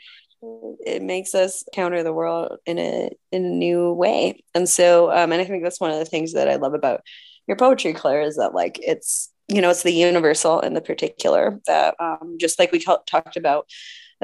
it 0.85 1.01
makes 1.01 1.35
us 1.35 1.65
counter 1.73 2.03
the 2.03 2.13
world 2.13 2.57
in 2.65 2.79
a 2.79 3.09
in 3.31 3.45
a 3.45 3.49
new 3.49 3.91
way. 3.91 4.43
And 4.55 4.69
so 4.69 5.11
um 5.11 5.31
and 5.33 5.41
i 5.41 5.45
think 5.45 5.63
that's 5.63 5.81
one 5.81 5.91
of 5.91 5.99
the 5.99 6.05
things 6.05 6.33
that 6.33 6.49
i 6.49 6.55
love 6.55 6.73
about 6.73 7.01
your 7.47 7.57
poetry 7.57 7.93
clare 7.93 8.21
is 8.21 8.37
that 8.37 8.53
like 8.53 8.79
it's 8.81 9.29
you 9.49 9.61
know 9.61 9.69
it's 9.69 9.83
the 9.83 9.91
universal 9.91 10.59
and 10.61 10.75
the 10.75 10.81
particular 10.81 11.59
that 11.65 11.95
um 11.99 12.37
just 12.39 12.59
like 12.59 12.71
we 12.71 12.79
talked 12.79 13.35
about 13.35 13.67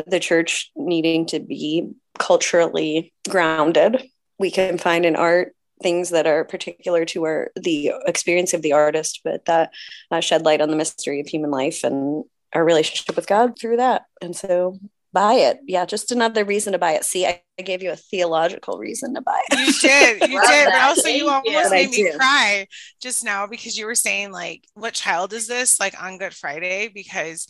the 0.07 0.19
church 0.19 0.71
needing 0.75 1.25
to 1.27 1.39
be 1.39 1.89
culturally 2.19 3.13
grounded. 3.29 4.03
We 4.39 4.51
can 4.51 4.77
find 4.77 5.05
in 5.05 5.15
art 5.15 5.55
things 5.81 6.09
that 6.09 6.25
are 6.25 6.45
particular 6.45 7.05
to 7.05 7.23
our 7.25 7.51
the 7.55 7.93
experience 8.05 8.53
of 8.53 8.61
the 8.61 8.73
artist, 8.73 9.21
but 9.23 9.45
that 9.45 9.71
uh, 10.11 10.21
shed 10.21 10.43
light 10.43 10.61
on 10.61 10.69
the 10.69 10.75
mystery 10.75 11.19
of 11.19 11.27
human 11.27 11.51
life 11.51 11.83
and 11.83 12.23
our 12.53 12.63
relationship 12.63 13.15
with 13.15 13.27
God 13.27 13.57
through 13.59 13.77
that. 13.77 14.03
And 14.21 14.35
so 14.35 14.79
buy 15.15 15.33
it. 15.33 15.57
Yeah, 15.65 15.85
just 15.85 16.11
another 16.11 16.45
reason 16.45 16.73
to 16.73 16.79
buy 16.79 16.91
it. 16.91 17.05
See, 17.05 17.25
I, 17.25 17.41
I 17.57 17.63
gave 17.63 17.81
you 17.81 17.89
a 17.91 17.95
theological 17.95 18.77
reason 18.77 19.15
to 19.15 19.21
buy 19.21 19.41
it. 19.49 19.59
You 19.59 19.73
did, 19.89 20.29
you 20.29 20.41
did. 20.47 20.65
But 20.65 20.81
also, 20.81 21.01
Thank 21.01 21.17
you 21.17 21.29
almost 21.29 21.47
you. 21.47 21.69
made 21.71 21.89
me 21.89 22.11
cry 22.15 22.67
just 23.01 23.25
now 23.25 23.47
because 23.47 23.77
you 23.77 23.87
were 23.87 23.95
saying 23.95 24.31
like, 24.31 24.67
"What 24.75 24.93
child 24.93 25.33
is 25.33 25.47
this?" 25.47 25.79
Like 25.79 25.99
on 25.99 26.19
Good 26.19 26.35
Friday, 26.35 26.89
because 26.93 27.47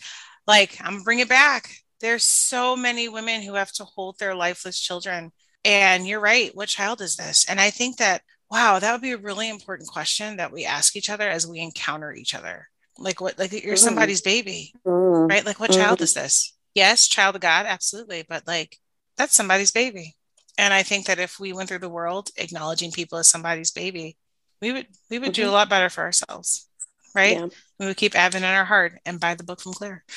like 0.48 0.78
I'm 0.80 1.04
bring 1.04 1.20
it 1.20 1.28
back 1.28 1.70
there's 2.02 2.24
so 2.24 2.76
many 2.76 3.10
women 3.10 3.42
who 3.42 3.54
have 3.56 3.72
to 3.74 3.86
hold 3.86 4.20
their 4.20 4.36
lifeless 4.36 4.80
children. 4.80 5.32
And 5.64 6.08
you're 6.08 6.20
right. 6.20 6.56
What 6.56 6.70
child 6.70 7.02
is 7.02 7.16
this? 7.16 7.46
And 7.50 7.60
I 7.60 7.70
think 7.70 7.98
that, 7.98 8.22
wow, 8.52 8.80
that 8.80 8.92
would 8.92 9.02
be 9.02 9.14
a 9.14 9.18
really 9.18 9.50
important 9.50 9.90
question 9.90 10.38
that 10.38 10.52
we 10.52 10.66
ask 10.66 10.96
each 10.96 11.10
other 11.10 11.28
as 11.28 11.48
we 11.48 11.60
encounter 11.60 12.14
each 12.14 12.36
other. 12.36 12.68
Like, 13.00 13.20
what, 13.20 13.40
like 13.40 13.52
you're 13.52 13.76
mm. 13.76 13.80
somebody's 13.80 14.22
baby, 14.22 14.74
mm. 14.86 15.30
right? 15.30 15.46
Like, 15.46 15.60
what 15.60 15.72
mm. 15.72 15.76
child 15.76 16.02
is 16.02 16.14
this? 16.14 16.55
Yes, 16.76 17.08
child 17.08 17.36
of 17.36 17.42
God, 17.42 17.66
absolutely. 17.66 18.26
But 18.28 18.46
like, 18.46 18.78
that's 19.18 19.34
somebody's 19.34 19.72
baby. 19.72 20.16
And 20.58 20.74
I 20.74 20.84
think 20.84 21.08
that 21.08 21.20
if 21.20 21.40
we 21.40 21.54
went 21.54 21.70
through 21.70 21.80
the 21.80 21.90
world 21.90 22.30
acknowledging 22.38 22.92
people 22.92 23.18
as 23.18 23.28
somebody's 23.28 23.72
baby, 23.72 24.18
we 24.62 24.72
would 24.72 24.88
we 25.10 25.20
would 25.20 25.32
mm-hmm. 25.32 25.44
do 25.44 25.50
a 25.50 25.52
lot 25.52 25.70
better 25.70 25.90
for 25.90 26.02
ourselves, 26.04 26.68
right? 27.14 27.38
Yeah. 27.38 27.48
We 27.80 27.86
would 27.88 27.98
keep 27.98 28.16
Advent 28.16 28.46
in 28.46 28.52
our 28.52 28.66
heart 28.66 29.00
and 29.06 29.20
buy 29.20 29.36
the 29.36 29.44
book 29.44 29.62
from 29.62 29.74
Clare. 29.74 30.04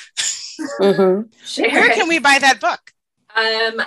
Mm-hmm. 0.81 1.61
Where 1.73 1.89
can 1.91 2.09
we 2.09 2.19
buy 2.19 2.37
that 2.37 2.59
book? 2.59 2.91
Um, 3.33 3.81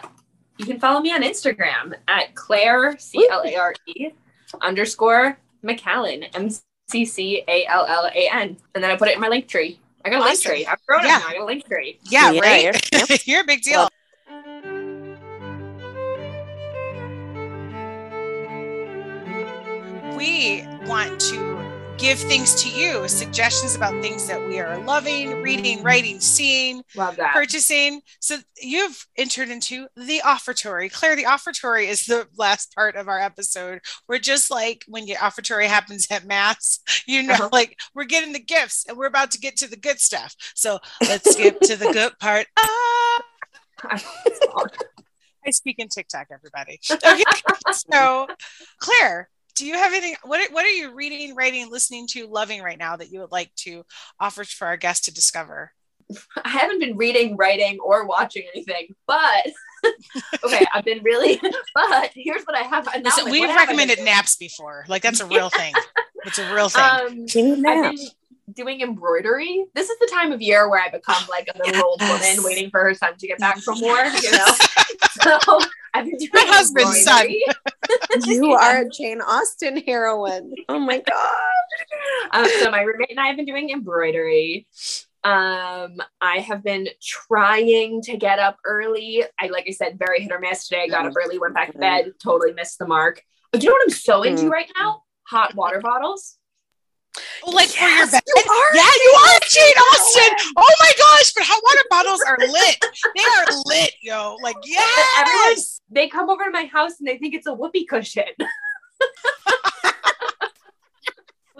you 0.56 0.64
can 0.64 0.80
follow 0.80 1.00
me 1.00 1.12
on 1.12 1.22
Instagram 1.22 1.92
at 2.08 2.34
Clare 2.34 2.96
C 2.98 3.28
L 3.30 3.42
A 3.44 3.56
R 3.56 3.74
E 3.86 4.08
underscore 4.62 5.36
McCallan 5.62 6.28
M 6.34 6.48
C 6.88 7.04
C 7.04 7.44
A 7.46 7.66
L 7.66 7.84
L 7.86 8.06
A 8.06 8.28
N, 8.32 8.56
and 8.74 8.82
then 8.82 8.90
I 8.90 8.96
put 8.96 9.08
it 9.08 9.16
in 9.16 9.20
my 9.20 9.28
link 9.28 9.48
tree. 9.48 9.80
I 10.04 10.10
got 10.10 10.22
a 10.22 10.24
link 10.24 10.40
tree. 10.40 10.66
I've 10.66 10.84
grown 10.86 11.04
yeah. 11.04 11.18
it 11.18 11.20
now. 11.20 11.28
I 11.28 11.32
got 11.34 11.42
a 11.42 11.44
link 11.44 11.66
tree. 11.66 11.98
Yeah, 12.04 12.32
yeah 12.32 12.40
right. 12.40 12.62
You're, 12.64 13.18
you're, 13.24 13.40
a 13.42 13.44
big 13.44 13.62
deal. 13.62 13.88
we 20.16 20.66
want 20.86 21.20
to 21.20 21.51
give 22.02 22.18
things 22.18 22.60
to 22.60 22.68
you, 22.68 23.06
suggestions 23.06 23.76
about 23.76 24.02
things 24.02 24.26
that 24.26 24.44
we 24.48 24.58
are 24.58 24.76
loving, 24.76 25.40
reading, 25.40 25.84
writing, 25.84 26.18
seeing, 26.18 26.82
purchasing. 27.32 28.00
So 28.18 28.38
you've 28.60 29.06
entered 29.16 29.50
into 29.50 29.86
the 29.96 30.20
offertory. 30.24 30.92
Clare, 30.92 31.14
the 31.14 31.26
offertory 31.26 31.86
is 31.86 32.04
the 32.06 32.26
last 32.36 32.74
part 32.74 32.96
of 32.96 33.06
our 33.06 33.20
episode. 33.20 33.82
We're 34.08 34.18
just 34.18 34.50
like 34.50 34.84
when 34.88 35.04
the 35.04 35.14
offertory 35.14 35.68
happens 35.68 36.08
at 36.10 36.26
mass, 36.26 36.80
you 37.06 37.22
know, 37.22 37.34
uh-huh. 37.34 37.50
like 37.52 37.78
we're 37.94 38.02
getting 38.02 38.32
the 38.32 38.42
gifts 38.42 38.84
and 38.88 38.98
we're 38.98 39.06
about 39.06 39.30
to 39.30 39.38
get 39.38 39.56
to 39.58 39.70
the 39.70 39.76
good 39.76 40.00
stuff. 40.00 40.34
So 40.56 40.80
let's 41.02 41.30
skip 41.30 41.60
to 41.60 41.76
the 41.76 41.92
good 41.92 42.18
part. 42.18 42.48
Ah! 42.58 43.22
I 45.46 45.50
speak 45.50 45.78
in 45.78 45.88
TikTok, 45.88 46.28
everybody. 46.32 46.80
Okay. 46.90 47.22
so, 47.72 48.26
Clare, 48.78 49.28
do 49.54 49.66
you 49.66 49.74
have 49.74 49.92
anything 49.92 50.16
what 50.24 50.52
what 50.52 50.64
are 50.64 50.70
you 50.70 50.94
reading 50.94 51.34
writing 51.34 51.70
listening 51.70 52.06
to 52.08 52.26
loving 52.26 52.62
right 52.62 52.78
now 52.78 52.96
that 52.96 53.10
you 53.10 53.20
would 53.20 53.32
like 53.32 53.54
to 53.56 53.84
offer 54.18 54.44
for 54.44 54.66
our 54.66 54.76
guests 54.76 55.06
to 55.06 55.14
discover? 55.14 55.72
I 56.44 56.48
haven't 56.48 56.80
been 56.80 56.96
reading 56.96 57.36
writing 57.36 57.78
or 57.80 58.06
watching 58.06 58.44
anything 58.54 58.94
but 59.06 59.46
okay 60.44 60.64
i've 60.72 60.84
been 60.84 61.02
really 61.02 61.40
but 61.74 62.10
here's 62.14 62.44
what 62.44 62.56
i 62.56 62.62
have 62.62 62.84
now, 62.86 63.00
Listen, 63.02 63.24
like, 63.24 63.32
we've 63.32 63.48
recommended 63.48 64.04
naps 64.04 64.36
before. 64.36 64.84
Like 64.88 65.02
that's 65.02 65.20
a 65.20 65.26
real 65.26 65.50
thing. 65.50 65.74
It's 66.24 66.38
a 66.38 66.54
real 66.54 66.68
thing. 66.68 66.82
Um, 66.82 67.26
I've 67.66 67.94
been 67.96 67.96
doing 68.52 68.80
embroidery 68.80 69.64
this 69.74 69.88
is 69.88 69.98
the 69.98 70.08
time 70.12 70.32
of 70.32 70.42
year 70.42 70.68
where 70.68 70.80
i 70.80 70.88
become 70.88 71.22
like 71.28 71.48
a 71.54 71.58
little 71.58 71.84
old 71.84 72.00
woman 72.00 72.42
waiting 72.42 72.70
for 72.70 72.82
her 72.82 72.94
son 72.94 73.16
to 73.16 73.26
get 73.26 73.38
back 73.38 73.58
from 73.58 73.80
war, 73.80 74.04
you 74.22 74.32
know 74.32 74.46
so 75.22 75.60
I've 75.94 76.06
been 76.06 76.16
doing 76.16 76.30
my 76.32 76.44
husband's 76.46 77.02
son. 77.02 77.28
you 78.26 78.52
are 78.52 78.82
a 78.82 78.88
Jane 78.88 79.20
Austen 79.20 79.76
heroine. 79.76 80.54
Oh 80.68 80.78
my 80.78 80.98
god. 80.98 81.06
Um, 82.32 82.46
so 82.60 82.70
my 82.70 82.82
roommate 82.82 83.10
and 83.10 83.20
I 83.20 83.26
have 83.26 83.36
been 83.36 83.46
doing 83.46 83.70
embroidery. 83.70 84.66
Um, 85.24 86.02
I 86.20 86.38
have 86.38 86.62
been 86.62 86.88
trying 87.02 88.02
to 88.02 88.16
get 88.16 88.38
up 88.38 88.58
early. 88.64 89.24
I 89.40 89.48
like 89.48 89.64
I 89.66 89.72
said, 89.72 89.98
very 89.98 90.20
hit 90.20 90.32
or 90.32 90.38
miss 90.38 90.68
today. 90.68 90.82
I 90.82 90.88
got 90.88 91.06
up 91.06 91.14
early, 91.16 91.38
went 91.38 91.54
back 91.54 91.72
to 91.72 91.78
bed, 91.78 92.12
totally 92.22 92.52
missed 92.52 92.78
the 92.78 92.86
mark. 92.86 93.22
But 93.52 93.62
you 93.62 93.68
know 93.68 93.74
what 93.74 93.82
I'm 93.84 93.90
so 93.90 94.22
into 94.22 94.44
mm. 94.44 94.50
right 94.50 94.70
now? 94.78 95.02
Hot 95.28 95.54
water 95.54 95.80
bottles. 95.80 96.38
Like 97.44 97.74
yes, 97.74 98.10
for 98.10 98.20
your 98.26 98.36
bed. 98.36 98.44
You 98.44 98.52
are 98.52 98.74
yeah, 98.74 98.90
you 99.02 99.14
are 99.18 99.38
Jane 99.48 99.78
Austen. 99.92 100.52
Oh 100.56 100.74
my 100.80 100.92
gosh, 100.98 101.32
but 101.32 101.44
hot 101.44 101.60
water 101.64 101.84
bottles 101.90 102.20
are 102.26 102.38
lit. 102.38 102.84
They 103.16 103.22
are 103.22 103.46
lit, 103.66 103.92
yo. 104.00 104.36
Like, 104.42 104.56
yes. 104.64 105.80
They 105.90 106.08
come 106.08 106.30
over 106.30 106.44
to 106.44 106.50
my 106.50 106.66
house 106.66 106.98
and 106.98 107.08
they 107.08 107.18
think 107.18 107.34
it's 107.34 107.46
a 107.46 107.54
whoopee 107.54 107.84
cushion. 107.84 108.24
well, 108.38 108.46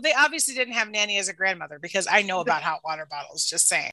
they 0.03 0.15
obviously 0.15 0.55
didn't 0.55 0.75
have 0.75 0.89
Nanny 0.89 1.19
as 1.19 1.29
a 1.29 1.35
grandmother 1.35 1.79
because 1.81 2.07
I 2.11 2.23
know 2.23 2.41
about 2.41 2.63
hot 2.63 2.81
water 2.85 3.07
bottles, 3.11 3.45
just 3.45 3.69
saying. 3.69 3.91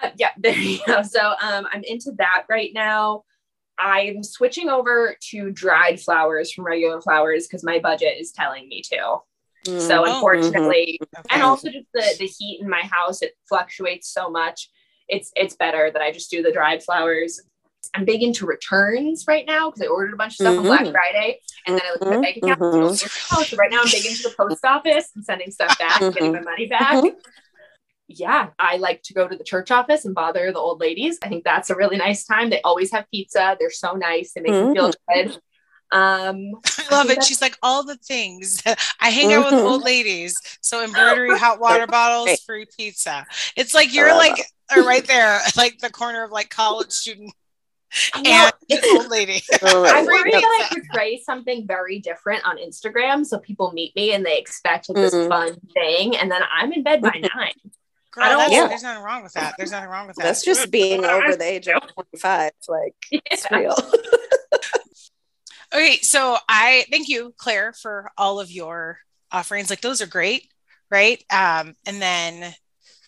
Uh, 0.00 0.10
yeah, 0.16 0.30
there 0.38 0.56
you 0.56 0.78
go. 0.86 1.02
So 1.02 1.34
um, 1.42 1.66
I'm 1.72 1.82
into 1.84 2.12
that 2.18 2.44
right 2.48 2.70
now. 2.74 3.24
I'm 3.78 4.22
switching 4.22 4.68
over 4.68 5.16
to 5.30 5.50
dried 5.50 6.00
flowers 6.00 6.52
from 6.52 6.64
regular 6.64 7.00
flowers 7.00 7.46
because 7.46 7.64
my 7.64 7.78
budget 7.78 8.18
is 8.18 8.30
telling 8.30 8.68
me 8.68 8.82
to. 8.92 9.18
Mm-hmm. 9.66 9.80
So 9.80 10.04
unfortunately, 10.04 10.98
mm-hmm. 11.02 11.20
okay. 11.20 11.34
and 11.34 11.42
also 11.42 11.70
just 11.70 11.86
the 11.94 12.16
the 12.18 12.26
heat 12.26 12.60
in 12.60 12.68
my 12.68 12.82
house, 12.82 13.22
it 13.22 13.32
fluctuates 13.48 14.08
so 14.12 14.30
much. 14.30 14.70
It's 15.08 15.30
it's 15.36 15.56
better 15.56 15.90
that 15.92 16.02
I 16.02 16.10
just 16.12 16.30
do 16.30 16.42
the 16.42 16.52
dried 16.52 16.82
flowers. 16.82 17.40
I'm 17.94 18.04
big 18.04 18.22
into 18.22 18.46
returns 18.46 19.24
right 19.26 19.44
now 19.44 19.68
because 19.70 19.82
I 19.82 19.86
ordered 19.86 20.14
a 20.14 20.16
bunch 20.16 20.34
of 20.34 20.36
stuff 20.36 20.54
Mm-hmm. 20.56 20.70
on 20.70 20.78
Black 20.84 20.92
Friday 20.92 21.40
and 21.66 21.76
then 21.76 21.82
I 21.84 21.90
looked 21.90 22.04
at 22.04 22.10
my 22.10 22.20
bank 22.20 22.36
account. 22.38 22.60
and 22.60 22.76
it 22.76 22.84
was 22.84 23.00
zero. 23.00 23.42
So 23.42 23.56
right 23.56 23.70
now 23.70 23.80
I'm 23.80 23.90
big 23.90 24.06
into 24.06 24.22
the 24.22 24.34
post 24.36 24.64
office 24.64 25.10
and 25.14 25.24
sending 25.24 25.50
stuff 25.50 25.76
back 25.78 26.00
and 26.00 26.14
getting 26.14 26.32
my 26.32 26.40
money 26.40 26.66
back. 26.66 27.04
Yeah, 28.08 28.50
I 28.58 28.76
like 28.76 29.02
to 29.04 29.14
go 29.14 29.26
to 29.26 29.36
the 29.36 29.44
church 29.44 29.70
office 29.70 30.04
and 30.04 30.14
bother 30.14 30.52
the 30.52 30.58
old 30.58 30.80
ladies. 30.80 31.18
I 31.22 31.28
think 31.28 31.44
that's 31.44 31.70
a 31.70 31.74
really 31.76 31.96
nice 31.96 32.24
time. 32.24 32.50
They 32.50 32.60
always 32.62 32.92
have 32.92 33.06
pizza. 33.10 33.56
They're 33.58 33.70
so 33.70 33.94
nice. 33.94 34.32
They 34.32 34.42
make 34.42 34.52
me 34.52 34.74
feel 34.74 34.92
good. 35.14 35.38
Um, 35.92 36.54
I 36.78 36.86
love 36.90 37.10
it. 37.10 37.22
She's 37.22 37.42
like 37.42 37.56
all 37.62 37.84
the 37.84 37.96
things. 37.96 38.62
I 39.00 39.10
hang 39.10 39.32
out 39.32 39.44
with 39.44 39.54
old 39.60 39.82
ladies. 39.84 40.34
So 40.62 40.82
embroidery, 40.82 41.38
hot 41.38 41.60
water 41.60 41.86
bottles, 41.86 42.40
free 42.46 42.66
pizza. 42.76 43.26
It's 43.56 43.74
like 43.74 43.94
you're 43.94 44.14
like 44.14 44.42
uh, 44.76 44.80
right 44.82 45.06
there, 45.06 45.38
like 45.56 45.78
the 45.78 45.90
corner 45.90 46.24
of 46.24 46.30
like 46.30 46.48
college 46.48 46.90
student 46.92 47.32
well, 48.24 48.50
and 48.70 48.80
old 48.94 49.10
lady. 49.10 49.42
Oh 49.62 49.84
I 49.84 50.02
Free 50.04 50.14
worry 50.14 50.30
God. 50.30 50.40
that 50.40 50.68
I 50.72 50.74
portray 50.80 51.20
something 51.20 51.66
very 51.66 51.98
different 51.98 52.42
on 52.46 52.56
Instagram. 52.56 53.26
So 53.26 53.38
people 53.38 53.70
meet 53.72 53.94
me 53.94 54.14
and 54.14 54.24
they 54.24 54.38
expect 54.38 54.88
like, 54.88 54.96
this 54.96 55.12
Mhm. 55.14 55.28
fun 55.28 55.60
thing. 55.74 56.16
And 56.16 56.30
then 56.30 56.40
I'm 56.50 56.72
in 56.72 56.82
bed 56.82 57.02
by 57.02 57.12
nine. 57.36 57.52
Girl, 58.12 58.24
I 58.24 58.28
don't- 58.30 58.50
Yeah. 58.52 58.66
There's 58.66 58.82
nothing 58.82 59.02
wrong 59.04 59.22
with 59.22 59.34
that. 59.34 59.56
There's 59.58 59.72
nothing 59.72 59.90
wrong 59.90 60.06
with 60.06 60.16
that. 60.16 60.22
That's 60.22 60.42
just 60.42 60.70
being 60.70 61.04
over 61.04 61.36
the 61.36 61.44
age 61.44 61.68
of 61.68 61.82
25. 61.92 62.52
Like, 62.68 62.94
it's 63.10 63.50
real. 63.50 63.76
Okay, 65.72 65.98
so 66.02 66.36
I 66.48 66.84
thank 66.90 67.08
you, 67.08 67.34
Clare, 67.38 67.72
for 67.72 68.10
all 68.18 68.40
of 68.40 68.50
your 68.50 68.98
offerings. 69.30 69.70
Like 69.70 69.80
those 69.80 70.02
are 70.02 70.06
great, 70.06 70.48
right? 70.90 71.22
Um, 71.30 71.74
and 71.86 72.00
then 72.00 72.54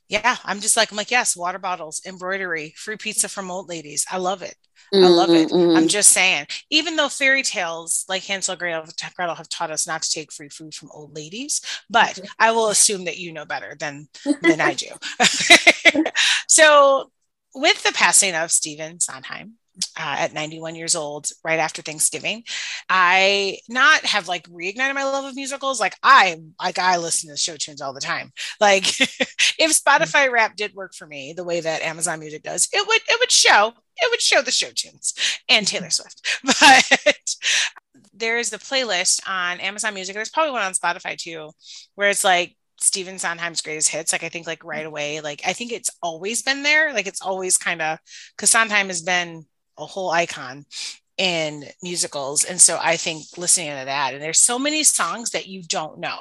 yeah, 0.08 0.36
I'm 0.44 0.60
just 0.60 0.76
like 0.76 0.90
I'm 0.90 0.96
like, 0.96 1.10
yes, 1.10 1.36
water 1.36 1.58
bottles, 1.58 2.00
embroidery, 2.06 2.72
free 2.76 2.96
pizza 2.96 3.28
from 3.28 3.50
old 3.50 3.68
ladies. 3.68 4.06
I 4.10 4.18
love 4.18 4.42
it. 4.42 4.54
I 4.92 5.08
love 5.08 5.30
it. 5.30 5.48
Mm-hmm. 5.48 5.76
I'm 5.76 5.88
just 5.88 6.12
saying, 6.12 6.46
even 6.70 6.94
though 6.94 7.08
fairy 7.08 7.42
tales 7.42 8.04
like 8.08 8.22
Hansel 8.24 8.52
and 8.52 8.60
Gretel, 8.60 8.84
Gretel 9.16 9.34
have 9.34 9.48
taught 9.48 9.70
us 9.70 9.86
not 9.86 10.02
to 10.02 10.10
take 10.10 10.32
free 10.32 10.48
food 10.48 10.74
from 10.74 10.90
old 10.92 11.16
ladies, 11.16 11.60
but 11.90 12.20
I 12.38 12.52
will 12.52 12.68
assume 12.68 13.06
that 13.06 13.18
you 13.18 13.32
know 13.32 13.44
better 13.44 13.74
than 13.78 14.08
than 14.42 14.60
I 14.60 14.74
do. 14.74 14.88
so, 16.48 17.10
with 17.54 17.82
the 17.82 17.92
passing 17.92 18.34
of 18.34 18.52
Stephen 18.52 19.00
Sondheim 19.00 19.54
uh, 19.98 20.16
at 20.18 20.32
91 20.32 20.74
years 20.74 20.94
old, 20.94 21.28
right 21.42 21.58
after 21.58 21.82
Thanksgiving, 21.82 22.44
I 22.88 23.58
not 23.68 24.04
have 24.04 24.28
like 24.28 24.48
reignited 24.48 24.94
my 24.94 25.04
love 25.04 25.24
of 25.24 25.34
musicals. 25.34 25.80
Like 25.80 25.96
I, 26.02 26.36
like 26.60 26.78
I 26.78 26.96
listen 26.96 27.30
to 27.30 27.36
show 27.36 27.56
tunes 27.56 27.80
all 27.80 27.92
the 27.92 28.00
time. 28.00 28.32
Like 28.60 29.00
if 29.00 29.18
mm-hmm. 29.58 29.70
Spotify 29.70 30.30
rap 30.30 30.56
did 30.56 30.74
work 30.74 30.94
for 30.94 31.06
me 31.06 31.32
the 31.32 31.44
way 31.44 31.60
that 31.60 31.82
Amazon 31.82 32.20
Music 32.20 32.42
does, 32.42 32.68
it 32.72 32.86
would 32.86 33.00
it 33.08 33.18
would 33.20 33.32
show 33.32 33.72
it 33.96 34.10
would 34.10 34.20
show 34.20 34.42
the 34.42 34.50
show 34.50 34.70
tunes 34.74 35.14
and 35.48 35.66
mm-hmm. 35.66 35.76
Taylor 35.76 35.90
Swift. 35.90 36.40
But 36.60 37.34
there 38.12 38.38
is 38.38 38.52
a 38.52 38.58
playlist 38.58 39.20
on 39.28 39.60
Amazon 39.60 39.94
Music. 39.94 40.14
There's 40.14 40.30
probably 40.30 40.52
one 40.52 40.62
on 40.62 40.72
Spotify 40.72 41.16
too, 41.16 41.50
where 41.94 42.10
it's 42.10 42.24
like 42.24 42.56
Stephen 42.80 43.18
Sondheim's 43.18 43.60
greatest 43.60 43.88
hits. 43.88 44.12
Like 44.12 44.22
I 44.22 44.28
think 44.28 44.46
like 44.46 44.64
right 44.64 44.80
mm-hmm. 44.80 44.88
away, 44.88 45.20
like 45.20 45.42
I 45.46 45.52
think 45.52 45.72
it's 45.72 45.90
always 46.02 46.42
been 46.42 46.62
there. 46.62 46.92
Like 46.92 47.06
it's 47.06 47.22
always 47.22 47.56
kind 47.56 47.82
of 47.82 47.98
because 48.36 48.50
Sondheim 48.50 48.88
has 48.88 49.02
been 49.02 49.46
a 49.78 49.86
whole 49.86 50.10
icon 50.10 50.66
in 51.16 51.64
musicals. 51.82 52.44
And 52.44 52.60
so 52.60 52.78
I 52.80 52.96
think 52.96 53.24
listening 53.36 53.68
to 53.70 53.84
that, 53.84 54.14
and 54.14 54.22
there's 54.22 54.40
so 54.40 54.58
many 54.58 54.82
songs 54.84 55.30
that 55.30 55.46
you 55.46 55.62
don't 55.62 55.98
know. 55.98 56.18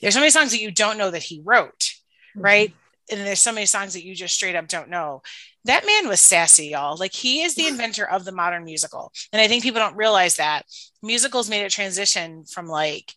There's 0.00 0.14
so 0.14 0.20
many 0.20 0.30
songs 0.30 0.52
that 0.52 0.60
you 0.60 0.70
don't 0.70 0.98
know 0.98 1.10
that 1.10 1.22
he 1.22 1.42
wrote, 1.44 1.92
right? 2.34 2.72
And 3.10 3.20
there's 3.20 3.40
so 3.40 3.52
many 3.52 3.66
songs 3.66 3.94
that 3.94 4.04
you 4.04 4.14
just 4.14 4.34
straight 4.34 4.54
up 4.54 4.68
don't 4.68 4.88
know. 4.88 5.22
That 5.64 5.86
man 5.86 6.08
was 6.08 6.20
sassy, 6.20 6.68
y'all. 6.68 6.96
Like 6.96 7.12
he 7.12 7.42
is 7.42 7.54
the 7.54 7.66
inventor 7.66 8.08
of 8.08 8.24
the 8.24 8.32
modern 8.32 8.64
musical. 8.64 9.12
And 9.32 9.40
I 9.40 9.48
think 9.48 9.62
people 9.62 9.80
don't 9.80 9.96
realize 9.96 10.36
that 10.36 10.62
musicals 11.02 11.50
made 11.50 11.64
a 11.64 11.70
transition 11.70 12.44
from 12.44 12.66
like 12.66 13.12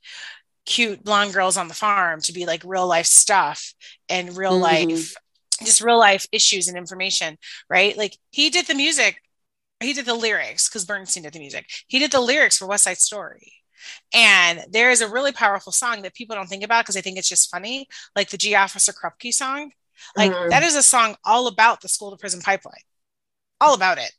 cute 0.65 1.03
blonde 1.03 1.33
girls 1.33 1.57
on 1.57 1.67
the 1.67 1.73
farm 1.73 2.21
to 2.21 2.33
be 2.33 2.45
like 2.45 2.63
real 2.65 2.87
life 2.87 3.05
stuff 3.05 3.73
and 4.09 4.35
real 4.35 4.57
Mhm. 4.57 4.61
life 4.61 5.15
just 5.63 5.79
real 5.81 5.97
life 5.97 6.27
issues 6.33 6.67
and 6.67 6.77
information, 6.77 7.37
right? 7.69 7.95
Like 7.97 8.17
he 8.31 8.49
did 8.49 8.67
the 8.67 8.75
music, 8.75 9.21
he 9.79 9.93
did 9.93 10.05
the 10.05 10.13
lyrics 10.15 10.69
because 10.69 10.85
Bernstein 10.85 11.23
did 11.23 11.33
the 11.33 11.39
music. 11.39 11.65
He 11.87 11.99
did 11.99 12.11
the 12.11 12.21
lyrics 12.21 12.57
for 12.57 12.67
West 12.67 12.85
Side 12.85 12.97
Story. 12.97 13.53
And 14.13 14.65
there 14.71 14.89
is 14.89 15.01
a 15.01 15.07
really 15.09 15.31
powerful 15.31 15.71
song 15.71 16.01
that 16.01 16.15
people 16.15 16.35
don't 16.35 16.47
think 16.47 16.63
about 16.63 16.85
because 16.85 16.97
I 16.97 17.01
think 17.01 17.17
it's 17.17 17.29
just 17.29 17.51
funny, 17.51 17.87
like 18.15 18.29
the 18.29 18.37
Gee 18.37 18.55
Officer 18.55 18.93
Krupke 18.93 19.33
song. 19.33 19.71
Like 20.15 20.31
Mhm. 20.31 20.49
that 20.49 20.63
is 20.63 20.75
a 20.75 20.83
song 20.83 21.15
all 21.23 21.47
about 21.47 21.81
the 21.81 21.87
school 21.89 22.11
to 22.11 22.17
prison 22.17 22.41
pipeline, 22.41 22.81
all 23.61 23.73
about 23.73 23.97
it. 23.97 24.11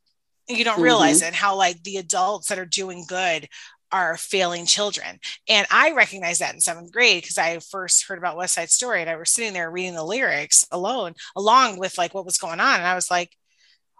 And 0.48 0.58
you 0.58 0.64
don't 0.64 0.80
realize 0.80 1.22
it, 1.22 1.34
how 1.34 1.56
like 1.56 1.82
the 1.82 1.96
adults 1.98 2.48
that 2.48 2.58
are 2.58 2.66
doing 2.66 3.04
good 3.06 3.48
are 3.92 4.16
failing 4.16 4.66
children. 4.66 5.20
And 5.48 5.66
I 5.70 5.92
recognized 5.92 6.40
that 6.40 6.54
in 6.54 6.60
seventh 6.60 6.92
grade 6.92 7.22
because 7.22 7.38
I 7.38 7.58
first 7.60 8.04
heard 8.06 8.18
about 8.18 8.36
West 8.36 8.54
Side 8.54 8.70
Story 8.70 9.00
and 9.00 9.10
I 9.10 9.16
was 9.16 9.30
sitting 9.30 9.52
there 9.52 9.70
reading 9.70 9.94
the 9.94 10.04
lyrics 10.04 10.64
alone, 10.72 11.14
along 11.36 11.78
with 11.78 11.98
like 11.98 12.14
what 12.14 12.24
was 12.26 12.38
going 12.38 12.60
on. 12.60 12.76
And 12.76 12.86
I 12.86 12.94
was 12.94 13.10
like, 13.10 13.36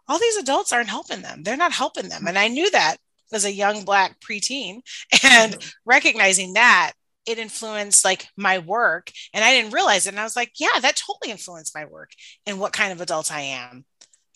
all 0.09 0.19
these 0.19 0.37
adults 0.37 0.73
aren't 0.73 0.89
helping 0.89 1.23
them. 1.23 1.43
They're 1.43 1.57
not 1.57 1.73
helping 1.73 2.09
them. 2.09 2.27
And 2.27 2.39
I 2.39 2.49
knew 2.49 2.71
that 2.71 2.97
as 3.33 3.45
a 3.45 3.53
young 3.53 3.85
black 3.85 4.21
preteen. 4.21 4.81
And 5.25 5.55
mm-hmm. 5.55 5.69
recognizing 5.85 6.55
that 6.55 6.93
it 7.27 7.39
influenced 7.39 8.05
like 8.05 8.29
my 8.37 8.59
work. 8.59 9.11
And 9.35 9.45
I 9.45 9.53
didn't 9.53 9.75
realize 9.75 10.07
it. 10.07 10.11
And 10.11 10.21
I 10.21 10.25
was 10.25 10.37
like, 10.37 10.53
yeah, 10.59 10.79
that 10.81 10.97
totally 10.97 11.33
influenced 11.33 11.75
my 11.75 11.85
work 11.85 12.11
and 12.47 12.61
what 12.61 12.73
kind 12.73 12.93
of 12.93 13.01
adult 13.01 13.33
I 13.33 13.41
am 13.41 13.85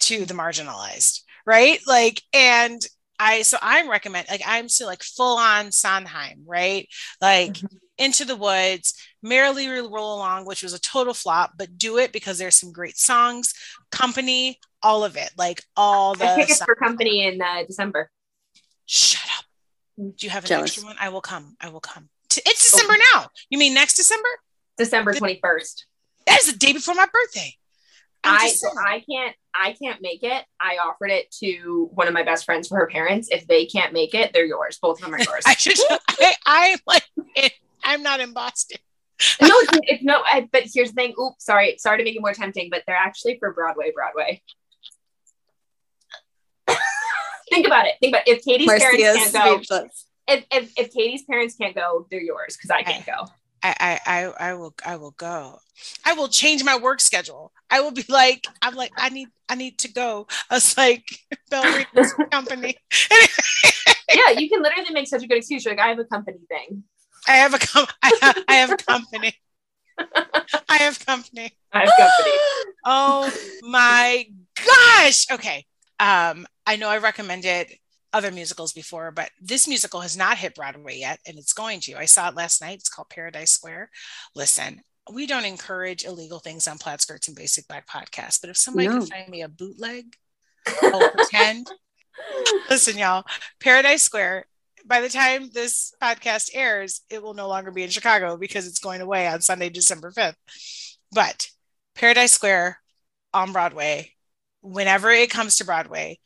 to 0.00 0.24
the 0.24 0.34
marginalized. 0.34 1.22
Right. 1.46 1.80
Like, 1.86 2.22
and 2.32 2.80
I, 3.20 3.42
so 3.42 3.58
I'm 3.60 3.88
recommend, 3.90 4.28
like, 4.30 4.42
I'm 4.46 4.68
still 4.68 4.86
like 4.88 5.02
full 5.02 5.36
on 5.36 5.70
Sondheim, 5.72 6.42
right? 6.46 6.88
Like, 7.20 7.52
Mhm. 7.52 7.76
Into 7.98 8.24
the 8.24 8.34
Woods, 8.34 8.94
Merrily 9.22 9.68
Roll 9.68 10.14
Along, 10.16 10.46
which 10.46 10.62
was 10.62 10.72
a 10.72 10.80
total 10.80 11.12
flop, 11.12 11.52
but 11.58 11.76
do 11.76 11.98
it 11.98 12.12
because 12.12 12.38
there's 12.38 12.54
some 12.54 12.72
great 12.72 12.96
songs, 12.96 13.52
company, 13.92 14.58
all 14.82 15.04
of 15.04 15.16
it, 15.18 15.30
like 15.36 15.62
all 15.76 16.14
the. 16.14 16.24
I 16.32 16.34
tickets 16.36 16.60
songs. 16.60 16.64
for 16.66 16.74
company 16.76 17.26
in 17.26 17.42
uh, 17.42 17.64
December. 17.66 18.10
Shut 18.86 19.30
up. 19.38 19.44
Do 19.98 20.14
you 20.26 20.30
have 20.30 20.44
an 20.44 20.48
Jealous. 20.48 20.70
extra 20.70 20.84
one? 20.86 20.96
I 20.98 21.10
will 21.10 21.20
come. 21.20 21.56
I 21.60 21.68
will 21.68 21.80
come. 21.80 22.08
It's 22.30 22.70
December 22.70 22.94
now. 23.12 23.26
You 23.50 23.58
mean 23.58 23.74
next 23.74 23.96
December? 23.96 24.28
December 24.78 25.12
21st. 25.12 25.84
That 26.26 26.40
is 26.40 26.50
the 26.52 26.58
day 26.58 26.72
before 26.72 26.94
my 26.94 27.06
birthday. 27.12 27.54
I'm 28.24 28.40
I 28.40 28.48
so. 28.48 28.68
I 28.78 29.02
can't 29.10 29.34
I 29.54 29.72
can't 29.72 30.00
make 30.02 30.22
it. 30.22 30.44
I 30.60 30.76
offered 30.76 31.10
it 31.10 31.30
to 31.40 31.90
one 31.92 32.06
of 32.06 32.14
my 32.14 32.22
best 32.22 32.44
friends 32.44 32.68
for 32.68 32.76
her 32.76 32.86
parents. 32.86 33.28
If 33.30 33.46
they 33.46 33.66
can't 33.66 33.92
make 33.92 34.14
it, 34.14 34.32
they're 34.32 34.44
yours. 34.44 34.78
Both 34.80 34.98
of 34.98 35.04
them 35.04 35.14
are 35.14 35.18
yours. 35.18 35.42
I 35.46 35.54
should. 35.54 35.78
I, 35.90 36.34
I'm 36.46 36.78
like, 36.86 37.04
I'm 37.84 38.02
not 38.02 38.20
in 38.20 38.32
Boston. 38.32 38.78
no, 39.42 39.48
it's, 39.48 39.78
it's 39.82 40.02
no. 40.02 40.22
I, 40.24 40.48
but 40.50 40.64
here's 40.72 40.90
the 40.90 40.94
thing. 40.94 41.14
Oops, 41.20 41.44
sorry, 41.44 41.76
sorry 41.78 41.98
to 41.98 42.04
make 42.04 42.16
it 42.16 42.20
more 42.20 42.32
tempting, 42.32 42.68
but 42.70 42.84
they're 42.86 42.96
actually 42.96 43.38
for 43.38 43.52
Broadway. 43.52 43.92
Broadway. 43.94 44.42
Think 47.50 47.66
about 47.66 47.86
it. 47.86 47.94
Think 48.00 48.14
about 48.14 48.26
it. 48.26 48.38
if 48.38 48.44
Katie's 48.44 48.66
Marcia's 48.66 48.90
parents 48.90 49.32
can't 49.32 49.44
go. 49.44 49.56
speechless. 49.56 50.06
If, 50.28 50.44
if 50.50 50.72
if 50.78 50.92
Katie's 50.92 51.24
parents 51.24 51.56
can't 51.56 51.74
go, 51.74 52.06
they're 52.10 52.22
yours 52.22 52.56
because 52.56 52.70
I 52.70 52.82
can't 52.82 53.04
go. 53.04 53.26
I, 53.62 53.74
I, 53.80 54.00
I, 54.06 54.50
I 54.50 54.54
will, 54.54 54.74
I 54.84 54.96
will 54.96 55.10
go. 55.12 55.58
I 56.04 56.14
will 56.14 56.28
change 56.28 56.64
my 56.64 56.76
work 56.76 57.00
schedule. 57.00 57.52
I 57.70 57.80
will 57.80 57.90
be 57.92 58.04
like, 58.08 58.46
I'm 58.62 58.74
like, 58.74 58.92
I 58.96 59.08
need, 59.10 59.28
I 59.48 59.54
need 59.54 59.78
to 59.80 59.92
go. 59.92 60.26
I 60.50 60.54
was 60.54 60.76
like, 60.76 61.04
Bell 61.50 61.64
Reed's 61.74 62.14
company. 62.30 62.76
yeah, 64.12 64.30
you 64.36 64.48
can 64.48 64.62
literally 64.62 64.90
make 64.92 65.08
such 65.08 65.22
a 65.22 65.26
good 65.26 65.38
excuse. 65.38 65.64
You're 65.64 65.74
like, 65.74 65.84
I 65.84 65.88
have 65.88 65.98
a 65.98 66.04
company 66.04 66.38
thing. 66.48 66.84
I 67.28 67.32
have 67.36 67.54
a, 67.54 67.58
com- 67.58 67.86
I 68.02 68.12
have, 68.22 68.44
I 68.48 68.54
have 68.54 68.86
company. 68.86 69.34
I 70.68 70.76
have 70.78 71.04
company. 71.04 71.52
I 71.72 71.80
have 71.80 71.92
company. 71.98 72.36
Oh 72.82 73.30
my 73.60 74.24
gosh. 74.56 75.30
Okay. 75.30 75.66
Um, 75.98 76.46
I 76.64 76.76
know 76.76 76.88
I 76.88 76.96
recommended 76.96 77.66
other 78.12 78.30
musicals 78.30 78.72
before, 78.72 79.10
but 79.10 79.30
this 79.40 79.68
musical 79.68 80.00
has 80.00 80.16
not 80.16 80.38
hit 80.38 80.54
Broadway 80.54 80.98
yet, 80.98 81.20
and 81.26 81.38
it's 81.38 81.52
going 81.52 81.80
to. 81.80 81.96
I 81.96 82.06
saw 82.06 82.28
it 82.28 82.34
last 82.34 82.60
night. 82.60 82.78
It's 82.78 82.88
called 82.88 83.08
Paradise 83.08 83.52
Square. 83.52 83.90
Listen, 84.34 84.80
we 85.12 85.26
don't 85.26 85.44
encourage 85.44 86.04
illegal 86.04 86.38
things 86.38 86.66
on 86.68 86.78
Plaid 86.78 87.00
Skirts 87.00 87.28
and 87.28 87.36
Basic 87.36 87.66
Black 87.68 87.86
Podcast, 87.86 88.40
but 88.40 88.50
if 88.50 88.56
somebody 88.56 88.88
No. 88.88 88.98
can 88.98 89.06
find 89.06 89.28
me 89.28 89.42
a 89.42 89.48
bootleg, 89.48 90.16
I'll 90.82 91.10
pretend. 91.10 91.70
Listen, 92.70 92.98
y'all, 92.98 93.24
Paradise 93.60 94.02
Square. 94.02 94.46
By 94.84 95.00
the 95.02 95.08
time 95.10 95.50
this 95.52 95.92
podcast 96.02 96.50
airs, 96.54 97.02
it 97.10 97.22
will 97.22 97.34
no 97.34 97.48
longer 97.48 97.70
be 97.70 97.82
in 97.82 97.90
Chicago 97.90 98.36
because 98.36 98.66
it's 98.66 98.78
going 98.78 99.00
away 99.02 99.26
on 99.28 99.40
Sunday, 99.42 99.68
December 99.68 100.10
5th. 100.10 100.34
But 101.12 101.48
Paradise 101.94 102.32
Square 102.32 102.78
on 103.34 103.52
Broadway, 103.52 104.12
whenever 104.62 105.10
it 105.10 105.30
comes 105.30 105.56
to 105.56 105.64
Broadway, 105.64 106.18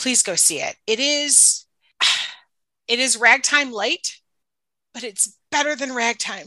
please 0.00 0.22
go 0.22 0.34
see 0.34 0.60
it. 0.60 0.76
It 0.86 0.98
is 0.98 1.66
it 2.88 2.98
is 2.98 3.16
ragtime 3.16 3.72
light, 3.72 4.16
but 4.94 5.04
it's 5.04 5.36
better 5.50 5.76
than 5.76 5.94
ragtime. 5.94 6.46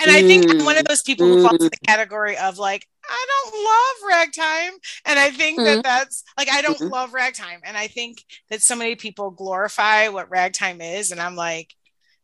And 0.00 0.10
I 0.10 0.22
think 0.22 0.46
I'm 0.50 0.64
one 0.64 0.78
of 0.78 0.84
those 0.86 1.02
people 1.02 1.26
who 1.26 1.36
falls 1.36 1.60
in 1.60 1.68
the 1.70 1.86
category 1.86 2.36
of 2.38 2.56
like, 2.58 2.86
I 3.08 3.26
don't 3.28 3.64
love 3.64 4.18
ragtime. 4.18 4.78
And 5.04 5.18
I 5.18 5.30
think 5.30 5.58
that 5.58 5.82
that's 5.82 6.24
like, 6.38 6.48
I 6.48 6.62
don't 6.62 6.80
Mhm. 6.80 6.90
love 6.90 7.12
ragtime. 7.12 7.60
And 7.64 7.76
I 7.76 7.86
think 7.86 8.24
that 8.48 8.62
so 8.62 8.76
many 8.76 8.94
people 8.96 9.30
glorify 9.30 10.08
what 10.08 10.30
ragtime 10.30 10.80
is. 10.80 11.10
And 11.12 11.20
I'm 11.20 11.36
like, 11.36 11.74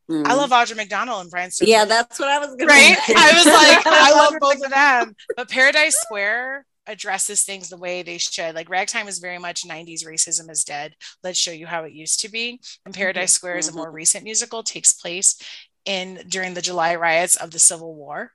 I 0.09 0.13
Mm. 0.13 0.37
love 0.39 0.51
Audra 0.51 0.77
McDonald 0.77 1.21
and 1.23 1.31
Brian 1.31 1.51
Stokes. 1.51 1.71
Yeah, 1.71 1.85
that's 1.85 2.19
what 2.19 2.29
I 2.31 2.39
was 2.39 2.55
gonna 2.55 2.71
right? 2.71 2.99
say. 3.07 3.15
I 3.15 3.35
was 3.35 3.47
like, 3.47 3.87
I 3.87 4.13
love 4.13 4.35
both 4.41 4.65
of 4.65 4.71
them. 4.71 5.15
But 5.37 5.51
Paradise 5.51 5.97
Square 5.97 6.65
addresses 6.87 7.43
things 7.43 7.69
the 7.69 7.77
way 7.77 8.03
they 8.03 8.19
should. 8.19 8.55
Like 8.55 8.69
ragtime 8.69 9.09
is 9.09 9.19
very 9.19 9.39
much 9.39 9.67
90s 9.67 10.07
racism 10.07 10.51
is 10.51 10.65
dead. 10.65 10.95
Let's 11.23 11.39
show 11.39 11.51
you 11.51 11.67
how 11.67 11.85
it 11.85 11.93
used 11.93 12.21
to 12.21 12.31
be. 12.31 12.61
And 12.85 12.95
Paradise 12.95 13.33
mm-hmm. 13.33 13.37
Square 13.37 13.59
is 13.59 13.69
a 13.69 13.71
mm-hmm. 13.71 13.79
more 13.79 13.91
recent 13.91 14.25
musical, 14.25 14.63
takes 14.63 14.93
place 14.93 15.41
in 15.85 16.23
during 16.29 16.55
the 16.55 16.63
July 16.63 16.95
riots 16.97 17.37
of 17.37 17.51
the 17.51 17.59
Civil 17.59 17.95
War. 17.95 18.33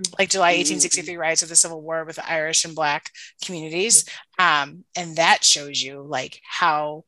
Mm-hmm. 0.00 0.14
Like 0.18 0.30
July 0.30 0.48
1863 0.48 1.16
riots 1.16 1.42
of 1.42 1.48
the 1.48 1.56
Civil 1.56 1.82
War 1.82 2.04
with 2.04 2.16
the 2.16 2.30
Irish 2.30 2.64
and 2.64 2.74
Black 2.74 3.10
communities. 3.44 4.08
Um, 4.38 4.84
and 4.94 5.16
that 5.16 5.44
shows 5.44 5.82
you 5.82 6.02
like 6.02 6.40
how 6.44 7.04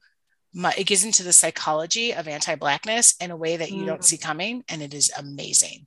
it 0.54 0.86
gets 0.86 1.04
into 1.04 1.22
the 1.22 1.32
psychology 1.32 2.14
of 2.14 2.26
anti-blackness 2.26 3.16
in 3.20 3.30
a 3.30 3.36
way 3.36 3.56
that 3.56 3.70
you 3.70 3.84
don't 3.84 4.00
Mm. 4.00 4.04
see 4.04 4.18
coming 4.18 4.64
and 4.68 4.82
it 4.82 4.94
is 4.94 5.12
amazing 5.16 5.86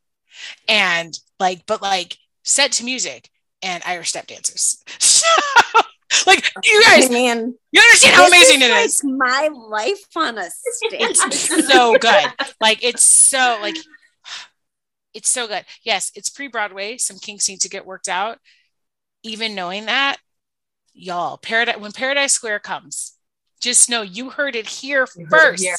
and 0.68 1.20
like 1.40 1.66
but 1.66 1.82
like 1.82 2.18
set 2.44 2.72
to 2.74 2.84
music 2.84 3.30
and 3.64 3.82
irish 3.86 4.10
step 4.10 4.28
dancers. 4.28 4.84
So 6.14 6.30
like 6.30 6.52
you 6.64 6.84
guys 6.84 7.10
man, 7.10 7.56
you 7.72 7.82
understand 7.82 8.16
how 8.16 8.28
amazing 8.28 8.62
it 8.62 8.70
like 8.70 8.86
is. 8.86 9.02
My 9.02 9.50
life 9.54 10.04
on 10.16 10.38
a 10.38 10.50
stage. 10.52 11.00
it's 11.02 11.68
so 11.68 11.96
good. 11.98 12.26
Like 12.60 12.84
it's 12.84 13.04
so 13.04 13.58
like 13.62 13.76
it's 15.14 15.30
so 15.30 15.48
good. 15.48 15.64
Yes 15.84 16.12
it's 16.14 16.30
pre-broadway 16.30 16.98
some 16.98 17.18
kinks 17.18 17.48
need 17.48 17.62
to 17.62 17.70
get 17.70 17.86
worked 17.86 18.10
out. 18.10 18.40
Even 19.24 19.56
knowing 19.56 19.86
that 19.86 20.18
y'all 20.94 21.38
paradise 21.38 21.78
when 21.78 21.94
paradise 21.94 22.34
square 22.34 22.60
comes 22.60 23.14
just 23.62 23.90
know 23.90 24.02
you 24.02 24.32
heard 24.32 24.56
it 24.58 24.68
here 24.68 25.08
You 25.16 25.26
heard 25.28 25.38
it 25.38 25.52
first. 25.52 25.64
here. 25.64 25.78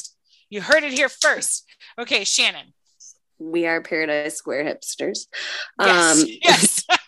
you 0.49 0.61
heard 0.61 0.83
it 0.83 0.93
here 0.93 1.09
first. 1.09 1.63
Okay 1.99 2.23
shannon. 2.23 2.73
We 3.39 3.65
are 3.67 3.81
Paradise 3.81 4.35
Square 4.37 4.65
hipsters. 4.65 5.27
yes 5.79 6.21
Um, 6.23 6.27
yes 6.41 6.83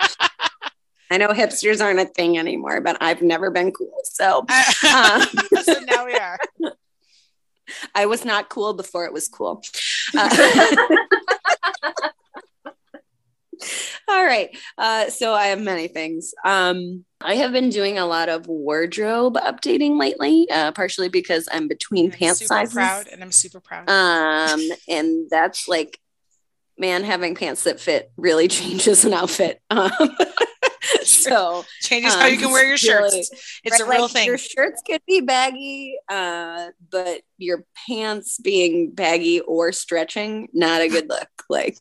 I 1.11 1.17
know 1.17 1.29
hipsters 1.29 1.83
aren't 1.83 1.99
a 1.99 2.05
thing 2.05 2.37
anymore, 2.37 2.81
but 2.81 2.97
I've 3.01 3.21
never 3.21 3.51
been 3.51 3.71
cool. 3.71 3.93
So 4.03 4.45
uh, 4.49 5.25
so 5.63 5.73
now 5.87 6.05
we 6.05 6.15
are 6.15 6.39
I 7.95 8.05
was 8.05 8.25
not 8.25 8.49
cool 8.49 8.73
before 8.73 9.05
it 9.05 9.13
was 9.13 9.27
cool. 9.27 9.61
Uh, 10.17 10.87
all 14.07 14.23
right. 14.23 14.55
Uh, 14.77 15.09
so 15.09 15.33
I 15.33 15.47
have 15.47 15.59
many 15.61 15.87
things. 15.87 16.33
Um, 16.43 17.05
I 17.21 17.35
have 17.35 17.51
been 17.51 17.69
doing 17.69 17.97
a 17.97 18.05
lot 18.05 18.29
of 18.29 18.47
wardrobe 18.47 19.35
updating 19.35 19.97
lately, 19.97 20.47
uh, 20.51 20.71
partially 20.73 21.09
because 21.09 21.47
I'm 21.51 21.67
between 21.67 22.05
I'm 22.05 22.11
pant 22.11 22.37
super 22.37 22.47
sizes. 22.49 22.73
proud 22.73 23.07
and 23.07 23.23
i'm 23.23 23.31
super 23.31 23.59
proud 23.59 23.89
Um, 23.89 24.61
and 24.87 25.27
that's 25.29 25.67
like, 25.67 25.99
man, 26.77 27.03
having 27.03 27.33
pants 27.33 27.63
that 27.63 27.79
fit 27.79 28.11
really 28.17 28.47
changes 28.49 29.05
an 29.05 29.13
outfit. 29.13 29.61
Um, 29.71 29.89
so 31.03 31.65
changes 31.81 32.13
how 32.13 32.25
you 32.25 32.35
um, 32.35 32.41
can 32.41 32.51
wear 32.51 32.67
your 32.67 32.77
shirts 32.77 33.13
really- 33.13 33.27
it's 33.63 33.79
a 33.79 33.85
real 33.85 34.03
like, 34.03 34.11
thing 34.11 34.27
Your 34.27 34.37
shirts 34.37 34.81
could 34.87 35.01
be 35.07 35.21
baggy, 35.21 35.97
uh, 36.09 36.67
but 36.91 37.21
your 37.37 37.65
pants 37.87 38.37
being 38.39 38.91
baggy 38.91 39.39
or 39.41 39.71
stretching, 39.71 40.49
not 40.53 40.81
a 40.81 40.87
good 40.87 41.09
look. 41.09 41.27
Like, 41.47 41.77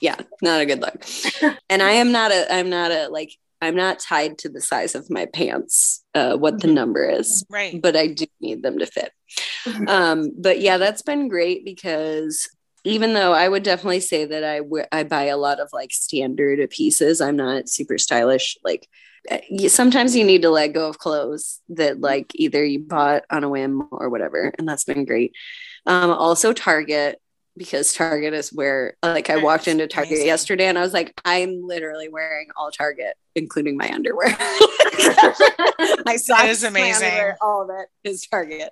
yeah, 0.00 0.16
not 0.42 0.60
a 0.60 0.66
good 0.66 0.80
look. 0.80 1.04
And 1.70 1.80
I 1.80 1.92
am 1.92 2.10
not 2.10 2.32
a, 2.32 2.52
I'm 2.52 2.70
not 2.70 2.90
a 2.90 3.08
like, 3.08 3.36
I'm 3.62 3.76
not 3.76 4.00
tied 4.00 4.38
to 4.38 4.48
the 4.48 4.60
size 4.60 4.96
of 4.96 5.08
my 5.10 5.26
pants, 5.26 6.02
uh, 6.12 6.36
what 6.36 6.60
the 6.60 6.66
number 6.66 7.08
is, 7.08 7.44
right 7.48 7.80
but 7.80 7.94
I 7.94 8.08
do 8.08 8.26
need 8.40 8.64
them 8.64 8.80
to 8.80 8.86
fit. 8.86 9.12
Um, 9.86 10.32
but 10.36 10.60
yeah, 10.60 10.78
that's 10.78 11.02
been 11.02 11.28
great 11.28 11.64
because 11.64 12.48
even 12.84 13.14
though 13.14 13.32
I 13.32 13.48
would 13.48 13.62
definitely 13.62 14.00
say 14.00 14.24
that 14.24 14.44
I 14.44 14.60
wear, 14.60 14.88
I 14.92 15.04
buy 15.04 15.24
a 15.24 15.36
lot 15.36 15.60
of 15.60 15.68
like 15.72 15.92
standard 15.92 16.68
pieces, 16.70 17.20
I'm 17.20 17.36
not 17.36 17.68
super 17.68 17.98
stylish. 17.98 18.56
Like 18.64 18.88
you, 19.50 19.68
sometimes 19.68 20.16
you 20.16 20.24
need 20.24 20.42
to 20.42 20.50
let 20.50 20.68
go 20.68 20.88
of 20.88 20.98
clothes 20.98 21.60
that 21.70 22.00
like 22.00 22.32
either 22.34 22.64
you 22.64 22.80
bought 22.80 23.24
on 23.30 23.44
a 23.44 23.48
whim 23.48 23.86
or 23.90 24.08
whatever, 24.08 24.52
and 24.58 24.68
that's 24.68 24.84
been 24.84 25.04
great. 25.04 25.34
Um, 25.86 26.10
also 26.10 26.52
Target 26.52 27.20
because 27.56 27.92
Target 27.92 28.32
is 28.34 28.52
where 28.52 28.96
like 29.02 29.28
I 29.30 29.36
walked 29.38 29.68
into 29.68 29.86
Target 29.86 30.12
Amazing. 30.12 30.26
yesterday 30.26 30.66
and 30.66 30.78
I 30.78 30.82
was 30.82 30.92
like, 30.92 31.12
I'm 31.24 31.66
literally 31.66 32.08
wearing 32.08 32.48
all 32.56 32.70
Target, 32.70 33.14
including 33.34 33.76
my 33.76 33.90
underwear. 33.92 34.36
my 36.04 36.16
socks, 36.16 36.44
is 36.48 36.62
my 36.62 36.68
amazing. 36.70 37.08
underwear, 37.08 37.38
all 37.40 37.62
of 37.62 37.70
it 37.70 37.88
is 38.08 38.26
Target. 38.26 38.70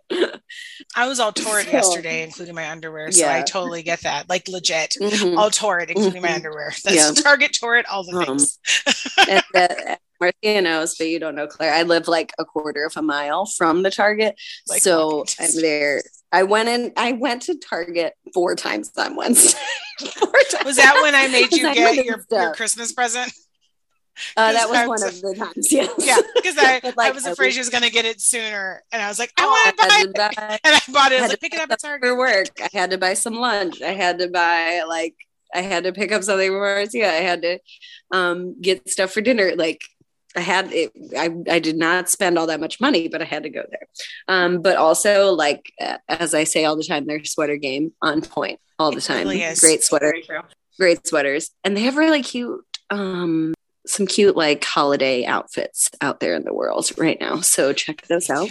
i 0.96 1.06
was 1.06 1.20
all 1.20 1.32
torrid 1.32 1.66
So- 1.66 1.72
yesterday 1.72 2.22
including 2.24 2.54
my 2.54 2.70
underwear 2.70 3.10
so 3.12 3.28
i 3.28 3.42
totally 3.42 3.82
get 3.82 4.00
that 4.02 4.28
like 4.28 4.48
legit 4.48 4.94
Mhm. 5.00 5.36
all 5.36 5.50
torrid 5.50 5.90
including 5.90 6.22
my 6.22 6.28
Mhm. 6.28 6.34
underwear 6.36 6.72
that's 6.84 6.96
Yeah. 6.96 7.10
target 7.22 7.56
torrid 7.58 7.86
all 7.86 8.04
the 8.04 8.16
Um, 8.16 8.24
things 8.38 8.58
and 9.28 9.42
that, 9.52 10.00
Marcia 10.20 10.60
knows, 10.62 10.96
but 10.96 11.06
you 11.08 11.20
don't 11.20 11.36
know 11.36 11.46
Clare. 11.46 11.72
I 11.74 11.82
live 11.84 12.08
like 12.08 12.32
a 12.40 12.44
quarter 12.44 12.84
of 12.84 12.96
a 12.96 13.02
mile 13.02 13.46
from 13.46 13.82
the 13.84 13.90
Target, 13.90 14.34
Like 14.68 14.82
so 14.82 15.24
I'm 15.38 15.50
there. 15.60 16.02
I 16.32 16.42
went 16.42 16.68
in. 16.68 16.92
I 16.96 17.12
went 17.12 17.42
to 17.42 17.56
Target 17.56 18.14
four 18.34 18.54
times 18.54 18.90
on 18.98 19.16
Wednesday. 19.16 19.58
times. 19.98 20.64
was 20.64 20.76
that 20.76 21.00
when 21.02 21.12
i 21.14 21.26
made 21.32 21.50
you 21.52 21.62
get 21.74 22.04
your, 22.04 22.24
your 22.30 22.54
christmas 22.54 22.92
present 22.92 23.32
Uh, 24.36 24.52
that 24.52 24.68
was 24.68 24.86
one 24.88 25.02
of 25.08 25.20
the 25.20 25.34
times. 25.36 25.72
Yes. 25.72 25.92
yeah 25.98 26.18
because 26.36 26.56
I, 26.56 26.78
But, 26.82 26.90
I 26.98 27.02
like, 27.04 27.14
was 27.14 27.26
I 27.26 27.30
afraid 27.32 27.46
was- 27.48 27.54
she 27.54 27.60
was 27.60 27.68
going 27.70 27.82
to 27.82 27.90
get 27.90 28.04
it 28.04 28.20
sooner 28.20 28.82
and 28.92 29.02
i 29.02 29.08
was 29.08 29.18
like 29.18 29.32
i 29.36 29.42
I 29.42 29.46
want 29.46 29.76
to 29.76 29.86
buy 29.88 30.04
it 30.04 30.14
buy 30.36 30.58
and 30.64 30.74
i 30.76 30.92
bought 30.92 31.10
it 31.12 31.18
i 31.18 31.22
was 31.22 31.30
like 31.30 31.40
pick 31.40 31.52
it 31.54 31.60
up 31.60 31.70
at 31.72 31.80
target 31.80 32.06
for 32.08 32.16
work. 32.16 32.46
I 32.62 32.68
had 32.72 32.90
to 32.90 32.98
buy 32.98 33.14
some 33.14 33.34
lunch. 33.34 33.82
I 33.82 33.92
had 33.92 34.18
to 34.20 34.28
buy 34.28 34.82
like 34.86 35.14
I 35.54 35.62
had 35.62 35.84
to 35.84 35.92
pick 35.92 36.12
up 36.12 36.22
something 36.22 36.48
for 36.50 36.58
Marcia. 36.60 37.08
I 37.08 37.22
had 37.22 37.40
to 37.42 37.58
um, 38.12 38.60
get 38.60 38.88
stuff 38.88 39.12
for 39.12 39.20
dinner. 39.22 39.52
Like 39.56 39.80
I 40.38 40.40
had 40.40 40.72
it. 40.72 40.92
I 41.16 41.30
I 41.50 41.58
did 41.58 41.76
not 41.76 42.08
spend 42.08 42.38
all 42.38 42.46
that 42.46 42.60
much 42.60 42.80
money, 42.80 43.08
but 43.08 43.20
I 43.20 43.24
had 43.24 43.42
to 43.42 43.50
go 43.50 43.64
there. 43.68 43.86
Um, 44.28 44.62
but 44.62 44.76
also, 44.76 45.32
like 45.32 45.72
as 46.08 46.32
I 46.32 46.44
say 46.44 46.64
all 46.64 46.76
the 46.76 46.84
time, 46.84 47.06
their 47.06 47.24
sweater 47.24 47.56
game 47.56 47.92
on 48.00 48.20
point 48.22 48.60
all 48.78 48.92
the 48.92 48.98
It 48.98 49.02
time. 49.04 49.24
really 49.26 49.42
is. 49.42 49.58
Great 49.60 49.82
sweater, 49.82 50.14
great 50.78 51.06
sweaters, 51.06 51.50
and 51.64 51.76
they 51.76 51.82
have 51.82 51.96
really 51.96 52.22
cute. 52.22 52.64
Um, 52.90 53.52
some 53.86 54.06
cute 54.06 54.36
like 54.36 54.62
holiday 54.64 55.24
outfits 55.24 55.90
out 56.02 56.20
there 56.20 56.34
in 56.34 56.44
the 56.44 56.52
world 56.52 56.90
right 56.98 57.18
now. 57.20 57.40
So 57.40 57.72
check 57.72 58.02
those 58.06 58.28
out. 58.30 58.50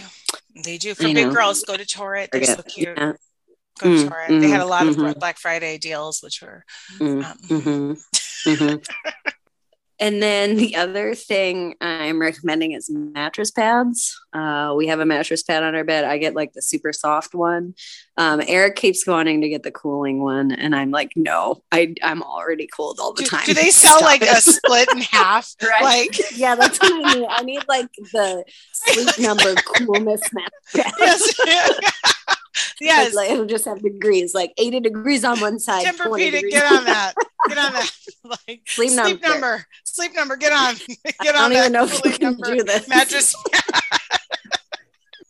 they 0.66 0.78
do 0.78 0.94
for 0.96 1.04
I 1.04 1.14
big 1.14 1.28
know. 1.28 1.34
girls 1.34 1.64
go 1.64 1.78
to 1.78 1.86
torrid 1.86 2.30
they're 2.34 2.44
so 2.44 2.62
cute 2.64 2.90
Yeah. 2.98 3.14
go 3.80 3.86
to 3.88 4.06
Mm, 4.06 4.10
torrid 4.10 4.42
they 4.42 4.50
had 4.50 4.62
a 4.62 4.66
mhm, 4.66 4.70
lot 4.70 4.88
of 4.88 4.96
mhm. 4.96 5.20
black 5.20 5.38
friday 5.38 5.78
deals 5.78 6.22
which 6.24 6.42
were 6.42 6.64
Mm, 7.00 7.24
Um, 7.24 7.38
mhm, 7.50 7.98
mhm. 8.48 8.86
And 10.00 10.22
then 10.22 10.58
the 10.58 10.76
other 10.76 11.16
thing 11.16 11.76
I'm 11.82 12.20
recommending 12.22 12.74
is 12.74 12.90
mattress 12.90 13.52
pads. 13.52 14.20
Uh, 14.34 14.74
we 14.78 14.88
have 14.88 15.00
a 15.00 15.06
mattress 15.06 15.44
pad 15.44 15.64
on 15.64 15.76
our 15.76 15.84
bed. 15.84 16.04
I 16.04 16.18
get 16.18 16.36
like 16.36 16.54
the 16.54 16.62
super 16.62 16.94
soft 16.94 17.34
one. 17.34 17.74
Um, 18.18 18.42
Eric 18.48 18.76
keeps 18.76 19.06
wanting 19.08 19.42
to 19.42 19.50
get 19.50 19.64
the 19.64 19.72
cooling 19.72 20.22
one, 20.22 20.52
and 20.52 20.76
I'm 20.76 20.92
like, 20.92 21.12
no, 21.16 21.64
I 21.72 21.96
I'm 22.04 22.22
already 22.24 22.68
cold 22.68 23.00
all 23.00 23.14
the 23.14 23.24
do, 23.24 23.30
time. 23.30 23.46
do 23.46 23.54
they 23.54 23.70
sell 23.72 23.98
Stop 23.98 24.08
like 24.08 24.22
it. 24.22 24.30
a 24.30 24.42
split 24.42 24.90
in 24.92 25.02
half 25.02 25.54
Right. 25.64 25.82
like 25.82 26.20
yeah, 26.36 26.56
that's 26.56 26.80
what 26.80 26.92
I 26.94 27.14
need. 27.14 27.28
I 27.30 27.42
need 27.44 27.62
like 27.68 27.90
the 28.14 28.44
sleep 28.74 29.20
number 29.20 29.56
coolness 29.56 30.22
mattress 30.34 30.74
pad. 30.76 30.94
yes 31.00 32.37
yes 32.82 33.14
Like, 33.14 33.30
it'll 33.32 33.46
just 33.46 33.66
have 33.66 33.82
degrees, 33.82 34.34
like 34.34 34.54
80 34.58 34.80
degrees 34.82 35.24
on 35.24 35.40
one 35.40 35.60
side. 35.60 35.96
20 35.96 36.32
Tempur-Pedic, 36.32 36.50
get 36.50 36.72
on 36.72 36.86
that. 36.86 37.14
Get 37.48 37.58
on 37.58 37.74
that. 37.74 37.92
Like 38.24 38.62
Sleep 38.66 38.90
sleep, 38.90 39.22
number. 39.22 39.28
number. 39.30 39.66
Sleep 39.86 40.14
number. 40.14 40.36
Get 40.36 40.52
on. 40.52 40.76
Get 41.22 41.36
on 41.36 41.44
I 41.44 41.50
don't 41.50 41.54
even 41.54 41.72
know 41.72 41.86
if 41.86 42.04
you 42.04 42.12
can 42.12 42.22
number 42.22 42.56
do 42.58 42.64
this. 42.64 42.88
Mattress. 42.90 43.34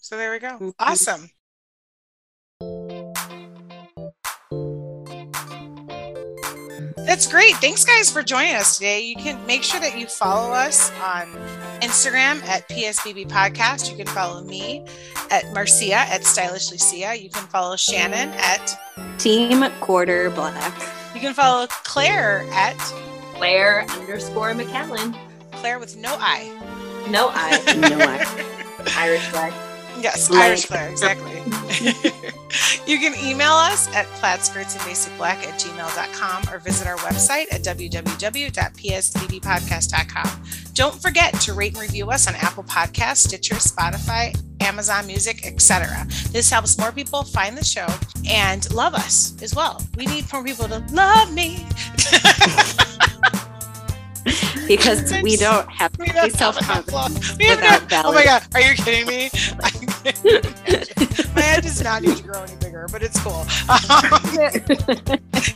so 0.01 0.17
there 0.17 0.31
we 0.31 0.39
go. 0.39 0.73
Awesome. 0.79 1.29
That's 7.17 7.25
great. 7.25 7.55
Thanks, 7.55 7.83
guys, 7.83 8.11
for 8.11 8.21
joining 8.21 8.53
us 8.53 8.77
today. 8.77 9.01
You 9.01 9.15
can 9.15 9.43
make 9.47 9.63
sure 9.63 9.79
that 9.79 9.97
you 9.97 10.05
follow 10.05 10.51
us 10.51 10.91
on 11.01 11.25
Instagram 11.81 12.43
at 12.43 12.69
PSBB 12.69 13.27
Podcast. 13.27 13.89
You 13.89 13.97
can 13.97 14.05
follow 14.05 14.43
me 14.43 14.85
at 15.31 15.51
Marcia 15.51 15.95
at 15.95 16.23
Stylishly 16.25 16.77
Sia. 16.77 17.15
You 17.15 17.31
can 17.31 17.47
follow 17.47 17.75
Shannon 17.75 18.29
at. 18.37 18.79
Team 19.17 19.67
quarter 19.79 20.29
black. 20.29 20.71
You 21.15 21.19
can 21.19 21.33
follow 21.33 21.65
Clare 21.65 22.45
at 22.51 22.77
Clare 23.33 23.87
underscore 23.89 24.51
McCallan. 24.51 25.17
Clare 25.53 25.79
with 25.79 25.97
no 25.97 26.15
I. 26.19 26.45
No 27.09 27.31
I. 27.33 27.57
No, 27.77 27.97
I. 27.99 28.93
Irish 28.95 29.25
flag. 29.29 29.53
Yes, 30.01 30.29
Like- 30.29 30.43
Irish 30.43 30.65
Clare, 30.65 30.89
exactly. 30.89 31.33
You 32.87 32.97
can 32.99 33.13
email 33.15 33.51
us 33.51 33.87
at 33.93 34.05
plaidskirtsandbasicblack 34.21 35.43
at 35.45 35.59
gmail.com 35.59 36.53
or 36.53 36.59
visit 36.59 36.87
our 36.87 36.95
website 36.97 37.45
at 37.51 37.61
www.psbbpodcast.com. 37.61 40.43
Don't 40.73 41.01
forget 41.01 41.33
to 41.41 41.53
rate 41.53 41.73
and 41.73 41.81
review 41.81 42.09
us 42.09 42.25
on 42.27 42.35
Apple 42.35 42.63
Podcasts, 42.63 43.17
Stitcher, 43.27 43.55
Spotify, 43.55 44.33
Amazon 44.61 45.05
Music, 45.07 45.45
etc. 45.45 46.07
This 46.31 46.49
helps 46.49 46.77
more 46.77 46.91
people 46.93 47.23
find 47.23 47.57
the 47.57 47.65
show 47.65 47.87
and 48.29 48.71
love 48.73 48.93
us 48.93 49.33
as 49.41 49.53
well. 49.53 49.81
We 49.97 50.05
need 50.05 50.31
more 50.31 50.43
people 50.43 50.67
to 50.69 50.79
love 50.93 51.33
me. 51.33 51.65
because 54.67 55.13
we 55.21 55.37
don't 55.37 55.69
have 55.69 55.97
We 55.97 56.07
self 56.31 56.57
have 56.57 56.87
enough 56.87 56.91
love. 56.93 57.03
confidence 57.13 57.37
We 57.37 57.45
have 57.45 57.61
without 57.61 57.89
no- 58.03 58.09
Oh 58.09 58.13
my 58.13 58.25
god, 58.25 58.43
are 58.53 58.61
you 58.61 58.73
kidding 58.75 59.07
me? 59.07 59.29
my 61.35 61.41
head 61.41 61.63
does 61.63 61.81
not 61.83 62.01
need 62.01 62.15
to 62.17 62.23
grow 62.23 62.41
any 62.43 62.55
bigger, 62.57 62.87
but 62.91 63.01
it's 63.03 63.19
cool. 63.21 63.45
Um, 63.69 63.79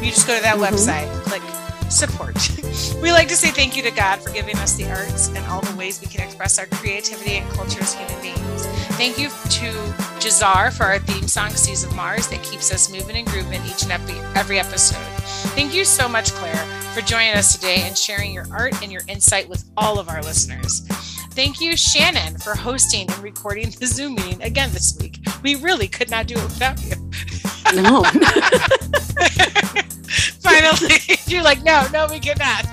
You 0.01 0.11
just 0.11 0.27
go 0.27 0.35
to 0.35 0.41
that 0.41 0.57
Mhm. 0.57 0.67
website, 0.69 1.23
click 1.23 1.41
support. 1.89 2.35
we 3.01 3.11
like 3.11 3.27
to 3.27 3.35
say 3.35 3.51
thank 3.51 3.75
you 3.75 3.83
to 3.83 3.91
God 3.91 4.21
for 4.23 4.29
giving 4.31 4.57
us 4.59 4.73
the 4.75 4.89
arts 4.89 5.27
and 5.27 5.45
all 5.47 5.61
the 5.61 5.75
ways 5.75 5.99
we 5.99 6.07
can 6.07 6.21
express 6.21 6.57
our 6.57 6.65
creativity 6.67 7.35
and 7.37 7.49
culture 7.51 7.81
as 7.81 7.93
human 7.93 8.21
beings. 8.21 8.65
Thank 8.97 9.17
you 9.17 9.27
to 9.29 9.71
Jazar 10.19 10.71
for 10.71 10.85
our 10.85 10.99
theme 10.99 11.27
song, 11.27 11.49
Seas 11.51 11.83
of 11.83 11.93
Mars, 11.95 12.27
that 12.27 12.41
keeps 12.43 12.71
us 12.71 12.89
moving 12.89 13.17
and 13.17 13.27
grooving 13.27 13.61
each 13.65 13.83
and 13.83 13.91
every, 13.91 14.15
every 14.35 14.59
episode. 14.59 14.97
Thank 15.53 15.73
you 15.73 15.83
so 15.83 16.07
much, 16.07 16.31
Clare, 16.31 16.65
for 16.93 17.01
joining 17.01 17.33
us 17.33 17.53
today 17.53 17.81
and 17.81 17.97
sharing 17.97 18.31
your 18.31 18.45
art 18.51 18.81
and 18.81 18.91
your 18.91 19.01
insight 19.09 19.49
with 19.49 19.63
all 19.75 19.99
of 19.99 20.07
our 20.09 20.21
listeners. 20.21 20.83
Thank 21.31 21.61
you, 21.61 21.77
Shannon, 21.77 22.37
for 22.37 22.55
hosting 22.55 23.09
and 23.09 23.19
recording 23.19 23.69
the 23.71 23.87
Zoom 23.87 24.15
meeting 24.15 24.41
again 24.41 24.71
this 24.71 24.97
week. 24.99 25.19
We 25.41 25.55
really 25.55 25.87
could 25.87 26.09
not 26.11 26.27
do 26.27 26.35
it 26.35 26.43
without 26.43 26.83
you. 26.83 26.95
no. 27.81 28.03
Finally, 30.41 30.95
you're 31.27 31.41
like, 31.43 31.63
no, 31.63 31.87
no, 31.93 32.07
we 32.09 32.19
cannot. 32.19 32.65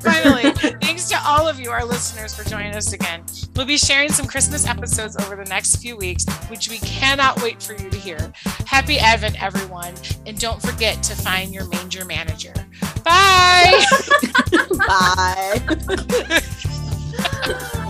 Finally, 0.00 0.50
thanks 0.80 1.08
to 1.08 1.18
all 1.24 1.48
of 1.48 1.58
you, 1.58 1.70
our 1.70 1.84
listeners, 1.84 2.34
for 2.34 2.48
joining 2.48 2.74
us 2.74 2.92
again. 2.92 3.24
We'll 3.56 3.66
be 3.66 3.78
sharing 3.78 4.10
some 4.10 4.26
Christmas 4.26 4.66
episodes 4.66 5.16
over 5.16 5.34
the 5.34 5.48
next 5.48 5.76
few 5.76 5.96
weeks, 5.96 6.24
which 6.48 6.68
we 6.68 6.78
cannot 6.78 7.42
wait 7.42 7.62
for 7.62 7.72
you 7.72 7.90
to 7.90 7.96
hear. 7.96 8.32
Happy 8.66 8.98
Advent, 8.98 9.42
everyone. 9.42 9.94
And 10.26 10.38
don't 10.38 10.62
forget 10.62 11.02
to 11.04 11.16
find 11.16 11.52
your 11.52 11.66
manger 11.68 12.04
manager. 12.04 12.54
Bye. 13.02 13.84
Bye. 17.66 17.80